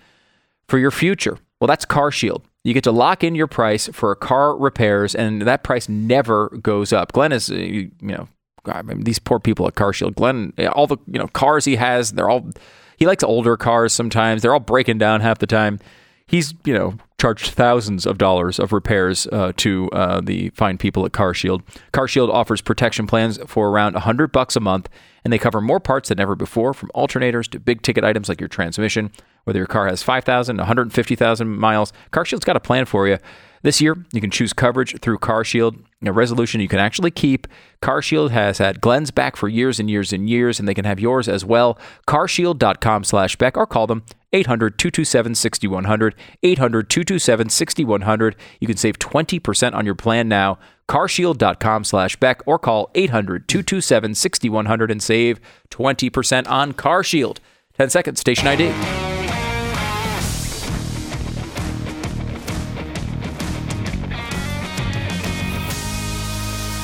for 0.67 0.77
your 0.77 0.91
future. 0.91 1.37
Well, 1.59 1.67
that's 1.67 1.85
CarShield. 1.85 2.43
You 2.63 2.73
get 2.73 2.83
to 2.83 2.91
lock 2.91 3.23
in 3.23 3.35
your 3.35 3.47
price 3.47 3.89
for 3.93 4.13
car 4.15 4.55
repairs, 4.55 5.15
and 5.15 5.41
that 5.43 5.63
price 5.63 5.87
never 5.87 6.49
goes 6.61 6.91
up. 6.91 7.13
Glenn 7.13 7.31
is, 7.31 7.49
uh, 7.49 7.55
you 7.55 7.91
know, 8.01 8.27
I 8.65 8.81
mean, 8.81 9.03
these 9.03 9.19
poor 9.19 9.39
people 9.39 9.67
at 9.67 9.75
CarShield. 9.75 10.15
Glenn, 10.15 10.53
all 10.73 10.87
the 10.87 10.97
you 11.07 11.17
know 11.17 11.27
cars 11.27 11.65
he 11.65 11.77
has, 11.77 12.11
they're 12.11 12.29
all. 12.29 12.49
He 12.97 13.05
likes 13.05 13.23
older 13.23 13.55
cars 13.57 13.93
sometimes. 13.93 14.41
They're 14.41 14.53
all 14.53 14.59
breaking 14.59 14.97
down 14.97 15.21
half 15.21 15.39
the 15.39 15.47
time. 15.47 15.79
He's 16.27 16.53
you 16.65 16.73
know 16.73 16.97
charged 17.19 17.49
thousands 17.51 18.05
of 18.05 18.17
dollars 18.17 18.59
of 18.59 18.71
repairs 18.71 19.25
uh, 19.31 19.51
to 19.57 19.89
uh, 19.91 20.21
the 20.21 20.49
fine 20.51 20.77
people 20.77 21.05
at 21.05 21.11
CarShield. 21.11 21.63
CarShield 21.91 22.29
offers 22.29 22.61
protection 22.61 23.07
plans 23.07 23.39
for 23.47 23.69
around 23.69 23.95
hundred 23.95 24.31
bucks 24.31 24.55
a 24.55 24.59
month, 24.59 24.87
and 25.23 25.33
they 25.33 25.39
cover 25.39 25.59
more 25.59 25.79
parts 25.79 26.09
than 26.09 26.19
ever 26.19 26.35
before, 26.35 26.73
from 26.73 26.89
alternators 26.95 27.49
to 27.49 27.59
big 27.59 27.81
ticket 27.81 28.03
items 28.03 28.29
like 28.29 28.39
your 28.39 28.47
transmission. 28.47 29.11
Whether 29.45 29.59
your 29.59 29.67
car 29.67 29.87
has 29.87 30.03
5,000, 30.03 30.57
150,000 30.57 31.47
miles, 31.47 31.93
CarShield's 32.11 32.45
got 32.45 32.57
a 32.57 32.59
plan 32.59 32.85
for 32.85 33.07
you. 33.07 33.17
This 33.63 33.81
year, 33.81 33.97
you 34.13 34.21
can 34.21 34.29
choose 34.29 34.53
coverage 34.53 34.99
through 34.99 35.17
CarShield, 35.17 35.83
a 36.05 36.11
resolution 36.11 36.61
you 36.61 36.67
can 36.67 36.79
actually 36.79 37.11
keep. 37.11 37.47
CarShield 37.81 38.29
has 38.29 38.59
had 38.59 38.81
Glenn's 38.81 39.09
back 39.09 39.35
for 39.35 39.47
years 39.47 39.79
and 39.79 39.89
years 39.89 40.13
and 40.13 40.29
years, 40.29 40.59
and 40.59 40.67
they 40.67 40.75
can 40.75 40.85
have 40.85 40.99
yours 40.99 41.27
as 41.27 41.43
well. 41.43 41.79
CarShield.com 42.07 43.03
slash 43.03 43.35
Beck 43.37 43.57
or 43.57 43.65
call 43.65 43.87
them 43.87 44.03
800 44.33 44.77
227 44.77 45.35
6100. 45.35 46.15
800 46.43 46.89
227 46.89 47.49
6100. 47.49 48.35
You 48.59 48.67
can 48.67 48.77
save 48.77 48.99
20% 48.99 49.73
on 49.73 49.85
your 49.85 49.95
plan 49.95 50.27
now. 50.27 50.59
CarShield.com 50.89 51.83
slash 51.83 52.15
Beck 52.17 52.41
or 52.45 52.57
call 52.57 52.89
800 52.95 53.47
227 53.47 54.15
6100 54.15 54.91
and 54.91 55.03
save 55.03 55.39
20% 55.69 56.49
on 56.49 56.73
CarShield. 56.73 57.37
10 57.77 57.89
seconds, 57.89 58.19
station 58.19 58.47
ID. 58.47 58.71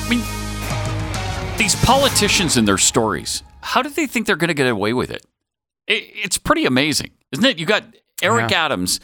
I 0.04 0.08
mean, 0.08 0.22
these 1.58 1.74
politicians 1.84 2.56
and 2.56 2.68
their 2.68 2.78
stories, 2.78 3.42
how 3.60 3.82
do 3.82 3.88
they 3.88 4.06
think 4.06 4.26
they're 4.26 4.36
going 4.36 4.48
to 4.48 4.54
get 4.54 4.68
away 4.68 4.92
with 4.92 5.10
it? 5.10 5.26
it? 5.88 6.04
It's 6.14 6.38
pretty 6.38 6.64
amazing, 6.64 7.10
isn't 7.34 7.44
it? 7.44 7.58
You 7.58 7.66
got 7.66 7.84
Eric 8.22 8.50
Adams 8.52 9.00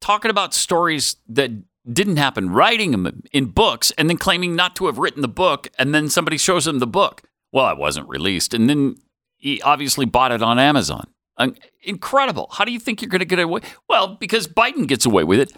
talking 0.00 0.30
about 0.30 0.54
stories 0.54 1.16
that 1.28 1.50
didn't 1.90 2.16
happen, 2.18 2.50
writing 2.50 2.90
them 2.90 3.22
in 3.32 3.46
books, 3.46 3.90
and 3.96 4.10
then 4.10 4.18
claiming 4.18 4.54
not 4.54 4.76
to 4.76 4.86
have 4.86 4.98
written 4.98 5.22
the 5.22 5.28
book, 5.28 5.68
and 5.78 5.94
then 5.94 6.10
somebody 6.10 6.36
shows 6.36 6.66
him 6.66 6.78
the 6.78 6.86
book. 6.86 7.22
Well, 7.50 7.70
it 7.70 7.78
wasn't 7.78 8.08
released, 8.08 8.52
and 8.52 8.68
then 8.68 8.96
he 9.36 9.62
obviously 9.62 10.04
bought 10.04 10.32
it 10.32 10.42
on 10.42 10.58
Amazon. 10.58 11.06
Uh, 11.38 11.50
incredible. 11.82 12.48
How 12.52 12.64
do 12.64 12.72
you 12.72 12.80
think 12.80 13.00
you're 13.00 13.08
going 13.08 13.20
to 13.20 13.24
get 13.24 13.38
away? 13.38 13.60
Well, 13.88 14.16
because 14.16 14.48
Biden 14.48 14.86
gets 14.86 15.06
away 15.06 15.24
with 15.24 15.40
it 15.40 15.52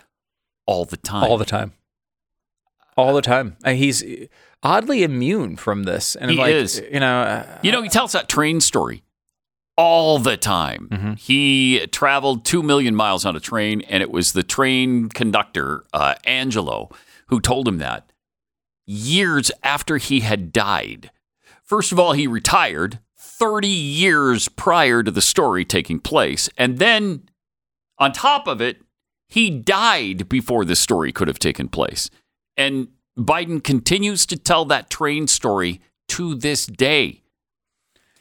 all 0.66 0.84
the 0.84 0.98
time. 0.98 1.24
All 1.24 1.38
the 1.38 1.44
time. 1.44 1.72
All 2.96 3.14
the 3.14 3.22
time. 3.22 3.56
And 3.64 3.78
he's 3.78 4.04
oddly 4.62 5.02
immune 5.02 5.56
from 5.56 5.84
this. 5.84 6.14
And 6.14 6.30
He 6.30 6.36
like, 6.36 6.52
is. 6.54 6.82
You 6.92 7.00
know, 7.00 7.22
uh, 7.22 7.58
You 7.62 7.72
know, 7.72 7.82
he 7.82 7.88
tells 7.88 8.12
that 8.12 8.28
train 8.28 8.60
story 8.60 9.02
all 9.76 10.18
the 10.18 10.36
time. 10.36 10.88
Mm-hmm. 10.90 11.12
He 11.14 11.86
traveled 11.88 12.44
two 12.44 12.62
million 12.62 12.94
miles 12.94 13.24
on 13.24 13.36
a 13.36 13.40
train, 13.40 13.80
and 13.82 14.02
it 14.02 14.10
was 14.10 14.32
the 14.32 14.42
train 14.42 15.08
conductor, 15.08 15.84
uh, 15.92 16.14
Angelo, 16.24 16.90
who 17.28 17.40
told 17.40 17.66
him 17.66 17.78
that 17.78 18.10
years 18.90 19.52
after 19.62 19.98
he 19.98 20.20
had 20.20 20.52
died. 20.52 21.10
First 21.62 21.92
of 21.92 22.00
all, 22.00 22.12
he 22.12 22.26
retired 22.26 22.98
30 23.16 23.68
years 23.68 24.48
prior 24.48 25.02
to 25.02 25.10
the 25.10 25.22
story 25.22 25.64
taking 25.64 26.00
place. 26.00 26.48
And 26.58 26.78
then 26.78 27.28
on 27.98 28.12
top 28.12 28.48
of 28.48 28.60
it, 28.60 28.82
he 29.28 29.48
died 29.48 30.28
before 30.28 30.64
the 30.64 30.74
story 30.74 31.12
could 31.12 31.28
have 31.28 31.38
taken 31.38 31.68
place. 31.68 32.10
And 32.56 32.88
Biden 33.16 33.62
continues 33.62 34.26
to 34.26 34.36
tell 34.36 34.64
that 34.64 34.90
train 34.90 35.28
story 35.28 35.80
to 36.08 36.34
this 36.34 36.66
day. 36.66 37.22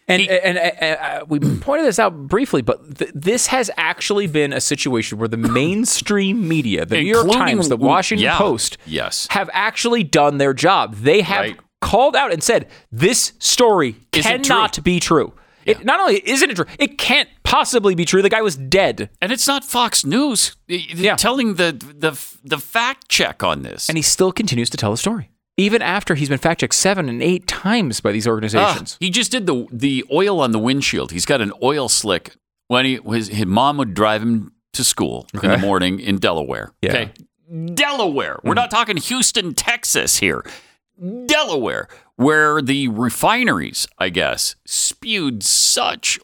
And, 0.09 0.21
He- 0.23 0.29
and, 0.29 0.57
and, 0.57 0.97
uh, 0.99 1.03
uh, 1.03 1.25
we 1.29 1.39
pointed 1.61 1.85
this 1.85 1.99
out 1.99 2.27
briefly, 2.27 2.61
but 2.61 2.97
th- 2.97 3.11
this 3.13 3.47
has 3.47 3.71
actually 3.77 4.27
been 4.27 4.51
a 4.51 4.59
situation 4.59 5.17
where 5.19 5.27
the 5.27 5.37
mainstream 5.59 6.47
media, 6.47 6.85
the 6.85 6.97
New 7.01 7.13
York 7.15 7.31
Times, 7.31 7.69
the 7.69 7.77
Washington 7.77 8.23
yeah, 8.25 8.37
Post, 8.37 8.77
yes. 8.85 9.27
have 9.31 9.49
actually 9.53 10.03
done 10.03 10.37
their 10.39 10.53
job. 10.53 10.95
They 10.95 11.21
have 11.21 11.39
Right. 11.45 11.57
called 11.79 12.15
out 12.15 12.33
and 12.33 12.43
said 12.43 12.67
this 12.91 13.33
story 13.39 13.95
Isn't 14.13 14.43
cannot 14.43 14.83
be 14.83 14.99
true. 14.99 15.33
It 15.65 15.85
not 15.85 15.99
only 15.99 16.27
isn't 16.27 16.49
it 16.49 16.55
true, 16.55 16.65
it 16.79 16.97
can't 16.97 17.29
possibly 17.43 17.93
be 17.93 18.03
true. 18.03 18.23
The 18.23 18.29
guy 18.29 18.41
was 18.41 18.55
dead, 18.55 19.09
And 19.21 19.31
it's 19.31 19.47
not 19.47 19.63
Fox 19.63 20.03
News 20.03 20.55
y- 20.67 20.77
y- 20.89 20.95
Yeah. 20.95 21.15
telling 21.15 21.55
the, 21.55 21.71
the 21.73 22.11
the 22.43 22.57
fact 22.57 23.07
check 23.09 23.43
on 23.43 23.61
this. 23.61 23.87
and 23.87 23.95
he 23.97 24.01
still 24.01 24.31
continues 24.31 24.69
to 24.71 24.77
tell 24.77 24.89
the 24.91 24.97
story, 24.97 25.29
even 25.59 25.81
after 25.81 26.15
he's 26.15 26.29
been 26.29 26.37
fact 26.39 26.61
checked 26.61 26.75
seven 26.75 27.09
and 27.09 27.21
eight 27.21 27.45
times 27.47 27.99
by 28.01 28.11
these 28.11 28.25
Ah, 28.27 28.31
organizations. 28.31 28.97
he 28.99 29.09
just 29.09 29.31
did 29.31 29.45
the 29.45 29.67
the 29.71 30.05
oil 30.11 30.39
on 30.41 30.51
the 30.51 30.59
windshield. 30.59 31.11
He's 31.11 31.25
got 31.25 31.41
an 31.41 31.51
oil 31.61 31.89
slick 31.89 32.35
when 32.67 32.85
he 32.85 32.99
his, 33.05 33.27
his 33.27 33.45
mom 33.45 33.77
would 33.77 33.93
drive 33.93 34.21
him 34.21 34.51
to 34.73 34.83
school 34.83 35.27
in 35.33 35.49
the 35.51 35.57
morning 35.57 35.99
in 35.99 36.17
Delaware. 36.17 36.71
Yeah. 36.81 36.91
Okay. 36.91 37.11
Delaware. 37.75 38.39
We're 38.43 38.53
not 38.53 38.69
talking 38.71 38.97
Houston, 38.97 39.53
Texas 39.55 40.17
here. 40.17 40.43
Delaware, 41.25 41.87
where 42.15 42.61
the 42.61 42.87
refineries, 42.89 43.87
I 43.97 44.09
guess, 44.09 44.55
spewed 44.65 45.43
such 45.43 46.19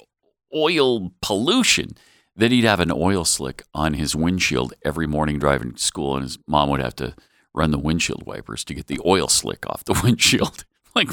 oil 0.54 1.12
pollution 1.22 1.96
that 2.36 2.52
he'd 2.52 2.66
have 2.66 2.82
an 2.82 2.92
oil 2.92 3.24
slick 3.24 3.64
on 3.74 3.94
his 3.94 4.16
windshield 4.16 4.74
every 4.84 5.08
morning 5.08 5.40
driving 5.40 5.72
to 5.74 5.82
school, 5.82 6.16
and 6.16 6.24
his 6.24 6.38
mom 6.48 6.70
would 6.70 6.82
have 6.82 6.96
to 6.98 7.16
run 7.56 7.72
the 7.72 7.80
windshield 7.80 8.26
wipers 8.26 8.64
to 8.66 8.74
get 8.74 8.88
the 8.88 9.00
oil 9.06 9.28
slick 9.28 9.66
off 9.68 9.86
the 9.86 10.00
windshield. 10.04 10.66
like, 10.94 11.10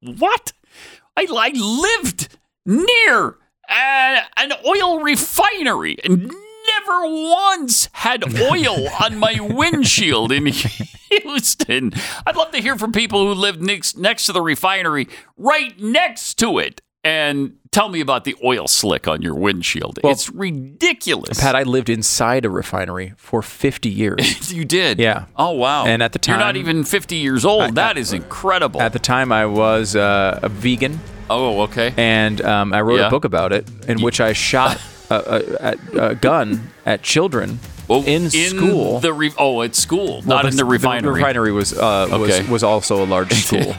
what? 0.00 0.52
I, 1.16 1.26
I 1.30 1.50
lived 1.54 2.36
near 2.64 3.36
a, 3.68 4.22
an 4.36 4.52
oil 4.66 5.00
refinery 5.00 5.98
and 6.02 6.22
never 6.22 7.06
once 7.06 7.88
had 7.92 8.24
oil 8.40 8.88
on 9.04 9.18
my 9.18 9.38
windshield 9.40 10.32
in 10.32 10.46
Houston. 10.46 11.92
I'd 12.26 12.36
love 12.36 12.52
to 12.52 12.62
hear 12.62 12.76
from 12.76 12.92
people 12.92 13.26
who 13.26 13.34
live 13.34 13.60
next 13.60 13.96
next 13.98 14.26
to 14.26 14.32
the 14.32 14.42
refinery, 14.42 15.08
right 15.36 15.78
next 15.80 16.34
to 16.38 16.58
it, 16.58 16.80
and 17.04 17.56
tell 17.72 17.88
me 17.88 18.00
about 18.00 18.24
the 18.24 18.36
oil 18.44 18.68
slick 18.68 19.08
on 19.08 19.22
your 19.22 19.34
windshield. 19.34 19.98
Well, 20.02 20.12
it's 20.12 20.30
ridiculous. 20.30 21.40
Pat, 21.40 21.56
I 21.56 21.62
lived 21.64 21.88
inside 21.88 22.44
a 22.44 22.50
refinery 22.50 23.14
for 23.16 23.42
50 23.42 23.88
years. 23.88 24.52
you 24.52 24.64
did, 24.64 24.98
Yeah. 24.98 25.26
Oh 25.36 25.50
wow. 25.52 25.84
And 25.84 26.02
at 26.02 26.12
the 26.12 26.18
time. 26.18 26.34
you're 26.34 26.44
not 26.44 26.56
even 26.56 26.84
50 26.84 27.16
years 27.16 27.44
old. 27.44 27.74
That 27.74 27.98
is 27.98 28.12
incredible. 28.12 28.80
At 28.80 28.92
the 28.92 28.98
time, 28.98 29.32
I 29.32 29.46
was 29.46 29.96
uh, 29.96 30.38
a 30.42 30.48
vegan, 30.48 31.00
oh, 31.28 31.62
okay. 31.62 31.92
and 31.96 32.40
um, 32.42 32.72
I 32.72 32.80
wrote 32.82 33.00
Yeah. 33.00 33.08
a 33.08 33.10
book 33.10 33.24
about 33.24 33.52
it 33.52 33.68
in 33.88 34.00
which 34.02 34.20
I 34.20 34.32
shot 34.32 34.80
a, 35.10 35.76
a, 35.94 35.98
a, 36.10 36.14
gun 36.14 36.70
at 36.86 37.02
children 37.02 37.58
Oh, 37.90 38.02
in, 38.04 38.30
school. 38.30 39.00
The 39.00 39.12
re- 39.12 39.32
oh, 39.36 39.60
at 39.62 39.74
school, 39.74 40.22
Well, 40.24 40.38
not 40.42 40.46
in 40.46 40.56
the 40.56 40.64
refinery. 40.64 41.02
The 41.02 41.12
refinery 41.12 41.52
was 41.52 41.72
uh, 41.76 42.04
Okay. 42.10 42.42
was 42.42 42.48
was 42.48 42.62
also 42.62 43.04
a 43.04 43.06
large 43.06 43.32
school. 43.44 43.74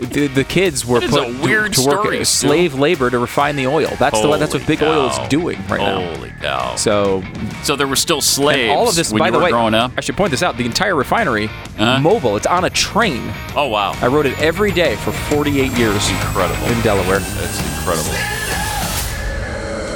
The, 0.00 0.26
the 0.28 0.44
kids 0.44 0.84
were 0.86 1.00
put 1.00 1.10
a 1.20 1.26
to- 1.32 1.42
weird 1.42 1.72
to, 1.74 1.82
work 1.86 2.00
story, 2.00 2.18
as 2.20 2.28
Stu. 2.28 2.48
slave 2.48 2.74
labor 2.74 3.10
to 3.10 3.18
refine 3.18 3.56
the 3.56 3.66
oil. 3.66 3.88
That's 3.98 4.20
the 4.20 4.36
that's 4.36 4.52
what 4.54 4.62
Holy 4.62 4.76
big 4.76 4.82
oil 4.82 5.08
is 5.10 5.28
doing 5.28 5.58
right 5.68 5.80
now. 5.80 6.14
Holy 6.14 6.30
cow! 6.40 6.74
So 6.76 7.22
So 7.62 7.76
there 7.76 7.86
were 7.86 7.96
still 7.96 8.20
slaves 8.20 8.70
and 8.70 8.78
all 8.78 8.88
of 8.88 8.94
this, 8.94 9.12
when 9.12 9.18
by 9.20 9.30
the 9.30 9.38
way, 9.38 9.50
growing 9.50 9.74
up. 9.74 9.92
I 9.96 10.00
should 10.00 10.16
point 10.16 10.30
this 10.30 10.42
out: 10.42 10.56
the 10.56 10.64
entire 10.64 10.96
refinery, 10.96 11.46
Uh-huh. 11.46 12.00
mobile. 12.00 12.36
It's 12.36 12.46
on 12.46 12.64
a 12.64 12.70
train. 12.70 13.22
Oh 13.54 13.68
wow! 13.68 13.92
I 14.00 14.06
rode 14.06 14.26
it 14.26 14.40
every 14.40 14.72
day 14.72 14.96
for 14.96 15.12
48 15.12 15.72
years 15.72 16.08
Incredible. 16.10 16.66
in 16.66 16.80
Delaware. 16.82 17.18
That's 17.20 17.58
incredible. 17.78 18.14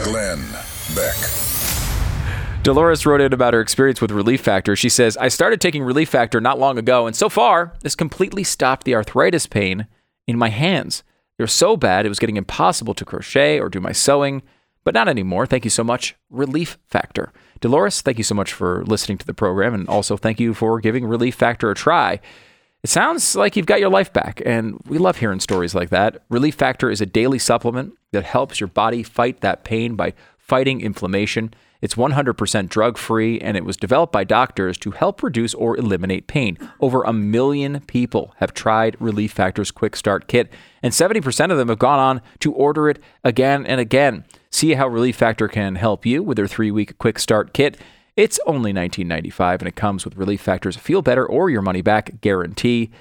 Glenn 0.04 0.40
Beck. 0.94 1.16
Dolores 2.62 3.04
wrote 3.04 3.20
in 3.20 3.32
about 3.34 3.52
her 3.52 3.60
experience 3.60 4.00
with 4.00 4.10
Relief 4.10 4.40
Factor. 4.40 4.74
She 4.74 4.88
says, 4.88 5.18
I 5.18 5.28
started 5.28 5.60
taking 5.60 5.82
Relief 5.82 6.08
Factor 6.08 6.40
not 6.40 6.58
long 6.58 6.78
ago, 6.78 7.06
and 7.06 7.14
so 7.14 7.28
far, 7.28 7.74
this 7.82 7.94
completely 7.94 8.42
stopped 8.42 8.84
the 8.84 8.94
arthritis 8.94 9.46
pain 9.46 9.86
in 10.26 10.38
my 10.38 10.48
hands. 10.48 11.02
They 11.36 11.44
were 11.44 11.48
so 11.48 11.76
bad, 11.76 12.06
it 12.06 12.10
was 12.10 12.18
getting 12.18 12.36
impossible 12.36 12.94
to 12.94 13.04
crochet 13.04 13.58
or 13.58 13.68
do 13.68 13.80
my 13.80 13.92
sewing, 13.92 14.42
but 14.84 14.94
not 14.94 15.08
anymore. 15.08 15.46
Thank 15.46 15.64
you 15.64 15.70
so 15.70 15.82
much, 15.82 16.14
Relief 16.30 16.78
Factor. 16.86 17.32
Dolores, 17.60 18.02
thank 18.02 18.18
you 18.18 18.24
so 18.24 18.34
much 18.34 18.52
for 18.52 18.84
listening 18.84 19.18
to 19.18 19.26
the 19.26 19.34
program, 19.34 19.74
and 19.74 19.88
also 19.88 20.16
thank 20.16 20.38
you 20.38 20.54
for 20.54 20.80
giving 20.80 21.06
Relief 21.06 21.34
Factor 21.34 21.70
a 21.70 21.74
try. 21.74 22.20
It 22.82 22.90
sounds 22.90 23.34
like 23.34 23.56
you've 23.56 23.64
got 23.64 23.80
your 23.80 23.88
life 23.88 24.12
back, 24.12 24.42
and 24.44 24.78
we 24.86 24.98
love 24.98 25.16
hearing 25.16 25.40
stories 25.40 25.74
like 25.74 25.88
that. 25.88 26.22
Relief 26.28 26.54
Factor 26.54 26.90
is 26.90 27.00
a 27.00 27.06
daily 27.06 27.38
supplement 27.38 27.94
that 28.12 28.24
helps 28.24 28.60
your 28.60 28.68
body 28.68 29.02
fight 29.02 29.40
that 29.40 29.64
pain 29.64 29.96
by 29.96 30.12
fighting 30.36 30.82
inflammation. 30.82 31.54
It's 31.84 31.96
100% 31.96 32.70
drug 32.70 32.96
free, 32.96 33.38
and 33.40 33.58
it 33.58 33.64
was 33.66 33.76
developed 33.76 34.10
by 34.10 34.24
doctors 34.24 34.78
to 34.78 34.92
help 34.92 35.22
reduce 35.22 35.52
or 35.52 35.76
eliminate 35.76 36.26
pain. 36.26 36.56
Over 36.80 37.02
a 37.02 37.12
million 37.12 37.80
people 37.80 38.32
have 38.38 38.54
tried 38.54 38.96
Relief 38.98 39.32
Factor's 39.32 39.70
Quick 39.70 39.94
Start 39.94 40.26
Kit, 40.26 40.50
and 40.82 40.94
70% 40.94 41.50
of 41.50 41.58
them 41.58 41.68
have 41.68 41.78
gone 41.78 41.98
on 41.98 42.22
to 42.38 42.54
order 42.54 42.88
it 42.88 43.02
again 43.22 43.66
and 43.66 43.82
again. 43.82 44.24
See 44.48 44.72
how 44.72 44.88
Relief 44.88 45.16
Factor 45.16 45.46
can 45.46 45.74
help 45.74 46.06
you 46.06 46.22
with 46.22 46.36
their 46.38 46.46
three 46.46 46.70
week 46.70 46.96
Quick 46.96 47.18
Start 47.18 47.52
Kit. 47.52 47.76
It's 48.16 48.40
only 48.46 48.72
$19.95 48.72 49.58
and 49.58 49.68
it 49.68 49.76
comes 49.76 50.06
with 50.06 50.16
Relief 50.16 50.40
Factor's 50.40 50.78
Feel 50.78 51.02
Better 51.02 51.26
or 51.26 51.50
Your 51.50 51.60
Money 51.60 51.82
Back 51.82 52.18
guarantee. 52.22 52.92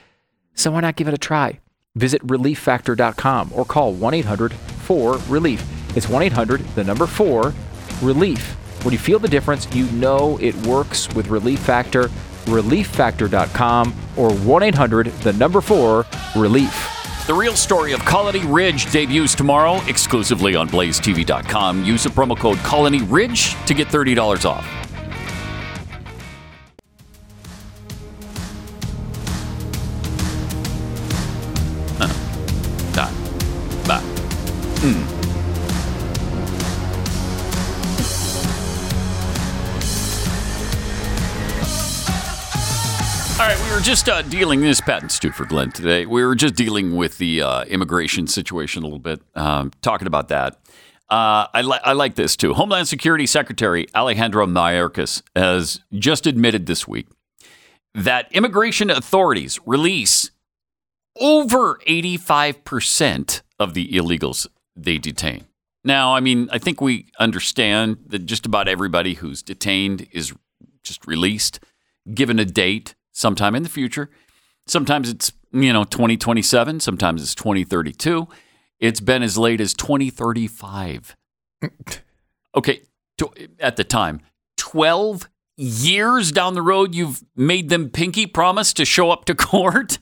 So 0.56 0.72
why 0.72 0.82
not 0.82 0.98
give 0.98 1.08
it 1.08 1.14
a 1.14 1.18
try? 1.18 1.62
Visit 1.96 2.22
relieffactor.com 2.28 3.52
or 3.56 3.64
call 3.64 3.94
1 3.94 4.14
800 4.14 4.52
4 4.52 5.18
Relief. 5.30 5.96
It's 5.96 6.10
1 6.10 6.22
800, 6.24 6.60
the 6.76 6.84
number 6.84 7.08
4, 7.08 7.54
Relief. 8.02 8.58
When 8.84 8.92
you 8.92 9.00
feel 9.00 9.20
the 9.20 9.28
difference, 9.28 9.74
you 9.74 9.86
know 9.92 10.38
it 10.42 10.56
works 10.68 11.08
with 11.16 11.28
Relief 11.28 11.60
Factor. 11.60 12.10
ReliefFactor.com 12.46 13.96
or 14.18 14.34
1 14.34 14.64
800, 14.64 15.06
the 15.08 15.34
number 15.34 15.62
4, 15.62 16.06
Relief. 16.36 16.90
The 17.26 17.34
real 17.34 17.56
story 17.56 17.94
of 17.94 18.02
Colony 18.02 18.46
Ridge 18.46 18.92
debuts 18.92 19.34
tomorrow 19.34 19.82
exclusively 19.88 20.58
on 20.58 20.68
BlazeTV.com. 20.68 21.86
Use 21.86 22.04
the 22.04 22.10
promo 22.10 22.38
code 22.38 22.58
Colony 22.58 23.02
Ridge 23.02 23.56
to 23.66 23.74
get 23.74 23.88
thirty 23.88 24.14
dollars 24.14 24.44
off. 24.44 24.83
Just 43.94 44.10
uh, 44.10 44.24
dealing 44.24 44.62
this 44.62 44.82
Pat 44.82 45.04
and 45.04 45.12
Stu 45.12 45.30
for 45.30 45.46
Glenn 45.46 45.72
today. 45.72 46.08
We 46.08 46.26
were 46.26 46.34
just 46.34 46.56
dealing 46.56 46.96
with 46.96 47.20
the 47.20 47.44
uh, 47.44 47.64
immigration 47.66 48.26
situation 48.26 48.82
a 48.82 48.88
little 48.88 48.98
bit, 48.98 49.22
um, 49.36 49.70
talking 49.84 50.08
about 50.08 50.30
that. 50.30 50.56
Uh, 51.12 51.46
I, 51.54 51.62
li- 51.62 51.80
I 51.84 51.94
like 51.94 52.16
this 52.16 52.36
too. 52.36 52.56
Homeland 52.56 52.88
Security 52.88 53.28
Secretary 53.28 53.86
Alejandro 53.94 54.48
Mayorkas 54.48 55.22
has 55.36 55.80
just 55.94 56.26
admitted 56.26 56.66
this 56.66 56.88
week 56.88 57.06
that 57.94 58.32
immigration 58.32 58.90
authorities 58.90 59.60
release 59.64 60.32
over 61.22 61.80
85% 61.88 63.44
of 63.60 63.76
the 63.76 63.90
illegals 63.90 64.48
they 64.76 64.98
detain. 64.98 65.46
Now, 65.84 66.16
I 66.16 66.20
mean, 66.20 66.50
I 66.52 66.58
think 66.58 66.82
we 66.82 67.12
understand 67.20 67.98
that 68.08 68.26
just 68.26 68.48
about 68.48 68.68
everybody 68.68 69.14
who's 69.14 69.44
detained 69.44 70.08
is 70.12 70.34
just 70.82 71.06
released, 71.06 71.60
given 72.12 72.40
a 72.40 72.46
date 72.46 72.96
sometime 73.14 73.56
in 73.56 73.64
the 73.64 73.70
future. 73.70 74.10
Sometimes 74.68 75.10
it's, 75.10 75.32
you 75.52 75.72
know, 75.72 75.86
2027, 75.86 76.82
sometimes 76.82 77.22
it's 77.22 77.36
2032. 77.36 78.28
It's 78.80 79.00
been 79.00 79.24
as 79.24 79.38
late 79.38 79.62
as 79.62 79.74
2035. 79.74 81.16
Okay, 82.56 82.82
to, 83.18 83.32
at 83.60 83.78
the 83.78 83.84
time, 83.84 84.22
12 84.58 85.28
years 85.58 86.32
down 86.32 86.54
the 86.54 86.62
road, 86.62 86.94
you've 86.94 87.24
made 87.36 87.70
them 87.70 87.90
pinky 87.90 88.28
promise 88.28 88.74
to 88.74 88.86
show 88.86 89.10
up 89.10 89.26
to 89.26 89.36
court. 89.36 89.98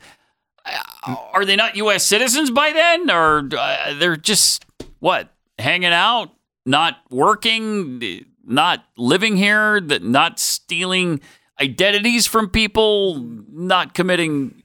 Uh, 0.66 1.16
Are 1.34 1.46
they 1.46 1.56
not 1.56 1.76
U.S. 1.78 2.06
citizens 2.06 2.52
by 2.52 2.74
then? 2.74 3.10
Or 3.10 3.48
uh, 3.58 3.94
they're 3.98 4.18
just, 4.18 4.66
what, 5.00 5.34
hanging 5.58 5.94
out, 5.94 6.32
not 6.66 6.98
working, 7.10 8.26
not 8.44 8.84
living 8.98 9.38
here, 9.38 9.80
that 9.80 10.04
not 10.04 10.40
stealing 10.40 11.22
identities 11.62 12.26
from 12.28 12.50
people, 12.50 13.18
not 13.52 13.94
committing 13.94 14.64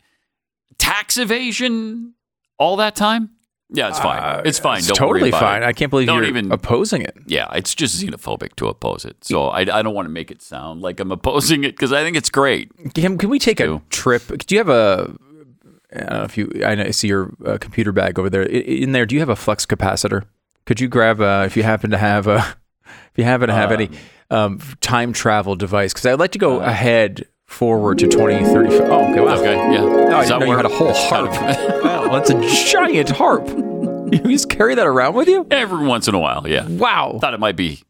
tax 0.79 1.19
evasion 1.19 2.15
all 2.59 2.77
that 2.77 2.97
time? 2.97 3.31
Yeah, 3.69 3.89
it's 3.89 3.99
fine. 3.99 4.47
it's 4.47 4.61
fine. 4.61 4.79
It's 4.79 4.87
Don't 4.87 5.09
worry 5.09 5.21
totally 5.23 5.31
fine. 5.33 5.63
It. 5.65 5.67
I 5.67 5.73
can't 5.73 5.91
believe 5.91 6.07
Don't 6.07 6.19
you're 6.19 6.27
even- 6.29 6.53
opposing 6.53 7.03
it. 7.03 7.17
Yeah, 7.27 7.49
it's 7.53 7.75
just 7.75 8.01
xenophobic 8.01 8.55
to 8.57 8.69
oppose 8.69 9.05
it. 9.05 9.25
So 9.25 9.49
I, 9.49 9.61
I 9.63 9.83
don't 9.83 9.93
want 9.95 10.07
to 10.07 10.11
make 10.13 10.31
it 10.31 10.41
sound 10.41 10.83
like 10.83 11.01
I'm 11.01 11.11
opposing 11.11 11.65
it 11.65 11.73
because 11.73 11.93
I 11.93 12.05
think 12.05 12.17
it's 12.17 12.31
great. 12.31 12.71
Can, 12.95 13.19
can 13.19 13.29
we 13.29 13.41
take 13.41 13.59
a 13.59 13.83
trip? 13.91 14.23
Do 14.47 14.55
you 14.55 14.61
have 14.61 14.69
a? 14.69 15.13
I 15.93 15.99
don't 15.99 16.11
know 16.13 16.23
if 16.23 16.39
you. 16.39 16.63
I 16.65 16.75
know- 16.77 16.85
I 16.85 16.91
see 16.93 17.09
your 17.09 17.35
uh, 17.45 17.59
computer 17.59 17.91
bag 17.91 18.19
over 18.21 18.31
there. 18.31 18.43
In 18.43 18.93
there, 18.93 19.05
do 19.05 19.17
you 19.17 19.21
have 19.21 19.29
a 19.29 19.37
flux 19.37 19.67
capacitor? 19.67 20.23
Could 20.65 20.81
you 20.81 20.87
grab 20.89 21.21
a, 21.21 21.45
if 21.45 21.57
you 21.57 21.63
happen 21.65 21.91
to 21.91 21.99
have 21.99 22.29
a, 22.29 22.37
if 22.87 23.13
you 23.17 23.25
happen 23.25 23.49
to 23.49 23.55
have 23.55 23.73
any 23.73 23.91
um, 24.31 24.59
time 24.81 25.13
travel 25.13 25.57
device? 25.57 25.93
Because 25.93 26.07
I'd 26.07 26.19
like 26.19 26.33
to 26.33 26.39
go 26.39 26.61
ahead 26.61 27.27
forward 27.47 27.99
to 27.99 28.07
2035. 28.09 28.81
Oh, 28.81 29.11
okay. 29.11 29.21
Wow. 29.21 29.35
Okay, 29.37 29.55
yeah. 29.55 29.81
No, 29.81 30.17
I 30.17 30.25
didn't 30.25 30.41
that 30.41 30.41
know 30.41 30.47
you 30.47 30.57
had 30.57 30.67
a 30.67 30.69
whole 30.69 30.93
harp. 30.93 31.31
wow, 31.85 32.09
that's 32.13 32.31
a 32.31 32.71
giant 32.71 33.11
harp. 33.11 33.49
You 33.49 34.21
just 34.31 34.49
carry 34.49 34.75
that 34.75 34.87
around 34.87 35.15
with 35.15 35.29
you? 35.29 35.47
Every 35.51 35.85
once 35.85 36.09
in 36.09 36.15
a 36.15 36.19
while, 36.19 36.47
yeah. 36.47 36.67
Wow. 36.69 37.19
Thought 37.21 37.35
it 37.35 37.41
might 37.41 37.57
be 37.57 37.83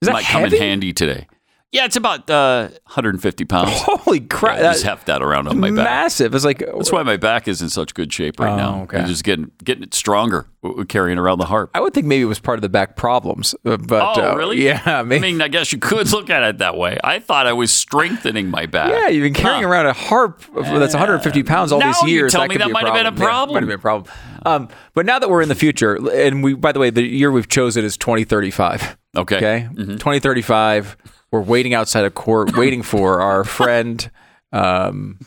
Is 0.00 0.06
that 0.06 0.12
might 0.12 0.24
come 0.24 0.44
in 0.44 0.52
handy 0.52 0.92
today. 0.92 1.26
Yeah, 1.74 1.86
it's 1.86 1.96
about 1.96 2.30
uh, 2.30 2.68
150 2.84 3.44
pounds. 3.46 3.70
Holy 3.74 4.20
crap! 4.20 4.58
I 4.58 4.62
just 4.62 4.84
heft 4.84 5.06
that 5.06 5.22
around 5.22 5.48
on 5.48 5.58
my 5.58 5.70
back. 5.70 5.84
massive. 5.84 6.32
It's 6.32 6.44
like 6.44 6.60
That's 6.60 6.92
why 6.92 7.02
my 7.02 7.16
back 7.16 7.48
is 7.48 7.60
in 7.60 7.68
such 7.68 7.94
good 7.94 8.12
shape 8.12 8.38
right 8.38 8.52
Oh, 8.52 8.56
now. 8.56 8.82
okay. 8.84 8.98
I'm 8.98 9.06
just 9.08 9.24
getting 9.24 9.50
getting 9.64 9.82
it 9.82 9.92
stronger 9.92 10.46
carrying 10.86 11.18
around 11.18 11.38
the 11.38 11.46
harp. 11.46 11.70
I 11.74 11.80
would 11.80 11.92
think 11.92 12.06
maybe 12.06 12.22
it 12.22 12.26
was 12.26 12.38
part 12.38 12.58
of 12.58 12.62
the 12.62 12.68
back 12.68 12.94
problems, 12.96 13.56
uh, 13.66 13.76
but 13.76 14.16
oh, 14.18 14.30
uh, 14.32 14.36
really? 14.36 14.64
Yeah, 14.64 14.80
I 14.86 15.02
maybe. 15.02 15.20
mean, 15.32 15.42
I 15.42 15.48
guess 15.48 15.72
you 15.72 15.78
could 15.80 16.10
look 16.12 16.30
at 16.30 16.44
it 16.44 16.58
that 16.58 16.76
way. 16.76 16.96
I 17.02 17.18
thought 17.18 17.48
I 17.48 17.52
was 17.52 17.72
strengthening 17.72 18.50
my 18.50 18.66
back. 18.66 18.90
yeah, 18.92 19.08
you've 19.08 19.24
been 19.24 19.34
carrying 19.34 19.64
Huh. 19.64 19.68
around 19.70 19.86
a 19.86 19.92
harp 19.94 20.42
that's 20.54 20.94
150 20.94 21.42
pounds 21.42 21.72
all 21.72 21.80
Now 21.80 21.88
these 21.88 22.02
you 22.02 22.08
years. 22.10 22.32
tell 22.32 22.42
that 22.42 22.50
me 22.50 22.56
that 22.58 22.70
might 22.70 22.84
have 22.86 22.94
been 22.94 23.06
a 23.06 23.10
Yeah, 23.10 23.16
problem. 23.26 23.54
might 23.54 23.62
have 23.64 23.68
been 23.68 23.78
a 23.78 23.82
problem. 23.82 24.14
Um, 24.46 24.68
but 24.94 25.06
now 25.06 25.18
that 25.18 25.28
we're 25.28 25.42
in 25.42 25.48
the 25.48 25.54
future, 25.56 25.96
and 26.12 26.44
we, 26.44 26.54
by 26.54 26.70
the 26.70 26.78
way, 26.78 26.90
the 26.90 27.02
year 27.02 27.32
we've 27.32 27.48
chosen 27.48 27.84
is 27.84 27.96
2035. 27.96 28.96
Okay. 29.16 29.36
Okay, 29.36 29.68
Mm-hmm. 29.72 29.92
2035. 29.96 30.96
We're 31.30 31.40
waiting 31.40 31.74
outside 31.74 32.04
of 32.04 32.14
court, 32.14 32.56
waiting 32.56 32.82
for 32.82 33.20
our 33.20 33.44
friend 33.44 34.08
um, 34.52 35.18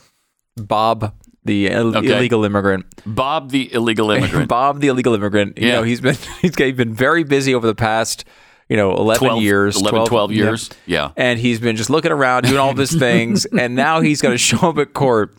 Bob, 0.56 1.14
the 1.44 1.68
Ill- 1.68 1.98
Okay. 1.98 2.16
illegal 2.18 2.44
immigrant. 2.46 2.86
Bob 3.06 3.52
the 3.52 3.72
illegal 3.74 4.10
immigrant. 4.12 4.48
Bob, 4.50 4.80
the 4.80 4.88
illegal 4.88 5.14
immigrant. 5.14 5.58
You 5.58 5.68
Yeah. 5.68 5.74
know, 5.76 5.84
he's 5.84 6.02
been 6.02 6.16
he's 6.42 6.56
been 6.56 6.94
very 6.94 7.24
busy 7.24 7.54
over 7.54 7.68
the 7.68 7.76
past, 7.76 8.26
you 8.70 8.76
know, 8.78 8.96
11 8.96 9.28
12 9.28 9.44
years, 9.44 9.76
11, 9.82 10.06
12 10.06 10.32
years. 10.32 10.70
Yeah. 10.86 11.12
And 11.18 11.40
he's 11.40 11.60
been 11.60 11.76
just 11.76 11.90
looking 11.90 12.12
around, 12.12 12.44
doing 12.44 12.58
all 12.58 12.70
of 12.72 12.78
his 12.78 12.94
things, 12.94 13.46
and 13.46 13.76
now 13.76 14.02
he's 14.02 14.22
going 14.22 14.34
to 14.34 14.38
show 14.38 14.70
up 14.70 14.78
at 14.78 14.94
court. 14.94 15.36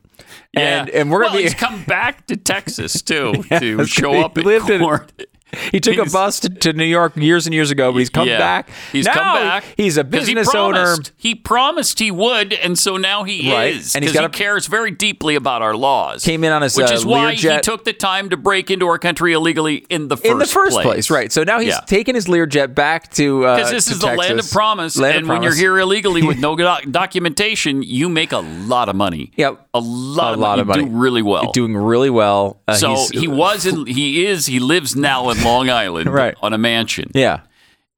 And 0.54 0.88
yeah. 0.88 1.00
and 1.00 1.10
we're 1.10 1.20
well, 1.20 1.28
gonna 1.30 1.38
be. 1.38 1.42
he's 1.44 1.54
come 1.54 1.84
back 1.84 2.26
to 2.28 2.36
Texas 2.36 3.02
too 3.02 3.32
to 3.50 3.84
show 3.86 4.14
up 4.20 4.34
He 4.36 4.40
at 4.40 4.46
lived 4.46 4.70
in- 4.70 4.80
court. 4.80 5.12
He 5.72 5.80
took 5.80 5.96
a 5.98 6.08
bus 6.10 6.40
to, 6.40 6.48
to 6.48 6.72
New 6.72 6.84
York 6.84 7.16
years 7.16 7.46
and 7.46 7.54
years 7.54 7.70
ago, 7.70 7.92
but 7.92 7.98
he's 7.98 8.10
come 8.10 8.28
Yeah. 8.28 8.38
back. 8.38 8.70
He's 8.92 9.04
Now 9.06 9.12
come 9.14 9.34
back. 9.36 9.64
He's 9.76 9.96
a 9.98 10.04
'cause 10.04 10.26
he 10.26 10.34
business 10.34 10.54
owner. 10.54 10.96
He 11.16 11.34
promised 11.34 11.98
he 11.98 12.10
would, 12.10 12.52
and 12.52 12.78
so 12.78 12.96
now 12.96 13.24
he 13.24 13.52
Right. 13.52 13.74
is. 13.76 13.94
And 13.94 14.04
he's 14.04 14.12
got 14.12 14.20
he 14.20 14.26
a- 14.26 14.28
cares 14.30 14.66
very 14.66 14.90
deeply 14.90 15.34
about 15.34 15.62
our 15.62 15.74
laws. 15.76 16.22
Came 16.24 16.44
in 16.44 16.52
on 16.52 16.62
his, 16.62 16.76
which 16.76 16.90
uh, 16.90 16.94
is 16.94 17.04
why 17.06 17.34
he 17.34 17.58
took 17.60 17.84
the 17.84 17.92
time 17.92 18.28
to 18.30 18.36
break 18.36 18.70
into 18.70 18.86
our 18.86 18.98
country 18.98 19.32
illegally 19.32 19.84
in 19.90 20.08
the 20.08 20.16
first 20.16 20.30
in 20.30 20.38
the 20.38 20.46
first 20.46 20.80
place. 20.80 21.10
right? 21.10 21.30
So 21.32 21.44
now 21.44 21.58
he's 21.60 21.68
Yeah. 21.74 21.80
taken 21.86 22.14
his 22.14 22.26
Learjet 22.26 22.74
back 22.74 23.10
to 23.14 23.44
uh, 23.46 23.56
Because 23.56 23.70
this 23.70 23.86
to 23.86 23.92
is 23.92 23.98
the 24.00 24.06
land 24.14 24.38
of 24.38 24.50
promise, 24.50 24.96
Land 24.98 25.12
of 25.16 25.18
and 25.20 25.28
when 25.28 25.42
you're 25.42 25.54
here 25.54 25.78
illegally 25.78 26.22
with 26.22 26.38
no 26.38 26.56
doc- 26.56 26.84
documentation, 26.90 27.82
you 27.82 28.08
make 28.08 28.32
a 28.32 28.38
lot 28.38 28.88
of 28.88 28.96
money. 28.96 29.32
Yeah. 29.36 29.52
a 29.74 29.80
lot, 29.80 30.30
A 30.30 30.32
of, 30.34 30.38
lot 30.40 30.48
money. 30.58 30.60
of 30.62 30.66
money. 30.68 30.82
You 30.84 30.88
do 30.88 30.94
really 30.96 31.22
well. 31.22 31.52
doing 31.52 31.76
really 31.76 32.10
well. 32.10 32.60
Uh, 32.68 32.74
so 32.74 32.88
he's- 32.90 33.10
he 33.10 33.28
was 33.28 33.64
in, 33.66 33.86
he 33.86 34.26
is, 34.26 34.46
he 34.46 34.58
lives 34.60 34.94
now 34.96 35.30
in 35.30 35.37
Long 35.44 35.70
Island, 35.70 36.12
Right. 36.12 36.34
on 36.42 36.52
a 36.52 36.58
mansion, 36.58 37.10
yeah. 37.14 37.40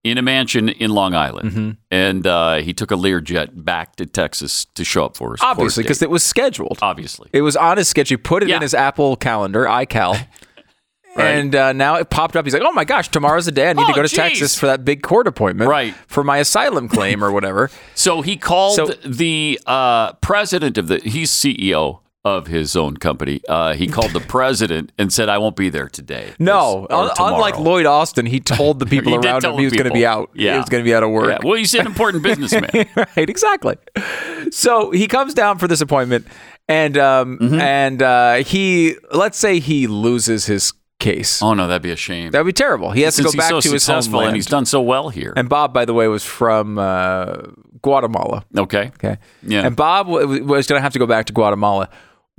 in 0.05 0.17
a 0.19 0.23
mansion 0.23 0.69
in 0.69 0.91
Long 0.91 1.15
Island, 1.15 1.51
Mm-hmm. 1.51 1.71
and 1.91 2.27
uh, 2.27 2.57
he 2.57 2.73
took 2.73 2.91
a 2.91 2.95
Learjet 2.97 3.65
back 3.65 3.97
to 3.97 4.07
Texas 4.07 4.65
to 4.75 4.85
show 4.85 5.05
up 5.05 5.17
for 5.17 5.35
us. 5.35 5.41
Obviously, 5.43 5.83
because 5.83 6.01
it 6.03 6.11
was 6.11 6.23
scheduled. 6.23 6.79
obviously, 6.83 7.29
It 7.33 7.43
was 7.43 7.57
on 7.57 7.77
his 7.77 7.89
sketch. 7.89 8.09
He 8.09 8.17
put 8.17 8.43
it 8.43 8.49
Yeah. 8.49 8.57
in 8.57 8.63
his 8.63 8.75
Apple 8.75 9.17
calendar, 9.17 9.65
iCal. 9.65 10.19
Right. 11.17 11.27
And 11.39 11.57
uh, 11.57 11.73
now 11.73 11.97
it 11.97 12.09
popped 12.09 12.37
up. 12.37 12.45
He's 12.47 12.55
like, 12.55 12.63
"Oh 12.65 12.71
my 12.71 12.85
gosh, 12.85 13.09
tomorrow's 13.09 13.45
the 13.45 13.51
day 13.51 13.69
I 13.69 13.73
need 13.73 13.85
to 13.85 13.91
Oh, 13.91 13.97
go 13.97 14.03
to 14.03 14.09
geez. 14.09 14.17
Texas 14.17 14.57
for 14.57 14.67
that 14.67 14.85
big 14.85 15.03
court 15.03 15.27
appointment, 15.27 15.69
Right. 15.69 15.93
For 16.07 16.23
my 16.23 16.39
asylum 16.39 16.89
claim 16.89 17.25
or 17.25 17.33
whatever." 17.33 17.69
So 17.97 18.23
he 18.23 18.37
called 18.37 18.77
So- 18.77 18.87
the 19.05 19.59
uh, 19.67 20.13
president 20.15 20.79
of 20.79 20.87
the. 20.87 20.99
He's 20.99 21.33
CEO 21.33 21.99
of 22.25 22.47
his 22.49 22.77
own 22.77 22.97
company. 22.99 23.41
Uh, 23.49 23.73
he 23.75 23.87
called 23.87 24.11
the 24.13 24.21
president 24.29 24.93
and 24.99 25.13
said, 25.13 25.29
"I 25.29 25.39
won't 25.39 25.57
be 25.57 25.71
there 25.71 25.89
today." 25.89 26.33
No, 26.39 26.87
un- 26.91 27.11
unlike. 27.19 27.59
Lloyd 27.59 27.87
Austin, 27.87 28.27
he 28.27 28.41
told 28.59 28.79
the 28.79 28.87
people 28.87 29.15
around 29.15 29.45
him 29.45 29.57
he 29.59 29.65
was 29.65 29.73
going 29.73 29.89
to 29.89 29.93
be 29.93 30.05
out. 30.07 30.31
Yeah. 30.35 30.53
he 30.53 30.59
was 30.59 30.69
going 30.69 30.83
to 30.85 30.89
be 30.89 30.95
out 30.95 31.03
of 31.03 31.11
work. 31.11 31.29
Yeah, 31.31 31.39
well, 31.49 31.57
he's 31.59 31.73
an 31.75 31.87
important 31.87 32.23
businessman. 32.31 32.69
right, 32.95 33.29
exactly. 33.31 33.77
So 34.51 34.91
he 34.91 35.07
comes 35.09 35.35
down 35.35 35.59
for 35.59 35.67
this 35.69 35.81
appointment, 35.81 36.27
and 36.69 36.97
um, 36.99 37.39
Mm-hmm. 37.39 37.61
and 37.61 38.03
uh, 38.03 38.35
he 38.45 38.97
let's 39.13 39.39
say 39.39 39.59
he 39.61 39.87
loses 39.87 40.47
his 40.47 40.73
case. 40.99 41.41
oh 41.43 41.55
no, 41.55 41.67
that'd 41.67 41.81
be 41.83 41.91
a 41.91 41.97
shame. 41.97 42.31
That'd 42.33 42.47
be 42.47 42.53
terrible. 42.53 42.91
He 42.91 43.03
has 43.03 43.15
Since 43.15 43.31
to 43.31 43.37
go 43.37 43.41
back 43.41 43.49
so 43.51 43.61
to 43.61 43.73
his 43.73 43.87
homeland. 43.87 44.29
and 44.29 44.37
he's 44.37 44.45
done 44.47 44.67
so 44.67 44.83
well 44.83 45.09
here. 45.09 45.33
And 45.37 45.49
Bob, 45.49 45.73
by 45.73 45.87
the 45.87 45.95
way, 45.95 46.07
was 46.09 46.25
from 46.25 46.79
uh, 46.79 47.37
Guatemala. 47.83 48.45
okay. 48.59 48.89
Okay. 48.97 49.17
Yeah. 49.43 49.65
And 49.67 49.75
Bob 49.75 50.09
was 50.09 50.67
going 50.67 50.79
to 50.79 50.81
have 50.83 50.93
to 50.93 50.99
go 50.99 51.07
back 51.07 51.25
to 51.27 51.33
Guatemala. 51.33 51.89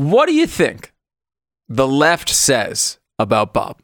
What 0.10 0.26
do 0.28 0.34
you 0.34 0.48
think 0.48 0.94
the 1.70 1.88
left 1.88 2.30
says 2.30 2.98
about 3.20 3.54
Bob? 3.54 3.80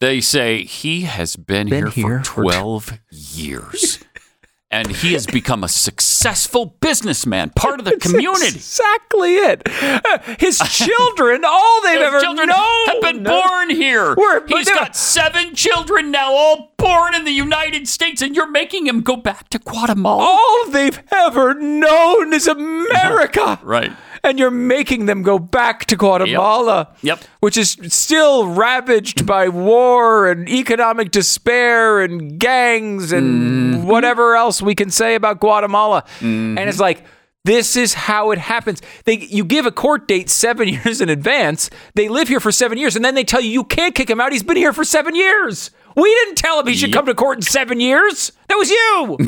They 0.00 0.20
say 0.20 0.64
he 0.64 1.02
has 1.02 1.36
been, 1.36 1.68
Been 1.68 1.86
here, 1.88 2.08
here 2.08 2.18
for 2.24 2.42
for- 2.42 2.42
12 2.42 2.92
years. 3.10 3.98
and 4.70 4.90
he 4.90 5.12
has 5.12 5.26
become 5.26 5.62
a 5.62 5.68
successful 5.68 6.76
businessman, 6.80 7.50
part 7.50 7.78
of 7.78 7.84
the 7.84 7.90
That's 7.98 8.10
community. 8.10 8.46
exactly 8.56 9.34
it. 9.36 9.62
Uh, 9.68 10.18
His 10.38 10.58
children, 10.70 11.42
all 11.46 11.82
they've 11.82 11.98
His 12.00 12.06
ever 12.08 12.20
children 12.20 12.48
known, 12.48 12.86
have 12.86 13.00
been 13.02 13.22
born 13.22 13.70
here. 13.70 14.14
We're- 14.16 14.40
but 14.48 14.56
He's 14.58 14.66
they're- 14.66 14.74
got 14.74 14.96
seven 14.96 15.54
children 15.54 16.10
now, 16.10 16.32
all 16.32 16.72
born 16.78 17.14
in 17.14 17.24
the 17.24 17.30
United 17.32 17.86
States, 17.86 18.20
and 18.22 18.34
you're 18.34 18.50
making 18.50 18.86
him 18.86 19.00
go 19.02 19.16
back 19.16 19.48
to 19.50 19.58
Guatemala. 19.58 20.22
All 20.24 20.70
they've 20.70 21.00
ever 21.12 21.54
known 21.54 22.32
is 22.32 22.46
America. 22.48 23.60
Right. 23.62 23.92
And 24.24 24.38
you're 24.38 24.50
making 24.50 25.04
them 25.06 25.22
go 25.22 25.38
back 25.38 25.84
to 25.86 25.96
Guatemala. 25.96 26.88
Yep. 27.02 27.20
Which 27.40 27.56
is 27.58 27.76
still 27.88 28.46
ravaged 28.48 29.26
by 29.26 29.48
war 29.50 30.26
and 30.28 30.48
economic 30.48 31.10
despair 31.10 32.00
and 32.00 32.38
gangs 32.40 33.12
and 33.12 33.74
Mm-hmm. 33.74 33.86
whatever 33.88 34.34
else 34.34 34.62
we 34.62 34.74
can 34.74 34.90
say 34.90 35.14
about 35.14 35.40
Guatemala. 35.40 36.04
And 36.20 36.58
it's 36.58 36.80
like, 36.80 37.04
this 37.44 37.76
is 37.76 37.92
how 37.92 38.30
it 38.30 38.38
happens. 38.38 38.80
They, 39.04 39.18
you 39.18 39.44
give 39.44 39.66
a 39.66 39.70
court 39.70 40.08
date 40.08 40.30
seven 40.30 40.66
years 40.74 41.02
in 41.02 41.10
advance. 41.10 41.68
They 41.94 42.08
live 42.08 42.28
here 42.28 42.40
for 42.40 42.50
seven 42.50 42.78
years, 42.78 42.96
and 42.96 43.04
then 43.04 43.14
they 43.14 43.24
tell 43.24 43.42
you 43.42 43.50
you 43.50 43.64
can't 43.64 43.94
kick 43.94 44.08
him 44.08 44.18
out. 44.20 44.32
He's 44.32 44.42
been 44.42 44.56
here 44.56 44.72
for 44.72 44.84
seven 44.84 45.14
years. 45.14 45.70
We 45.94 46.08
didn't 46.24 46.36
tell 46.36 46.58
him 46.58 46.66
he 46.66 46.74
should 46.74 46.88
Yep. 46.90 46.96
come 46.96 47.06
to 47.06 47.14
court 47.14 47.38
in 47.38 47.42
seven 47.42 47.78
years. 47.80 48.32
That 48.48 48.56
was 48.56 48.70
you. 48.70 49.18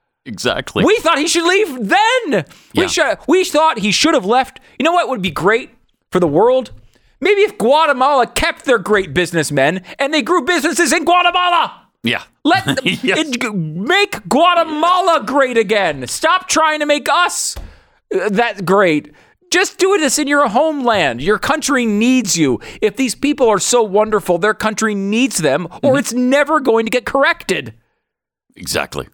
exactly. 0.26 0.84
We 0.84 0.96
thought 0.98 1.18
he 1.18 1.28
should 1.28 1.44
leave 1.46 1.88
then. 1.88 2.44
We 2.74 2.88
should. 2.88 3.18
We 3.28 3.44
thought 3.44 3.78
he 3.78 3.92
should 3.92 4.14
have 4.14 4.24
left. 4.26 4.60
You 4.78 4.84
know 4.84 4.92
what 4.92 5.08
would 5.08 5.22
be 5.22 5.30
great 5.30 5.70
for 6.10 6.20
the 6.20 6.26
world? 6.28 6.72
Maybe 7.20 7.42
if 7.42 7.56
Guatemala 7.58 8.26
kept 8.26 8.64
their 8.64 8.78
great 8.78 9.14
businessmen 9.14 9.82
and 9.98 10.12
they 10.12 10.22
grew 10.22 10.42
businesses 10.44 10.92
in 10.92 11.04
Guatemala. 11.04 11.88
yeah. 12.02 12.22
Let 12.44 12.84
Yes. 13.04 13.18
it, 13.20 13.54
make 13.54 14.28
Guatemala 14.28 15.22
great 15.24 15.56
again. 15.56 16.06
Stop 16.06 16.48
trying 16.48 16.80
to 16.80 16.86
make 16.86 17.08
us 17.08 17.56
uh, 18.14 18.28
that 18.30 18.66
great. 18.66 19.12
Just 19.50 19.78
do 19.78 19.96
this 19.98 20.18
in 20.18 20.26
your 20.28 20.48
homeland. 20.48 21.22
Your 21.22 21.38
country 21.38 21.86
needs 21.86 22.36
you. 22.36 22.60
If 22.82 22.96
these 22.96 23.14
people 23.14 23.48
are 23.48 23.58
so 23.60 23.82
wonderful, 23.82 24.36
their 24.36 24.52
country 24.52 24.94
needs 24.94 25.38
them, 25.38 25.68
Mm-hmm. 25.68 25.86
or 25.86 25.98
it's 25.98 26.12
never 26.12 26.60
going 26.60 26.84
to 26.86 26.90
get 26.90 27.06
corrected. 27.06 27.72
Exactly. 28.56 29.08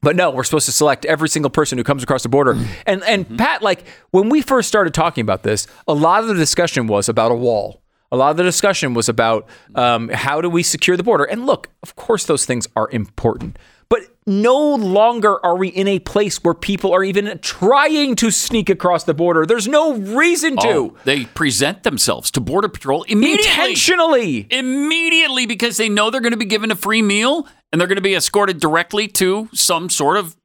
But 0.00 0.14
no, 0.14 0.30
we're 0.30 0.44
supposed 0.44 0.66
to 0.66 0.72
select 0.72 1.04
every 1.06 1.28
single 1.28 1.50
person 1.50 1.76
who 1.76 1.84
comes 1.84 2.02
across 2.02 2.22
the 2.22 2.28
border. 2.28 2.56
And 2.86 3.02
and 3.02 3.38
Pat, 3.38 3.62
like 3.62 3.84
when 4.10 4.28
we 4.28 4.42
first 4.42 4.68
started 4.68 4.94
talking 4.94 5.22
about 5.22 5.42
this, 5.42 5.66
a 5.88 5.94
lot 5.94 6.22
of 6.22 6.28
the 6.28 6.34
discussion 6.34 6.86
was 6.86 7.08
about 7.08 7.32
a 7.32 7.34
wall. 7.34 7.82
A 8.10 8.16
lot 8.16 8.30
of 8.30 8.36
the 8.36 8.42
discussion 8.42 8.94
was 8.94 9.08
about 9.08 9.46
um, 9.74 10.08
how 10.08 10.40
do 10.40 10.48
we 10.48 10.62
secure 10.62 10.96
the 10.96 11.02
border. 11.02 11.24
And 11.24 11.46
look, 11.46 11.68
of 11.82 11.94
course, 11.96 12.24
those 12.24 12.46
things 12.46 12.66
are 12.74 12.88
important. 12.90 13.58
But 13.90 14.02
no 14.26 14.74
longer 14.74 15.44
are 15.44 15.56
we 15.56 15.68
in 15.68 15.88
a 15.88 15.98
place 15.98 16.42
where 16.44 16.52
people 16.54 16.92
are 16.92 17.02
even 17.02 17.38
trying 17.40 18.16
to 18.16 18.30
sneak 18.30 18.68
across 18.68 19.04
the 19.04 19.14
border. 19.14 19.46
There's 19.46 19.66
no 19.66 19.94
reason 19.94 20.56
to. 20.58 20.68
Oh, 20.68 20.96
they 21.04 21.24
present 21.24 21.82
themselves 21.84 22.30
to 22.32 22.40
Border 22.40 22.68
Patrol 22.68 23.04
immediately. 23.04 23.48
Intentionally. 23.48 24.46
immediately 24.50 25.46
because 25.46 25.78
they 25.78 25.88
know 25.88 26.10
they're 26.10 26.20
going 26.20 26.32
to 26.32 26.38
be 26.38 26.44
given 26.44 26.70
a 26.70 26.76
free 26.76 27.00
meal 27.00 27.46
and 27.72 27.80
they're 27.80 27.88
going 27.88 27.96
to 27.96 28.02
be 28.02 28.14
escorted 28.14 28.60
directly 28.60 29.08
to 29.08 29.48
some 29.52 29.88
sort 29.90 30.16
of 30.16 30.36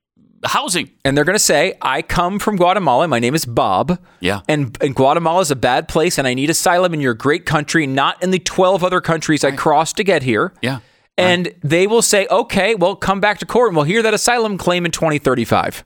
housing. 0.45 0.91
and 1.05 1.15
they're 1.15 1.23
going 1.23 1.35
to 1.35 1.39
say, 1.39 1.75
I 1.81 2.01
come 2.01 2.37
from 2.37 2.57
Guatemala. 2.57 3.07
My 3.07 3.19
name 3.19 3.33
is 3.33 3.45
Bob. 3.45 3.97
Yeah. 4.19 4.41
And, 4.49 4.77
and 4.81 4.93
Guatemala 4.93 5.39
is 5.41 5.51
a 5.51 5.55
bad 5.55 5.87
place, 5.87 6.17
and 6.17 6.27
I 6.27 6.33
need 6.33 6.49
asylum 6.49 6.93
in 6.93 6.99
your 6.99 7.13
great 7.13 7.45
country, 7.45 7.87
not 7.87 8.21
in 8.21 8.31
the 8.31 8.39
12 8.39 8.83
other 8.83 8.99
countries 8.99 9.43
I 9.43 9.51
crossed 9.51 9.95
to 9.97 10.03
get 10.03 10.23
here. 10.23 10.53
Yeah. 10.61 10.79
And 11.17 11.53
they 11.63 11.85
will 11.87 12.01
say, 12.01 12.27
okay, 12.29 12.75
well, 12.75 12.95
come 12.95 13.19
back 13.21 13.37
to 13.37 13.45
court 13.45 13.69
and 13.69 13.75
we'll 13.75 13.85
hear 13.85 14.01
that 14.01 14.15
asylum 14.15 14.57
claim 14.57 14.83
in 14.83 14.91
2035. 14.91 15.85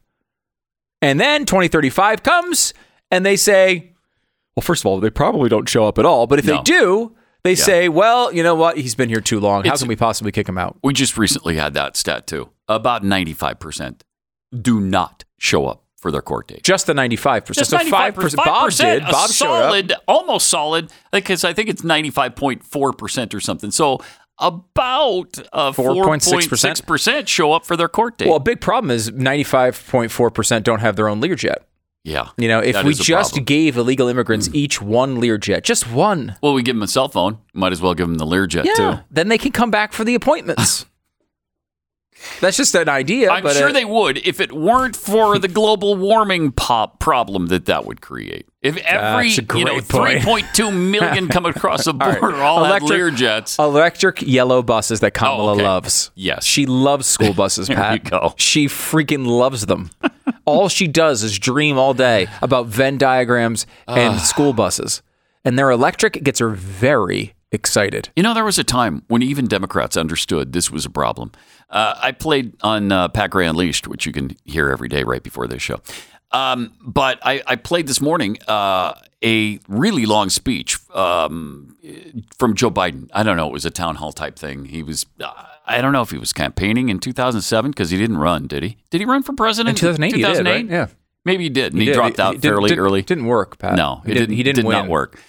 And 1.01 1.19
then 1.19 1.45
2035 1.45 2.23
comes 2.23 2.73
and 3.11 3.25
they 3.25 3.35
say, 3.35 3.91
well, 4.55 4.61
first 4.61 4.81
of 4.83 4.85
all, 4.85 5.01
they 5.01 5.09
probably 5.09 5.49
don't 5.49 5.67
show 5.67 5.85
up 5.85 5.99
at 5.99 6.05
all. 6.05 6.27
But 6.27 6.39
if 6.39 6.45
they 6.45 6.61
do, 6.61 7.13
they 7.47 7.55
say, 7.55 7.89
well, 7.89 8.33
you 8.33 8.43
know 8.43 8.55
what? 8.55 8.77
He's 8.77 8.95
been 8.95 9.09
here 9.09 9.21
too 9.21 9.39
long. 9.39 9.63
How 9.63 9.67
It's- 9.69 9.79
can 9.79 9.87
we 9.87 9.95
possibly 9.95 10.31
kick 10.31 10.47
him 10.47 10.57
out? 10.57 10.77
We 10.83 10.93
just 10.93 11.17
recently 11.17 11.55
had 11.55 11.73
that 11.75 11.95
stat 11.97 12.27
too. 12.27 12.49
About 12.67 13.03
95% 13.03 14.01
do 14.61 14.79
not 14.79 15.23
show 15.39 15.65
up 15.65 15.83
for 15.97 16.11
their 16.11 16.21
court 16.21 16.47
date. 16.47 16.63
Just 16.63 16.85
the 16.87 16.93
95%. 16.93 17.55
Just 17.57 17.71
so 17.71 17.77
95%. 17.77 18.13
5%. 18.13 18.35
Bob 18.35 18.71
did. 18.71 19.03
Bob 19.03 19.29
showed 19.31 19.45
up. 19.47 19.61
solid, 19.63 19.93
almost 20.07 20.47
solid, 20.47 20.91
because 21.11 21.43
I 21.43 21.53
think 21.53 21.69
it's 21.69 21.81
95.4% 21.81 23.33
or 23.33 23.39
something. 23.39 23.71
So 23.71 23.99
about 24.39 25.39
uh, 25.53 25.71
4.6%. 25.71 26.83
4.6% 26.83 27.27
show 27.27 27.53
up 27.53 27.65
for 27.65 27.75
their 27.75 27.87
court 27.87 28.17
date. 28.17 28.27
Well, 28.27 28.37
a 28.37 28.41
big 28.41 28.61
problem 28.61 28.91
is 28.91 29.09
95.4% 29.11 30.63
don't 30.63 30.79
have 30.79 30.95
their 30.95 31.07
own 31.07 31.21
Learjet. 31.21 31.57
Yeah. 32.07 32.29
You 32.37 32.47
know, 32.47 32.59
if 32.59 32.81
we 32.83 32.93
just 32.93 33.09
problem. 33.33 33.43
gave 33.43 33.75
illegal 33.77 34.07
immigrants 34.07 34.49
each 34.53 34.81
one 34.81 35.17
Learjet, 35.21 35.63
just 35.63 35.91
one, 35.91 36.35
Well, 36.41 36.53
we 36.53 36.63
give 36.63 36.75
them 36.75 36.83
a 36.83 36.87
cell 36.87 37.09
phone. 37.09 37.37
Might 37.53 37.73
as 37.73 37.81
well 37.81 37.93
give 37.93 38.07
them 38.07 38.17
the 38.17 38.25
Learjet, 38.25 38.63
yeah, 38.65 38.73
too. 38.73 38.99
then 39.11 39.27
they 39.27 39.37
can 39.37 39.51
come 39.51 39.69
back 39.71 39.91
for 39.93 40.03
the 40.05 40.15
appointments. 40.15 40.85
That's 42.41 42.57
just 42.57 42.73
an 42.73 42.89
idea. 42.89 43.29
I'm 43.29 43.47
sure 43.53 43.69
uh, 43.69 43.71
they 43.71 43.85
would 43.85 44.17
if 44.25 44.39
it 44.41 44.51
weren't 44.51 44.95
for 44.95 45.37
the 45.37 45.47
global 45.47 45.95
warming 45.95 46.51
pop 46.51 46.99
problem 46.99 47.47
that 47.47 47.65
that 47.67 47.85
would 47.85 48.01
create. 48.01 48.47
If 48.63 48.75
every 48.77 49.29
you 49.29 49.65
know 49.65 49.79
point. 49.81 50.21
3.2 50.23 50.73
million 50.91 51.27
come 51.27 51.45
across 51.53 51.85
the 51.85 51.93
right. 51.93 52.19
border 52.19 52.37
all, 52.37 52.63
had 52.63 52.81
Electric- 52.81 53.13
Learjets. 53.13 53.59
Electric 53.63 54.21
yellow 54.23 54.63
buses 54.63 54.99
that 55.01 55.11
Kamala 55.13 55.51
Oh, 55.51 55.55
okay. 55.55 55.63
loves. 55.63 56.09
Yes. 56.15 56.43
She 56.43 56.65
loves 56.65 57.05
school 57.05 57.33
buses, 57.35 57.67
There 57.67 57.77
Pat. 57.77 57.93
you 58.03 58.09
go. 58.09 58.33
She 58.37 58.65
freaking 58.65 59.27
loves 59.27 59.67
them. 59.67 59.91
All 60.47 60.69
she 60.69 60.87
does 60.87 61.21
is 61.23 61.37
dream 61.37 61.77
all 61.77 61.93
day 61.93 62.27
about 62.41 62.67
Venn 62.67 62.97
diagrams 62.97 63.67
and 63.87 64.19
school 64.19 64.53
buses. 64.53 65.03
And 65.45 65.59
their 65.59 65.69
electric 65.69 66.23
gets 66.23 66.39
her 66.39 66.49
very 66.49 67.35
excited. 67.51 68.09
You 68.15 68.23
know, 68.23 68.33
there 68.33 68.45
was 68.45 68.57
a 68.57 68.63
time 68.63 69.03
when 69.07 69.21
even 69.21 69.45
Democrats 69.45 69.97
understood 69.97 70.53
this 70.53 70.71
was 70.71 70.85
a 70.85 70.89
problem. 70.89 71.31
Uh, 71.69 71.95
I 72.01 72.13
played 72.13 72.53
on 72.63 72.91
uh, 72.91 73.09
Pat 73.09 73.29
Gray 73.29 73.45
Unleashed, 73.45 73.87
which 73.87 74.05
you 74.05 74.13
can 74.13 74.35
hear 74.45 74.69
every 74.69 74.87
day 74.87 75.03
right 75.03 75.21
before 75.21 75.47
this 75.47 75.61
show. 75.61 75.81
Um, 76.31 76.73
but 76.81 77.19
I, 77.23 77.41
I 77.45 77.55
played 77.57 77.87
this 77.87 78.01
morning 78.01 78.37
uh, 78.47 78.93
a 79.23 79.59
really 79.67 80.05
long 80.05 80.29
speech 80.29 80.77
um, 80.93 81.75
from 82.37 82.55
Joe 82.55 82.71
Biden. 82.71 83.09
I 83.13 83.23
don't 83.23 83.37
know; 83.37 83.47
it 83.47 83.53
was 83.53 83.65
a 83.65 83.71
town 83.71 83.95
hall 83.95 84.11
type 84.11 84.37
thing. 84.37 84.65
He 84.65 84.83
was. 84.83 85.05
Uh, 85.67 85.71
I 85.77 85.81
don't 85.81 85.91
know 85.93 86.01
if 86.01 86.11
he 86.11 86.17
was 86.17 86.33
campaigning 86.33 86.89
in 86.89 86.99
2007 86.99 87.71
because 87.71 87.89
he 87.89 87.97
didn't 87.97 88.17
run, 88.17 88.47
did 88.47 88.63
he? 88.63 88.77
Did 88.89 89.01
he 89.01 89.05
run 89.05 89.23
for 89.23 89.33
president 89.33 89.77
In 89.77 89.89
2008, 89.93 90.15
he 90.15 90.21
did, 90.23 90.45
right? 90.45 90.65
Yeah. 90.69 90.87
maybe 91.25 91.43
he 91.43 91.49
did, 91.49 91.73
and 91.73 91.81
he, 91.81 91.87
did. 91.87 91.93
dropped 91.95 92.19
out 92.19 92.31
didn't- 92.33 92.43
fairly 92.43 92.69
didn't- 92.69 92.83
early. 92.83 93.01
Didn't 93.01 93.25
work, 93.25 93.57
Pat. 93.57 93.75
No, 93.75 94.01
he 94.05 94.13
didn't. 94.13 94.35
He 94.35 94.43
didn't 94.43 94.57
did 94.57 94.65
win. 94.65 94.77
not 94.77 94.87
work. 94.87 95.19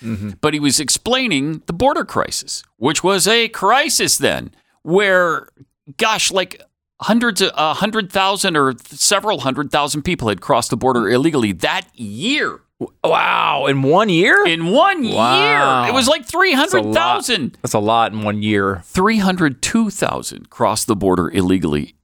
But 0.40 0.55
he 0.55 0.61
was 0.61 0.81
explaining 0.81 1.62
the 1.66 1.72
border 1.72 2.05
crisis, 2.05 2.62
which 2.77 3.03
was 3.03 3.27
a 3.27 3.48
crisis 3.48 4.16
then, 4.18 4.53
where, 4.83 5.48
gosh, 5.96 6.31
like 6.31 6.62
hundreds, 7.01 7.40
of, 7.40 7.51
a 7.55 7.74
hundred 7.74 8.11
thousand 8.12 8.57
or 8.57 8.74
several 8.87 9.40
hundred 9.40 9.70
thousand 9.70 10.03
people 10.03 10.29
had 10.29 10.40
crossed 10.40 10.70
the 10.70 10.77
border 10.77 11.09
illegally 11.09 11.53
that 11.53 11.87
year. 11.94 12.61
Wow! 13.02 13.66
In 13.66 13.82
one 13.82 14.08
year, 14.08 14.46
In 14.46 14.66
one 14.66 15.08
Wow. 15.10 15.82
year, 15.82 15.90
it 15.90 15.94
was 15.94 16.06
like 16.06 16.24
three 16.24 16.52
hundred 16.52 16.92
thousand. 16.94 17.58
That's 17.62 17.74
a 17.74 17.78
lot. 17.80 18.10
That's 18.10 18.12
a 18.12 18.12
lot 18.12 18.12
in 18.12 18.22
one 18.22 18.42
year. 18.42 18.82
302,000 18.84 20.48
crossed 20.50 20.86
the 20.86 20.94
border 20.96 21.28
illegally 21.30 21.94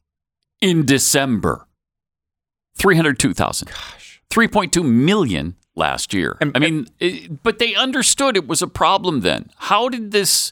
in 0.61 0.85
December. 0.85 1.67
302,000. 2.77 3.69
Gosh. 3.69 4.23
3.2 4.31 4.83
million 4.85 5.55
last 5.77 6.13
year. 6.13 6.37
And- 6.41 6.53
I 6.57 6.59
mean, 6.59 6.89
it, 6.99 7.43
but 7.43 7.59
they 7.59 7.75
understood 7.75 8.37
it 8.37 8.49
was 8.49 8.63
a 8.63 8.67
problem 8.67 9.21
then. 9.21 9.51
How 9.57 9.89
did 9.89 10.11
this 10.11 10.51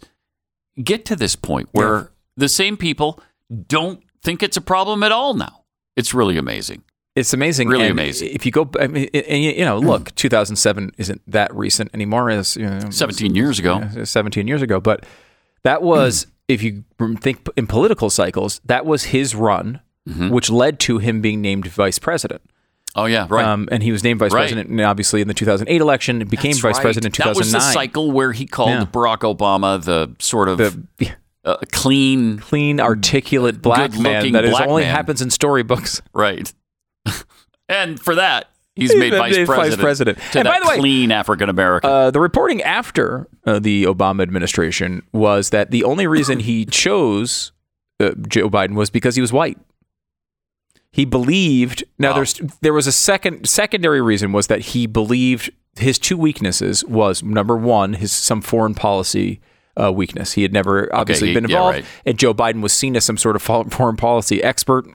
get 0.83 1.05
to 1.07 1.17
this 1.17 1.35
point 1.35 1.69
where 1.73 2.13
the 2.37 2.49
same 2.49 2.77
people 2.77 3.21
don't 3.67 4.03
think 4.23 4.43
it's 4.43 4.57
a 4.57 4.61
problem 4.61 5.03
at 5.03 5.11
all 5.11 5.35
now? 5.35 5.65
It's 5.97 6.15
really 6.15 6.37
amazing. 6.39 6.85
It's 7.15 7.35
amazing. 7.35 7.69
Really 7.69 7.85
And 7.85 7.93
amazing. 7.93 8.31
If 8.33 8.47
you 8.47 8.53
go, 8.53 8.71
I 8.81 8.87
mean, 8.87 9.09
and 9.13 9.43
you 9.43 9.65
know, 9.65 9.79
look, 9.79 10.15
2007 10.15 10.93
isn't 10.97 11.21
that 11.27 11.55
recent 11.55 11.91
anymore. 11.93 12.31
As 12.31 12.57
you 12.57 12.67
know, 12.69 12.91
17 12.91 13.35
years 13.35 13.59
ago. 13.59 13.79
Yeah, 13.95 14.05
17 14.05 14.49
years 14.49 14.63
ago. 14.63 14.81
But 14.81 15.05
that 15.63 15.83
was, 15.93 16.27
if 16.49 16.63
you 16.63 16.85
think 17.21 17.47
in 17.57 17.67
political 17.67 18.09
cycles, 18.09 18.61
that 18.65 18.87
was 18.87 19.05
his 19.05 19.35
run, 19.35 19.81
which 20.07 20.49
led 20.51 20.81
to 20.81 20.99
him 20.99 21.21
being 21.21 21.41
named 21.43 21.67
vice 21.69 21.99
president. 21.99 22.41
Oh, 22.97 23.05
yeah, 23.07 23.25
Mm-hmm. 23.25 23.33
right. 23.35 23.45
Um, 23.47 23.69
and 23.73 23.83
he 23.83 23.91
was 23.93 24.03
named 24.05 24.19
vice 24.21 24.33
Right. 24.33 24.41
president, 24.41 24.69
and 24.69 24.81
obviously 24.83 25.21
in 25.23 25.29
the 25.29 25.33
2008 25.35 25.81
election, 25.81 26.21
and 26.21 26.31
became 26.31 26.51
That's 26.53 26.61
vice 26.61 26.75
right. 26.77 26.83
president 26.83 27.19
in 27.19 27.25
That 27.27 27.37
was 27.37 27.51
the 27.53 27.61
cycle 27.61 28.11
where 28.11 28.33
he 28.33 28.45
called 28.47 28.69
Yeah. 28.71 28.85
Barack 28.85 29.21
Obama 29.21 29.83
the 29.83 30.15
sort 30.19 30.49
of 30.49 30.59
The 30.59 31.11
uh, 31.45 31.57
clean, 31.73 32.39
clean, 32.39 32.81
articulate 32.81 33.63
black 33.63 33.99
man 33.99 34.33
that 34.33 34.45
black 34.51 34.69
only 34.69 34.83
man. 34.83 34.95
happens 34.95 35.23
in 35.23 35.31
storybooks. 35.31 36.03
right. 36.13 36.53
and 37.69 38.01
for 38.01 38.15
that, 38.15 38.51
he's 38.75 38.95
made 38.95 39.13
vice 39.13 39.37
Vice 39.37 39.47
president. 39.47 39.81
president. 39.81 40.19
To 40.33 40.39
And 40.41 40.47
by 40.47 40.61
the 40.61 40.69
way, 40.69 40.79
clean 40.79 41.13
African 41.13 41.49
American. 41.49 41.91
Uh, 41.91 42.11
the 42.11 42.21
reporting 42.21 42.63
after 42.63 43.29
uh, 43.47 43.59
the 43.59 43.85
Obama 43.85 44.23
administration 44.23 45.03
was 45.13 45.51
that 45.51 45.71
the 45.71 45.85
only 45.85 46.07
reason 46.07 46.41
he 46.41 46.65
chose 46.71 47.53
uh, 48.01 48.13
Joe 48.29 48.49
Biden 48.49 48.75
was 48.75 48.91
because 48.91 49.15
he 49.15 49.21
was 49.21 49.33
white. 49.33 49.59
He 50.91 51.05
believed. 51.07 51.85
Now, 51.99 52.13
there's 52.13 52.41
there 52.61 52.75
was 52.75 52.87
a 52.87 52.93
second 52.93 53.49
secondary 53.49 54.03
reason 54.03 54.33
was 54.33 54.49
that 54.49 54.61
he 54.61 54.87
believed 54.87 55.51
his 55.79 55.99
two 55.99 56.19
weaknesses 56.19 56.85
was 56.85 57.23
number 57.23 57.57
one 57.57 57.95
his 57.95 58.13
some 58.13 58.43
foreign 58.43 58.75
policy 58.75 59.41
uh, 59.81 59.91
weakness. 59.93 60.33
He 60.33 60.43
had 60.43 60.53
never 60.53 60.95
obviously 60.95 61.29
he- 61.29 61.35
been 61.35 61.45
yeah, 61.49 61.57
involved, 61.57 61.77
right. 61.77 61.85
and 62.05 62.19
Joe 62.19 62.35
Biden 62.35 62.61
was 62.61 62.73
seen 62.73 62.95
as 62.97 63.05
some 63.05 63.17
sort 63.17 63.37
of 63.37 63.43
foreign 63.43 63.97
policy 63.97 64.43
expert. 64.43 64.87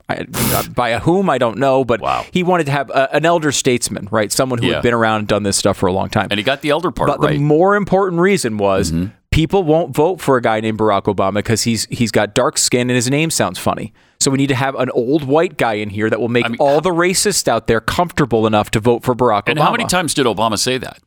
By 0.76 1.00
whom 1.00 1.30
I 1.30 1.38
don't 1.38 1.58
know, 1.58 1.84
but 1.84 2.02
Wow. 2.02 2.26
he 2.32 2.44
wanted 2.44 2.66
to 2.68 2.72
have 2.72 2.90
a, 2.92 3.14
an 3.16 3.26
elder 3.26 3.52
statesman, 3.52 4.08
right? 4.12 4.32
Someone 4.32 4.60
who 4.60 4.68
Yeah. 4.68 4.76
had 4.76 4.84
been 4.84 4.94
around 4.94 5.20
and 5.20 5.28
done 5.28 5.44
this 5.44 5.58
stuff 5.58 5.78
for 5.78 5.88
a 5.88 5.92
long 5.94 6.10
time. 6.10 6.28
and 6.30 6.38
he 6.38 6.44
got 6.44 6.62
the 6.62 6.70
elder 6.70 6.92
part 6.92 7.08
But 7.10 7.20
right. 7.20 7.30
Mm-hmm. 7.34 7.40
the 7.40 7.46
more 7.48 7.76
important 7.76 8.22
reason 8.22 8.58
was 8.58 8.94
people 9.32 9.64
won't 9.64 9.96
vote 9.96 10.22
for 10.22 10.38
a 10.38 10.42
guy 10.42 10.60
named 10.62 10.80
Barack 10.80 11.04
Obama 11.04 11.36
because 11.36 11.64
he's 11.64 11.86
he's 11.90 12.12
got 12.12 12.34
dark 12.36 12.58
skin 12.58 12.90
and 12.90 12.96
his 12.96 13.10
name 13.10 13.30
sounds 13.30 13.60
funny. 13.60 13.94
So 14.20 14.32
we 14.32 14.38
need 14.38 14.48
to 14.48 14.56
have 14.56 14.74
an 14.76 14.90
old 14.92 15.24
white 15.26 15.58
guy 15.58 15.74
in 15.76 15.90
here 15.92 16.10
that 16.10 16.20
will 16.20 16.28
make 16.30 16.46
I 16.46 16.50
mean, 16.50 16.58
all 16.60 16.82
the 16.82 16.90
racists 16.90 17.48
out 17.48 17.68
there 17.68 17.80
comfortable 17.80 18.48
enough 18.48 18.72
to 18.72 18.80
vote 18.80 19.04
for 19.04 19.14
Barack 19.14 19.44
and 19.48 19.60
Obama. 19.60 19.64
how 19.64 19.72
many 19.72 19.86
times 19.86 20.14
did 20.16 20.26
Obama 20.26 20.58
say 20.58 20.78
that? 20.80 21.00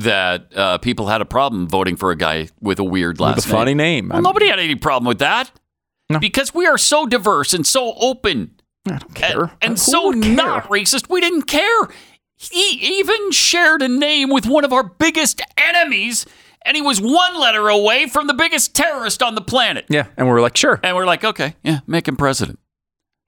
That 0.00 0.56
uh, 0.56 0.78
people 0.78 1.06
had 1.06 1.20
a 1.20 1.24
problem 1.24 1.68
voting 1.68 1.96
for 1.96 2.10
a 2.10 2.16
guy 2.16 2.48
with 2.60 2.78
a 2.78 2.84
weird 2.84 3.18
last 3.18 3.36
With 3.36 3.46
a 3.46 3.48
funny 3.48 3.74
name. 3.74 4.10
Well, 4.10 4.22
nobody 4.22 4.48
had 4.48 4.58
any 4.58 4.74
problem 4.74 5.06
with 5.06 5.20
that. 5.20 5.50
No. 6.10 6.18
Because 6.18 6.54
we 6.54 6.66
are 6.66 6.78
so 6.78 7.06
diverse 7.06 7.52
and 7.54 7.66
so 7.66 7.94
open 7.96 8.52
I 8.86 8.98
don't 8.98 9.14
care. 9.14 9.42
and, 9.42 9.52
and 9.62 9.78
so 9.78 10.12
care? 10.12 10.32
not 10.32 10.64
racist. 10.64 11.08
We 11.08 11.20
didn't 11.20 11.42
care. 11.42 11.88
He 12.36 12.98
even 12.98 13.30
shared 13.32 13.82
a 13.82 13.88
name 13.88 14.28
with 14.28 14.46
one 14.46 14.64
of 14.64 14.72
our 14.72 14.84
biggest 14.84 15.40
enemies, 15.56 16.26
and 16.64 16.76
he 16.76 16.82
was 16.82 17.00
one 17.00 17.40
letter 17.40 17.68
away 17.68 18.06
from 18.08 18.26
the 18.26 18.34
biggest 18.34 18.74
terrorist 18.74 19.22
on 19.22 19.34
the 19.34 19.40
planet. 19.40 19.86
Yeah, 19.88 20.06
and 20.16 20.28
we're 20.28 20.42
like, 20.42 20.56
sure. 20.56 20.78
And 20.82 20.94
we're 20.94 21.06
like, 21.06 21.24
okay, 21.24 21.56
yeah, 21.64 21.80
make 21.86 22.06
him 22.06 22.16
president. 22.16 22.58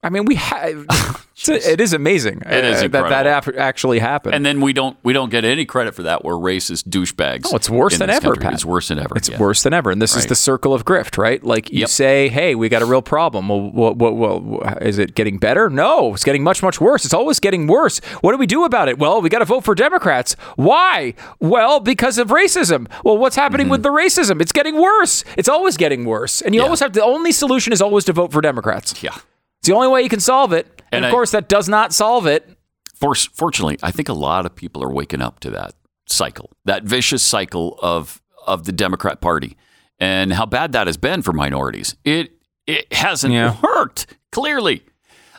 I 0.01 0.11
mean, 0.11 0.27
we 0.27 0.37
have. 0.37 0.87
it 1.49 1.81
is 1.81 1.93
amazing. 1.93 2.43
It 2.47 2.65
is 2.65 2.77
uh, 2.85 2.89
that 2.89 3.09
that 3.09 3.27
incredible. 3.27 3.61
actually 3.61 3.99
happened. 3.99 4.33
And 4.37 4.47
then 4.47 4.61
we 4.61 4.73
don't 4.73 4.97
we 5.03 5.13
don't 5.13 5.29
get 5.29 5.45
any 5.45 5.65
credit 5.65 5.93
for 5.93 6.05
that. 6.05 6.25
We're 6.25 6.35
racist 6.35 6.85
douchebags. 6.89 7.47
Oh, 7.53 7.57
it's 7.57 7.69
worse 7.69 7.99
than 7.99 8.09
ever. 8.09 8.37
Pat. 8.37 8.53
It's 8.55 8.65
worse 8.65 8.89
than 8.89 9.01
ever. 9.01 9.17
It's 9.17 9.29
yeah. 9.29 9.39
worse 9.41 9.65
than 9.65 9.75
ever, 9.75 9.91
and 9.91 10.01
this 10.01 10.15
is 10.15 10.27
the 10.27 10.37
circle 10.37 10.73
of 10.73 10.85
grift, 10.85 11.19
right? 11.19 11.43
Like 11.43 11.73
you 11.73 11.81
Yep. 11.81 11.89
say, 11.89 12.29
"Hey, 12.29 12.55
we 12.55 12.69
got 12.69 12.81
a 12.83 12.87
real 12.87 13.03
problem." 13.03 13.49
Well, 13.49 13.71
what, 13.73 13.97
what, 13.97 14.15
what, 14.15 14.83
is 14.85 14.99
it 14.99 15.17
getting 15.17 15.39
better? 15.39 15.69
No, 15.69 16.15
it's 16.15 16.23
getting 16.25 16.45
much, 16.45 16.63
much 16.63 16.81
worse. 16.81 17.05
It's 17.05 17.15
always 17.15 17.41
getting 17.41 17.67
worse. 17.67 17.99
What 18.21 18.31
do 18.31 18.39
we 18.39 18.47
do 18.47 18.65
about 18.65 18.89
it? 18.89 19.01
Well, 19.01 19.21
we 19.21 19.29
got 19.29 19.41
to 19.41 19.45
vote 19.47 19.65
for 19.65 19.75
Democrats. 19.75 20.35
Why? 20.55 21.15
Well, 21.41 21.81
because 21.81 22.19
of 22.19 22.29
racism. 22.29 22.87
Well, 23.05 23.19
what's 23.19 23.35
happening 23.37 23.69
with 23.69 23.83
the 23.83 23.91
racism? 23.91 24.41
It's 24.41 24.53
getting 24.53 24.81
worse. 24.81 25.25
It's 25.37 25.49
always 25.49 25.77
getting 25.77 26.05
worse, 26.05 26.41
and 26.41 26.55
you 26.55 26.59
Mm-hmm. 26.61 26.63
Yeah. 26.63 26.67
always 26.69 26.81
have 26.81 26.93
the 26.93 27.05
only 27.05 27.33
solution 27.33 27.73
is 27.73 27.83
always 27.83 28.05
to 28.05 28.13
vote 28.13 28.31
for 28.33 28.41
Democrats. 28.41 29.03
Yeah. 29.03 29.17
It's 29.61 29.69
the 29.69 29.75
only 29.75 29.89
way 29.89 30.03
you 30.03 30.09
can 30.09 30.21
solve 30.21 30.53
it, 30.53 30.67
and, 30.67 30.85
And 30.93 31.05
of 31.05 31.09
I- 31.11 31.13
course, 31.13 31.31
that 31.33 31.49
does 31.49 31.69
not 31.69 31.93
solve 31.93 32.27
it. 32.27 32.49
For, 32.95 33.15
fortunately, 33.15 33.79
I 33.83 33.91
think 33.93 34.09
a 34.09 34.13
lot 34.13 34.45
of 34.47 34.55
people 34.57 34.83
are 34.83 34.93
waking 34.93 35.21
up 35.23 35.39
to 35.41 35.51
that 35.51 35.75
cycle, 36.07 36.51
that 36.65 36.83
vicious 36.85 37.23
cycle 37.23 37.79
of 37.83 38.21
of 38.47 38.65
the 38.65 38.73
Democrat 38.73 39.21
Party, 39.21 39.57
and 40.01 40.33
how 40.33 40.47
bad 40.47 40.73
that 40.73 40.87
has 40.87 40.97
been 40.97 41.23
for 41.23 41.33
minorities. 41.33 41.95
It 42.05 42.33
it 42.67 42.93
hasn't 42.93 43.33
Yeah. 43.35 43.57
worked 43.63 44.07
clearly. 44.33 44.83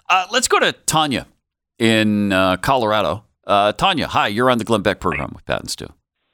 Uh, 0.08 0.26
let's 0.32 0.48
go 0.48 0.60
to 0.60 0.72
Tanya 0.86 1.28
in 1.80 2.32
uh, 2.32 2.58
Colorado. 2.58 3.24
Uh, 3.46 3.72
Tanya, 3.74 4.08
hi, 4.08 4.28
you're 4.28 4.50
on 4.50 4.58
the 4.58 4.64
Glenn 4.64 4.82
Beck 4.82 5.00
program 5.00 5.32
with 5.34 5.46
Pat 5.46 5.60
and 5.62 5.70
Stu. 5.70 5.88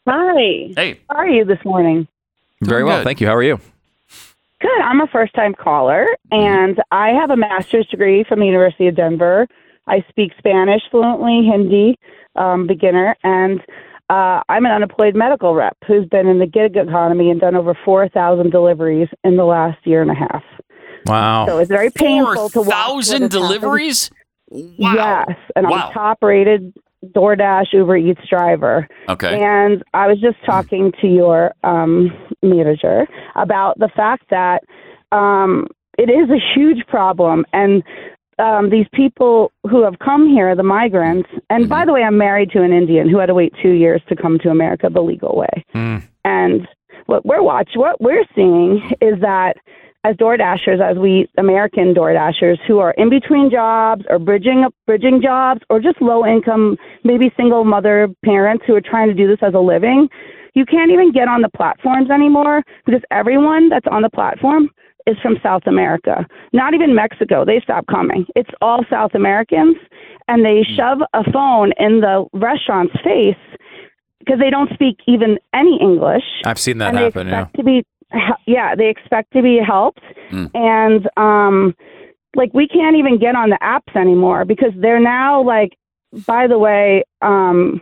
Hi. 0.07 0.72
Hey, 0.76 0.99
How 1.09 1.18
are 1.18 1.28
you 1.28 1.43
this 1.45 1.59
morning? 1.66 2.07
Very 2.62 2.84
well, 2.84 2.97
good. 2.99 3.03
thank 3.05 3.20
you. 3.22 3.28
How 3.28 3.36
are 3.36 3.43
you? 3.43 3.59
Good. 4.66 4.82
I'm 4.84 5.01
a 5.01 5.07
first 5.07 5.34
time 5.34 5.53
caller, 5.53 6.07
and 6.32 6.82
I 6.91 7.09
have 7.09 7.30
a 7.30 7.38
master's 7.38 7.88
degree 7.88 8.24
from 8.28 8.39
the 8.39 8.45
University 8.45 8.88
of 8.88 8.95
Denver. 8.95 9.47
I 9.88 10.03
speak 10.09 10.32
Spanish 10.38 10.82
fluently, 10.89 11.47
Hindi, 11.49 11.97
um, 12.36 12.66
beginner, 12.68 13.16
and 13.24 13.59
uh, 14.09 14.41
I'm 14.49 14.66
an 14.66 14.72
unemployed 14.72 15.16
medical 15.16 15.53
rep 15.55 15.78
who's 15.88 16.07
been 16.07 16.28
in 16.28 16.39
the 16.39 16.47
gig 16.47 16.76
economy 16.78 17.30
and 17.32 17.39
done 17.39 17.55
over 17.55 17.78
4,000 17.86 18.49
deliveries 18.51 19.07
in 19.24 19.36
the 19.38 19.43
last 19.45 19.78
year 19.86 20.01
and 20.01 20.11
a 20.11 20.16
half. 20.16 20.43
Wow. 21.05 21.45
So 21.47 21.57
it's 21.59 21.70
very 21.70 21.91
painful 21.91 22.49
four 22.49 22.49
to 22.49 22.59
watch. 22.59 22.68
what 22.68 22.74
thousand 22.76 23.13
happened. 23.24 23.32
deliveries. 23.32 24.09
Wow. 24.49 25.26
Yes, 25.28 25.38
and 25.55 25.68
Wow. 25.68 25.88
I'm 25.88 25.93
top 25.93 26.18
rated 26.24 26.74
DoorDash 27.14 27.74
Uber 27.74 27.97
Eats 27.97 28.22
driver. 28.30 28.88
Okay. 29.10 29.41
And 29.41 29.84
I 29.93 30.08
was 30.08 30.20
just 30.20 30.38
talking 30.45 30.91
to 31.01 31.08
your 31.08 31.53
um, 31.64 32.12
manager 32.41 33.08
about 33.36 33.78
the 33.80 33.89
fact 33.95 34.26
that 34.30 34.64
um, 35.12 35.68
it 35.97 36.10
is 36.10 36.30
a 36.30 36.39
huge 36.56 36.86
problem. 36.88 37.45
And 37.53 37.84
um, 38.38 38.70
these 38.70 38.88
people 38.93 39.51
who 39.64 39.84
have 39.84 39.99
come 39.99 40.28
here, 40.28 40.56
the 40.56 40.64
migrants, 40.64 41.30
and 41.49 41.70
by 41.70 41.86
the 41.86 41.93
way, 41.93 42.03
I'm 42.03 42.18
married 42.18 42.51
to 42.51 42.64
an 42.64 42.74
Indian 42.74 43.10
who 43.10 43.18
had 43.18 43.28
to 43.28 43.34
wait 43.34 43.53
two 43.62 43.72
years 43.72 44.01
to 44.10 44.16
come 44.16 44.39
to 44.39 44.49
America 44.49 44.89
the 44.91 45.01
legal 45.01 45.38
way. 45.38 45.66
And 46.26 46.68
what 47.06 47.26
we're 47.26 47.43
watching, 47.43 47.80
what 47.80 48.01
we're 48.01 48.26
seeing 48.36 48.82
is 48.99 49.22
that 49.22 49.58
as 50.06 50.16
door 50.18 50.38
dashers, 50.38 50.80
as 50.84 50.97
we 50.97 51.28
American 51.38 51.93
door 51.93 52.14
dashers 52.14 52.60
who 52.68 52.78
are 52.78 52.91
in 52.91 53.10
between 53.10 53.49
jobs 53.49 54.03
or 54.08 54.20
bridging 54.20 54.66
bridging 54.86 55.20
jobs 55.22 55.62
or 55.70 55.80
just 55.80 55.99
low 55.99 56.26
income, 56.26 56.78
maybe 57.03 57.32
single 57.36 57.64
mother 57.64 58.08
parents 58.24 58.64
who 58.68 58.76
are 58.76 58.82
trying 58.82 59.08
to 59.08 59.16
do 59.16 59.28
this 59.28 59.39
as 59.41 59.56
a 59.56 59.60
living, 59.60 60.08
you 60.53 60.64
can't 60.64 60.91
even 60.91 61.12
get 61.12 61.28
on 61.28 61.41
the 61.41 61.49
platforms 61.49 62.12
anymore 62.12 62.62
because 62.86 63.01
everyone 63.10 63.68
that's 63.70 63.88
on 63.91 64.03
the 64.03 64.10
platform 64.10 64.70
is 65.08 65.18
from 65.24 65.38
South 65.41 65.64
America. 65.66 66.26
Not 66.53 66.74
even 66.76 66.93
Mexico. 66.93 67.43
They 67.43 67.60
stopped 67.62 67.88
coming. 67.88 68.26
It's 68.36 68.49
all 68.62 68.86
South 68.89 69.16
Americans 69.16 69.76
and 70.28 70.45
they 70.45 70.64
hmm. 70.68 70.76
shove 70.76 70.99
a 71.14 71.32
phone 71.32 71.72
in 71.80 72.01
the 72.01 72.26
restaurant's 72.34 72.95
face 73.03 73.36
because 74.20 74.39
they 74.39 74.49
don't 74.49 74.72
speak 74.74 74.97
even 75.08 75.38
any 75.53 75.78
English 75.82 76.24
I've 76.45 76.60
seen 76.60 76.78
that 76.80 76.95
happen. 76.95 77.28
Yeah. 77.28 77.47
to 77.56 77.64
be 77.64 77.86
yeah 78.47 78.76
they 78.76 78.89
expect 78.89 79.34
to 79.34 79.41
be 79.41 79.60
helped. 79.66 80.01
Mm. 80.32 80.51
and 80.56 81.10
um 81.18 81.76
like 82.36 82.53
we 82.53 82.68
can't 82.68 82.95
even 82.97 83.18
get 83.18 83.36
on 83.36 83.49
the 83.49 83.58
apps 83.62 83.95
anymore 83.95 84.43
because 84.43 84.72
they're 84.78 84.99
now 84.99 85.41
like 85.41 85.78
by 86.26 86.47
the 86.47 86.58
way 86.58 87.03
um 87.22 87.82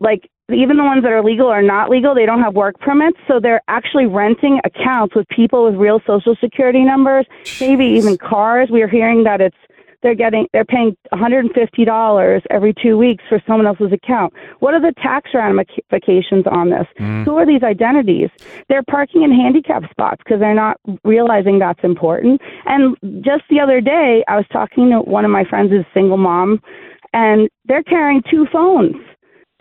like 0.00 0.28
even 0.50 0.76
the 0.78 0.84
ones 0.84 1.02
that 1.02 1.12
are 1.12 1.22
legal 1.22 1.46
or 1.46 1.60
not 1.60 1.90
legal. 1.90 2.14
They 2.14 2.24
don't 2.24 2.40
have 2.40 2.54
work 2.54 2.80
permits. 2.80 3.18
So 3.28 3.38
they're 3.38 3.60
actually 3.68 4.06
renting 4.06 4.60
accounts 4.64 5.14
with 5.14 5.28
people 5.28 5.64
with 5.64 5.74
real 5.74 6.00
social 6.06 6.34
security 6.40 6.84
numbers 6.84 7.26
maybe 7.60 7.84
even 7.84 8.16
cars. 8.16 8.70
We 8.70 8.82
are 8.82 8.88
hearing 8.88 9.24
that 9.24 9.40
it's 9.40 9.56
they're 10.02 10.14
getting 10.14 10.46
they're 10.52 10.64
paying 10.64 10.96
$150 11.12 12.42
every 12.50 12.74
2 12.82 12.96
weeks 12.96 13.24
for 13.28 13.42
someone 13.46 13.66
else's 13.66 13.92
account. 13.92 14.32
What 14.60 14.74
are 14.74 14.80
the 14.80 14.92
tax 15.02 15.30
ramifications 15.34 16.44
on 16.50 16.70
this? 16.70 16.86
Mm. 16.98 17.24
Who 17.24 17.36
are 17.36 17.46
these 17.46 17.62
identities? 17.62 18.30
They're 18.68 18.84
parking 18.90 19.22
in 19.22 19.32
handicap 19.32 19.90
spots 19.90 20.22
because 20.24 20.40
they're 20.40 20.54
not 20.54 20.78
realizing 21.04 21.58
that's 21.58 21.82
important. 21.82 22.40
And 22.66 22.96
just 23.24 23.44
the 23.50 23.60
other 23.60 23.80
day 23.80 24.24
i 24.28 24.36
was 24.36 24.46
talking 24.52 24.90
to 24.90 25.00
one 25.00 25.24
of 25.24 25.30
my 25.30 25.44
friends 25.44 25.70
who's 25.70 25.84
a 25.84 25.94
single 25.94 26.16
mom 26.16 26.60
and 27.12 27.48
they're 27.64 27.82
carrying 27.82 28.22
two 28.30 28.46
phones. 28.52 28.96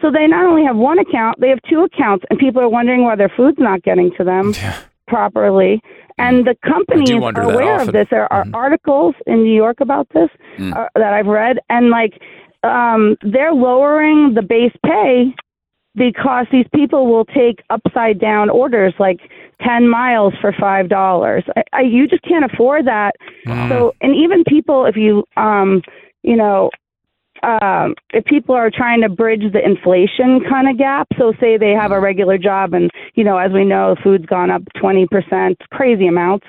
So 0.01 0.11
they 0.11 0.27
not 0.27 0.45
only 0.45 0.63
have 0.63 0.75
one 0.75 0.99
account, 0.99 1.39
they 1.39 1.49
have 1.49 1.59
two 1.67 1.81
accounts, 1.81 2.23
and 2.29 2.37
people 2.37 2.61
are 2.61 2.69
wondering 2.69 3.03
why 3.03 3.15
their 3.15 3.31
food's 3.35 3.57
not 3.57 3.81
getting 3.81 4.11
to 4.17 4.23
them 4.23 4.53
properly. 5.07 5.81
And 6.19 6.45
the 6.47 6.55
companies 6.65 7.11
are 7.11 7.41
aware. 7.41 7.77
Mm-hmm. 7.77 7.89
of 7.89 7.93
this. 7.93 8.07
There 8.09 8.31
are 8.33 8.45
articles 8.53 9.13
in 9.27 9.43
New 9.43 9.53
York 9.53 9.81
about 9.81 10.07
this 10.13 10.29
uh, 10.59 10.87
that 10.95 11.13
I've 11.13 11.27
read, 11.27 11.59
and 11.69 11.89
like 11.89 12.19
um, 12.63 13.17
they're 13.21 13.53
lowering 13.53 14.33
the 14.33 14.41
base 14.41 14.73
pay 14.83 15.33
because 15.95 16.45
these 16.51 16.65
people 16.73 17.07
will 17.07 17.25
take 17.25 17.61
upside 17.69 18.19
down 18.19 18.49
orders 18.49 18.93
like 18.99 19.19
10 19.65 19.87
miles 19.87 20.33
for 20.39 20.53
five 20.59 20.89
dollars 20.89 21.43
I, 21.55 21.63
I, 21.73 21.81
you 21.81 22.07
just 22.07 22.21
can't 22.21 22.45
afford 22.45 22.85
that 22.85 23.15
so 23.69 23.93
and 24.01 24.15
even 24.15 24.43
people 24.43 24.85
if 24.85 24.95
you 24.95 25.23
um 25.37 25.81
you 26.21 26.35
know 26.35 26.69
um, 27.47 27.95
if 28.11 28.25
people 28.25 28.53
are 28.55 28.69
trying 28.69 29.01
to 29.01 29.09
bridge 29.09 29.43
the 29.53 29.63
inflation 29.63 30.41
kind 30.49 30.69
of 30.69 30.77
gap, 30.77 31.07
so 31.17 31.33
say 31.39 31.57
they 31.57 31.71
have 31.71 31.91
a 31.91 31.99
regular 31.99 32.37
job 32.37 32.73
and, 32.73 32.91
you 33.15 33.23
know, 33.23 33.37
as 33.37 33.51
we 33.51 33.63
know, 33.63 33.95
food's 34.03 34.25
gone 34.25 34.51
up 34.51 34.63
20%, 34.75 35.55
crazy 35.71 36.07
amounts, 36.07 36.45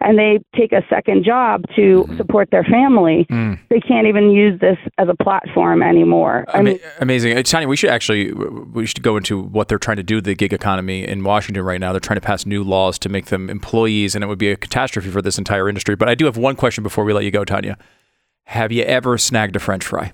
and 0.00 0.18
they 0.18 0.40
take 0.54 0.72
a 0.72 0.82
second 0.90 1.24
job 1.24 1.62
to 1.76 2.04
support 2.16 2.50
their 2.50 2.64
family, 2.64 3.24
they 3.70 3.80
can't 3.80 4.06
even 4.06 4.30
use 4.30 4.58
this 4.60 4.76
as 4.98 5.08
a 5.08 5.14
platform 5.22 5.82
anymore. 5.82 6.44
I 6.48 6.60
mean, 6.60 6.80
amazing, 7.00 7.36
Uh, 7.38 7.42
Tanya. 7.42 7.68
We 7.68 7.76
should 7.76 7.90
actually 7.90 8.32
we 8.32 8.84
should 8.84 9.02
go 9.02 9.16
into 9.16 9.40
what 9.40 9.68
they're 9.68 9.78
trying 9.78 9.98
to 9.98 10.02
do 10.02 10.16
to 10.16 10.20
the 10.20 10.34
gig 10.34 10.52
economy 10.52 11.06
in 11.06 11.22
Washington 11.22 11.64
right 11.64 11.80
now. 11.80 11.92
They're 11.92 12.00
trying 12.00 12.20
to 12.20 12.26
pass 12.26 12.44
new 12.44 12.64
laws 12.64 12.98
to 12.98 13.08
make 13.08 13.26
them 13.26 13.48
employees, 13.48 14.14
and 14.14 14.24
it 14.24 14.26
would 14.26 14.38
be 14.38 14.50
a 14.50 14.56
catastrophe 14.56 15.08
for 15.08 15.22
this 15.22 15.38
entire 15.38 15.68
industry. 15.68 15.94
But 15.94 16.08
I 16.08 16.14
do 16.14 16.24
have 16.24 16.36
one 16.36 16.56
question 16.56 16.82
before 16.82 17.04
we 17.04 17.12
let 17.12 17.24
you 17.24 17.30
go, 17.30 17.44
Tanya. 17.44 17.78
Have 18.46 18.72
you 18.72 18.82
ever 18.82 19.16
snagged 19.18 19.54
a 19.54 19.60
French 19.60 19.84
fry? 19.84 20.12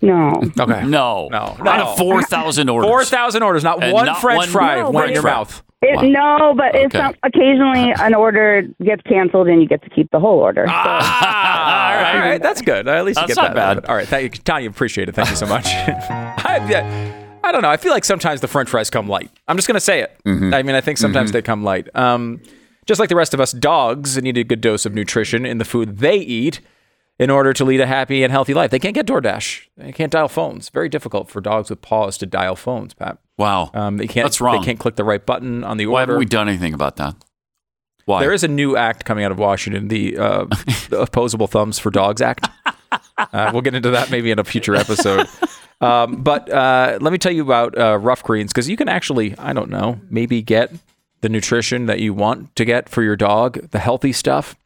No. 0.00 0.32
Okay. 0.58 0.84
No, 0.86 1.28
No. 1.30 1.38
out 1.38 1.64
No. 1.64 1.72
of 1.92 1.98
four 1.98 2.22
thousand 2.22 2.68
orders. 2.68 2.88
Four 2.88 3.04
thousand 3.04 3.42
orders, 3.42 3.64
not 3.64 3.82
And 3.82 3.92
one 3.92 4.06
not 4.06 4.20
French 4.20 4.38
one 4.38 4.48
fry 4.48 4.76
No, 4.76 4.82
went 4.90 4.94
but 4.94 5.06
in 5.08 5.12
your 5.14 5.22
fry. 5.22 5.32
mouth. 5.32 5.62
It, 5.80 5.96
Wow. 5.96 6.02
No, 6.02 6.54
but 6.56 6.74
it's 6.74 6.92
Okay. 6.94 6.98
some, 7.04 7.14
occasionally 7.22 7.92
an 8.00 8.12
order 8.14 8.62
gets 8.82 9.00
canceled 9.02 9.46
and 9.46 9.62
you 9.62 9.68
get 9.68 9.80
to 9.84 9.90
keep 9.90 10.10
the 10.10 10.18
whole 10.18 10.38
order. 10.40 10.64
So- 10.66 10.72
Ah, 10.74 11.90
all 11.94 12.02
right, 12.02 12.14
all 12.24 12.28
right, 12.30 12.42
that's 12.42 12.62
good. 12.62 12.88
At 12.88 13.04
least 13.04 13.20
you 13.20 13.26
That's 13.28 13.36
get 13.38 13.42
not 13.42 13.54
that. 13.54 13.82
bad. 13.82 13.88
All 13.90 13.94
right, 13.94 14.06
thank 14.08 14.36
you, 14.36 14.42
Tanya. 14.42 14.68
Appreciate 14.70 15.08
it. 15.08 15.14
Thank 15.14 15.30
you 15.30 15.36
so 15.36 15.46
much. 15.46 15.66
I, 15.68 16.66
yeah, 16.68 17.12
I 17.44 17.52
don't 17.52 17.62
know. 17.62 17.70
I 17.70 17.76
feel 17.76 17.92
like 17.92 18.04
sometimes 18.04 18.40
the 18.40 18.48
French 18.48 18.68
fries 18.70 18.90
come 18.90 19.08
light. 19.08 19.30
I'm 19.46 19.56
just 19.56 19.68
gonna 19.68 19.78
say 19.78 20.00
it. 20.00 20.16
Mm-hmm. 20.26 20.52
I 20.52 20.62
mean, 20.64 20.74
I 20.74 20.80
think 20.80 20.98
sometimes 20.98 21.30
they 21.30 21.42
come 21.42 21.62
light. 21.62 21.88
Um, 21.94 22.40
just 22.86 22.98
like 22.98 23.08
the 23.08 23.16
rest 23.16 23.32
of 23.32 23.40
us, 23.40 23.52
dogs 23.52 24.20
need 24.20 24.36
a 24.36 24.42
good 24.44 24.60
dose 24.60 24.84
of 24.84 24.94
nutrition 24.94 25.46
in 25.46 25.58
the 25.58 25.64
food 25.64 25.98
they 25.98 26.16
eat 26.16 26.60
in 27.18 27.30
order 27.30 27.52
to 27.52 27.64
lead 27.64 27.80
a 27.80 27.86
happy 27.86 28.22
and 28.22 28.30
healthy 28.30 28.54
life. 28.54 28.70
They 28.70 28.78
can't 28.78 28.94
get 28.94 29.06
DoorDash. 29.06 29.66
They 29.76 29.92
can't 29.92 30.12
dial 30.12 30.28
phones. 30.28 30.68
Very 30.68 30.88
difficult 30.88 31.28
for 31.28 31.40
dogs 31.40 31.68
with 31.70 31.82
paws 31.82 32.16
to 32.18 32.26
dial 32.26 32.54
phones, 32.56 32.94
Pat. 32.94 33.18
Wow, 33.36 33.70
Um, 33.74 33.96
they 33.96 34.06
can't. 34.06 34.24
That's 34.24 34.40
wrong. 34.40 34.60
They 34.60 34.64
can't 34.64 34.78
click 34.78 34.96
the 34.96 35.04
right 35.04 35.24
button 35.24 35.64
on 35.64 35.76
the 35.76 35.86
order. 35.86 35.92
Why 35.92 36.00
haven't 36.00 36.18
we 36.18 36.24
done 36.26 36.48
anything 36.48 36.74
about 36.74 36.96
that? 36.96 37.14
Why? 38.04 38.20
There 38.20 38.32
is 38.32 38.42
a 38.42 38.48
new 38.48 38.76
act 38.76 39.04
coming 39.04 39.24
out 39.24 39.30
of 39.32 39.38
Washington, 39.38 39.88
the, 39.88 40.16
uh, 40.16 40.44
the 40.88 41.00
Opposable 41.02 41.46
Thumbs 41.46 41.78
for 41.78 41.90
Dogs 41.90 42.22
Act. 42.22 42.48
Uh, 43.18 43.50
we'll 43.52 43.62
get 43.62 43.74
into 43.74 43.90
that 43.90 44.10
maybe 44.10 44.30
in 44.30 44.38
a 44.38 44.44
future 44.44 44.74
episode. 44.74 45.26
Um, 45.80 46.22
but 46.22 46.50
uh, 46.50 46.98
let 47.00 47.12
me 47.12 47.18
tell 47.18 47.32
you 47.32 47.42
about 47.42 47.76
uh, 47.78 47.98
Ruff 47.98 48.22
Greens 48.22 48.50
because 48.52 48.68
you 48.68 48.76
can 48.76 48.88
actually, 48.88 49.36
I 49.38 49.52
don't 49.52 49.70
know, 49.70 50.00
maybe 50.08 50.40
get 50.42 50.72
the 51.20 51.28
nutrition 51.28 51.86
that 51.86 52.00
you 52.00 52.14
want 52.14 52.54
to 52.56 52.64
get 52.64 52.88
for 52.88 53.02
your 53.02 53.14
dog, 53.16 53.70
the 53.70 53.78
healthy 53.78 54.12
stuff. 54.12 54.56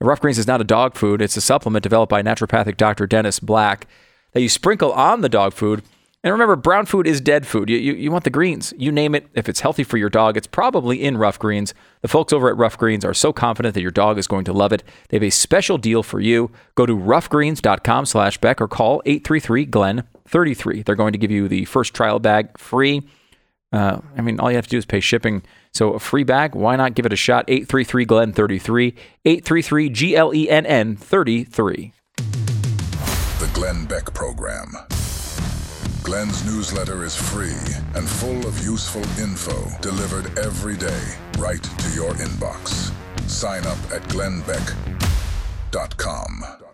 Ruff 0.00 0.20
Greens 0.20 0.38
is 0.38 0.46
not 0.46 0.60
a 0.60 0.64
dog 0.64 0.94
food, 0.94 1.20
it's 1.20 1.36
a 1.36 1.40
supplement 1.40 1.82
developed 1.82 2.10
by 2.10 2.22
naturopathic 2.22 2.76
Dr. 2.76 3.06
Dennis 3.06 3.40
Black 3.40 3.88
that 4.32 4.40
you 4.40 4.48
sprinkle 4.48 4.92
on 4.92 5.22
the 5.22 5.28
dog 5.28 5.52
food. 5.52 5.82
And 6.22 6.32
remember, 6.32 6.54
brown 6.56 6.86
food 6.86 7.06
is 7.06 7.20
dead 7.20 7.46
food. 7.46 7.68
You, 7.68 7.78
you, 7.78 7.94
you 7.94 8.10
want 8.10 8.24
the 8.24 8.30
greens. 8.30 8.74
You 8.76 8.92
name 8.92 9.14
it. 9.14 9.26
If 9.34 9.48
it's 9.48 9.60
healthy 9.60 9.84
for 9.84 9.96
your 9.96 10.10
dog, 10.10 10.36
it's 10.36 10.48
probably 10.48 11.02
in 11.02 11.16
Ruff 11.16 11.38
Greens. 11.38 11.74
The 12.02 12.08
folks 12.08 12.32
over 12.32 12.48
at 12.48 12.56
Ruff 12.56 12.76
Greens 12.76 13.04
are 13.04 13.14
so 13.14 13.32
confident 13.32 13.74
that 13.74 13.82
your 13.82 13.92
dog 13.92 14.18
is 14.18 14.26
going 14.26 14.44
to 14.44 14.52
love 14.52 14.72
it. 14.72 14.82
They 15.08 15.16
have 15.16 15.22
a 15.22 15.30
special 15.30 15.78
deal 15.78 16.02
for 16.02 16.20
you. 16.20 16.50
Go 16.74 16.86
to 16.86 16.96
ruffgreens.com 16.96 18.06
slash 18.06 18.38
Beck 18.38 18.60
or 18.60 18.66
call 18.66 19.00
833-GLEN-33. 19.06 20.84
They're 20.84 20.96
going 20.96 21.12
to 21.12 21.18
give 21.18 21.30
you 21.30 21.46
the 21.46 21.64
first 21.66 21.94
trial 21.94 22.18
bag 22.18 22.58
free. 22.58 23.08
Uh, 23.72 23.98
I 24.16 24.22
mean, 24.22 24.40
all 24.40 24.50
you 24.50 24.56
have 24.56 24.64
to 24.66 24.70
do 24.70 24.78
is 24.78 24.86
pay 24.86 25.00
shipping. 25.00 25.42
So 25.72 25.92
a 25.92 25.98
free 25.98 26.24
bag, 26.24 26.54
why 26.54 26.76
not 26.76 26.94
give 26.94 27.04
it 27.06 27.12
a 27.12 27.16
shot? 27.16 27.46
833-GLEN-33, 27.48 28.94
833-G-L-E-N-N-33. 29.26 31.92
The 33.38 33.50
Glenn 33.52 33.84
Beck 33.86 34.14
Program. 34.14 34.72
Glenn's 36.02 36.44
newsletter 36.46 37.04
is 37.04 37.14
free 37.14 37.52
and 37.94 38.08
full 38.08 38.46
of 38.46 38.64
useful 38.64 39.02
info 39.20 39.68
delivered 39.82 40.38
every 40.38 40.76
day 40.76 41.02
right 41.38 41.62
to 41.62 41.90
your 41.90 42.14
inbox. 42.14 42.90
Sign 43.28 43.66
up 43.66 43.76
at 43.92 44.00
glennbeck.com. 44.08 46.67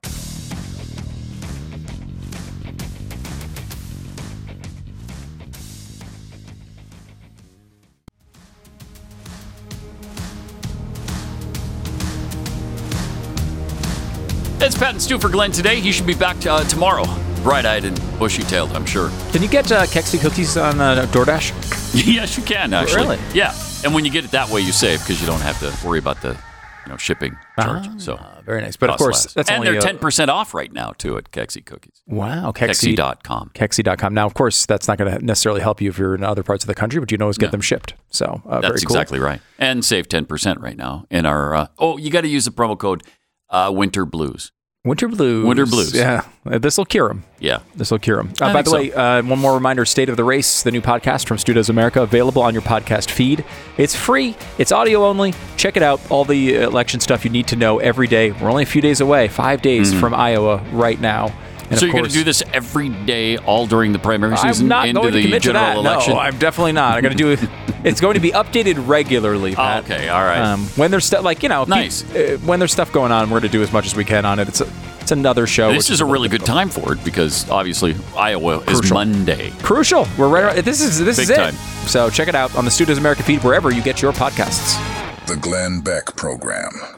It's 14.84 14.88
Pat 14.88 14.94
and 14.96 15.02
Stu 15.02 15.18
for 15.18 15.30
Glenn 15.30 15.50
today. 15.50 15.80
He 15.80 15.92
should 15.92 16.06
be 16.06 16.12
back 16.12 16.44
uh, 16.44 16.62
tomorrow, 16.64 17.04
bright-eyed 17.42 17.86
and 17.86 17.98
bushy-tailed. 18.18 18.72
I'm 18.72 18.84
sure. 18.84 19.08
Can 19.32 19.40
you 19.40 19.48
get 19.48 19.72
uh, 19.72 19.86
Kexi 19.86 20.20
cookies 20.20 20.58
on 20.58 20.78
uh, 20.78 21.06
DoorDash? 21.06 22.04
yes, 22.06 22.36
you 22.36 22.42
can 22.42 22.74
actually. 22.74 23.16
Really? 23.16 23.18
Yeah, 23.32 23.54
and 23.82 23.94
when 23.94 24.04
you 24.04 24.10
get 24.10 24.26
it 24.26 24.32
that 24.32 24.50
way, 24.50 24.60
you 24.60 24.72
save 24.72 25.00
because 25.00 25.22
you 25.22 25.26
don't 25.26 25.40
have 25.40 25.58
to 25.60 25.88
worry 25.88 25.98
about 25.98 26.20
the, 26.20 26.36
you 26.84 26.90
know, 26.92 26.98
shipping 26.98 27.34
charge. 27.58 27.98
so 27.98 28.16
Uh, 28.16 28.42
very 28.44 28.60
nice. 28.60 28.76
But 28.76 28.90
of 28.90 28.98
course, 28.98 29.24
less. 29.24 29.32
that's 29.32 29.48
and 29.48 29.60
only 29.60 29.70
they're 29.70 29.78
a- 29.78 29.82
ten 29.82 29.96
percent 29.96 30.30
off 30.30 30.52
right 30.52 30.70
now 30.70 30.90
too 30.98 31.16
at 31.16 31.30
Kexi 31.30 31.64
Cookies. 31.64 32.02
Wow, 32.06 32.52
Kexi. 32.52 32.94
Kexi.com. 32.94 33.52
Kexi.com. 33.54 34.12
Now, 34.12 34.26
of 34.26 34.34
course, 34.34 34.66
that's 34.66 34.86
not 34.86 34.98
going 34.98 35.10
to 35.18 35.24
necessarily 35.24 35.62
help 35.62 35.80
you 35.80 35.88
if 35.88 35.96
you're 35.98 36.14
in 36.14 36.22
other 36.22 36.42
parts 36.42 36.62
of 36.62 36.68
the 36.68 36.74
country, 36.74 37.00
but 37.00 37.10
you 37.10 37.16
can 37.16 37.22
always 37.22 37.38
get 37.38 37.46
No. 37.46 37.52
them 37.52 37.62
shipped. 37.62 37.94
So 38.10 38.42
uh, 38.44 38.60
very 38.60 38.72
That's 38.72 38.84
cool. 38.84 38.96
exactly 38.96 39.18
right. 39.18 39.40
And 39.58 39.82
save 39.82 40.10
ten 40.10 40.26
percent 40.26 40.60
right 40.60 40.76
now 40.76 41.06
in 41.10 41.24
our. 41.24 41.54
Uh, 41.54 41.66
oh, 41.78 41.96
you 41.96 42.10
got 42.10 42.20
to 42.20 42.28
use 42.28 42.44
the 42.44 42.50
promo 42.50 42.76
code 42.78 43.02
uh, 43.48 43.72
Winter 43.74 44.04
Blues. 44.04 44.52
Winter 44.86 45.08
blues. 45.08 45.46
Winter 45.46 45.64
blues. 45.64 45.94
Yeah, 45.94 46.26
this 46.44 46.76
will 46.76 46.84
cure 46.84 47.08
them. 47.08 47.24
Yeah. 47.38 47.60
This 47.74 47.90
will 47.90 47.98
cure 47.98 48.18
them. 48.18 48.34
Uh, 48.38 48.52
by 48.52 48.60
the 48.60 48.70
way, 48.70 48.92
uh, 48.92 49.22
one 49.22 49.38
more 49.38 49.54
reminder: 49.54 49.86
State 49.86 50.10
of 50.10 50.18
the 50.18 50.24
Race, 50.24 50.62
the 50.62 50.70
new 50.70 50.82
podcast 50.82 51.26
from 51.26 51.38
Studios 51.38 51.70
America, 51.70 52.02
available 52.02 52.42
on 52.42 52.52
your 52.52 52.60
podcast 52.60 53.10
feed. 53.10 53.46
It's 53.78 53.96
free. 53.96 54.36
It's 54.58 54.72
audio 54.72 55.06
only. 55.06 55.32
Check 55.56 55.78
it 55.78 55.82
out. 55.82 56.02
All 56.10 56.26
the 56.26 56.56
election 56.56 57.00
stuff 57.00 57.24
you 57.24 57.30
need 57.30 57.46
to 57.48 57.56
know 57.56 57.78
every 57.78 58.06
day. 58.06 58.32
We're 58.32 58.50
only 58.50 58.64
a 58.64 58.66
few 58.66 58.82
days 58.82 59.00
away, 59.00 59.28
five 59.28 59.62
days 59.62 59.98
from 59.98 60.12
Iowa 60.12 60.62
right 60.70 61.00
now. 61.00 61.32
And 61.70 61.78
so 61.78 61.86
you're 61.86 61.92
going 61.92 62.04
to 62.04 62.10
do 62.10 62.24
this 62.24 62.42
every 62.52 62.88
day, 62.90 63.38
all 63.38 63.66
during 63.66 63.92
the 63.92 63.98
primary 63.98 64.36
season 64.36 64.66
I'm 64.66 64.68
not 64.68 64.88
into 64.88 65.00
going 65.00 65.12
to 65.12 65.18
the 65.18 65.24
commit 65.24 65.42
to 65.42 65.48
general 65.52 65.82
that. 65.82 65.90
election? 65.90 66.14
No, 66.14 66.20
I'm 66.20 66.38
definitely 66.38 66.72
not. 66.72 66.94
I'm 66.96 67.02
going 67.02 67.16
to 67.16 67.18
do 67.22 67.30
it. 67.32 67.40
It's 67.84 68.00
going 68.00 68.14
to 68.14 68.20
be 68.20 68.30
updated 68.30 68.88
regularly. 68.88 69.54
Oh, 69.58 69.78
okay, 69.80 70.08
all 70.08 70.22
right. 70.24 70.38
Um, 70.40 70.64
when 70.76 70.90
there's 70.90 71.04
stuff 71.04 71.22
like 71.22 71.42
you 71.42 71.50
know, 71.50 71.66
pe- 71.66 71.68
Nice. 71.68 72.02
uh, 72.14 72.38
when 72.42 72.58
there's 72.58 72.72
stuff 72.72 72.90
going 72.92 73.12
on, 73.12 73.24
we're 73.28 73.40
going 73.40 73.50
to 73.52 73.58
do 73.58 73.62
as 73.62 73.74
much 73.74 73.84
as 73.84 73.94
we 73.94 74.06
can 74.06 74.24
on 74.24 74.38
it. 74.38 74.48
It's 74.48 74.62
a, 74.62 74.72
it's 75.00 75.12
another 75.12 75.46
show. 75.46 75.68
this 75.68 75.76
which 75.76 75.90
is 75.90 76.00
a 76.00 76.04
little 76.04 76.14
really 76.14 76.30
good 76.30 76.46
time 76.46 76.70
for 76.70 76.94
it 76.94 77.04
because 77.04 77.46
obviously 77.50 77.94
Iowa 78.16 78.60
is 78.70 78.90
Monday. 78.90 79.50
Crucial. 79.62 80.08
We're 80.16 80.28
right. 80.28 80.44
around- 80.44 80.64
This 80.64 80.80
is 80.80 80.98
this 80.98 81.18
Big 81.18 81.24
is 81.24 81.30
it. 81.30 81.36
time. 81.36 81.54
So 81.86 82.08
check 82.08 82.28
it 82.28 82.34
out 82.34 82.56
on 82.56 82.64
the 82.64 82.70
Studios 82.70 82.96
America 82.96 83.22
feed 83.22 83.44
wherever 83.44 83.70
you 83.70 83.82
get 83.82 84.00
your 84.00 84.12
podcasts. 84.14 84.78
The 85.26 85.36
Glenn 85.36 85.82
Beck 85.82 86.16
Program. 86.16 86.70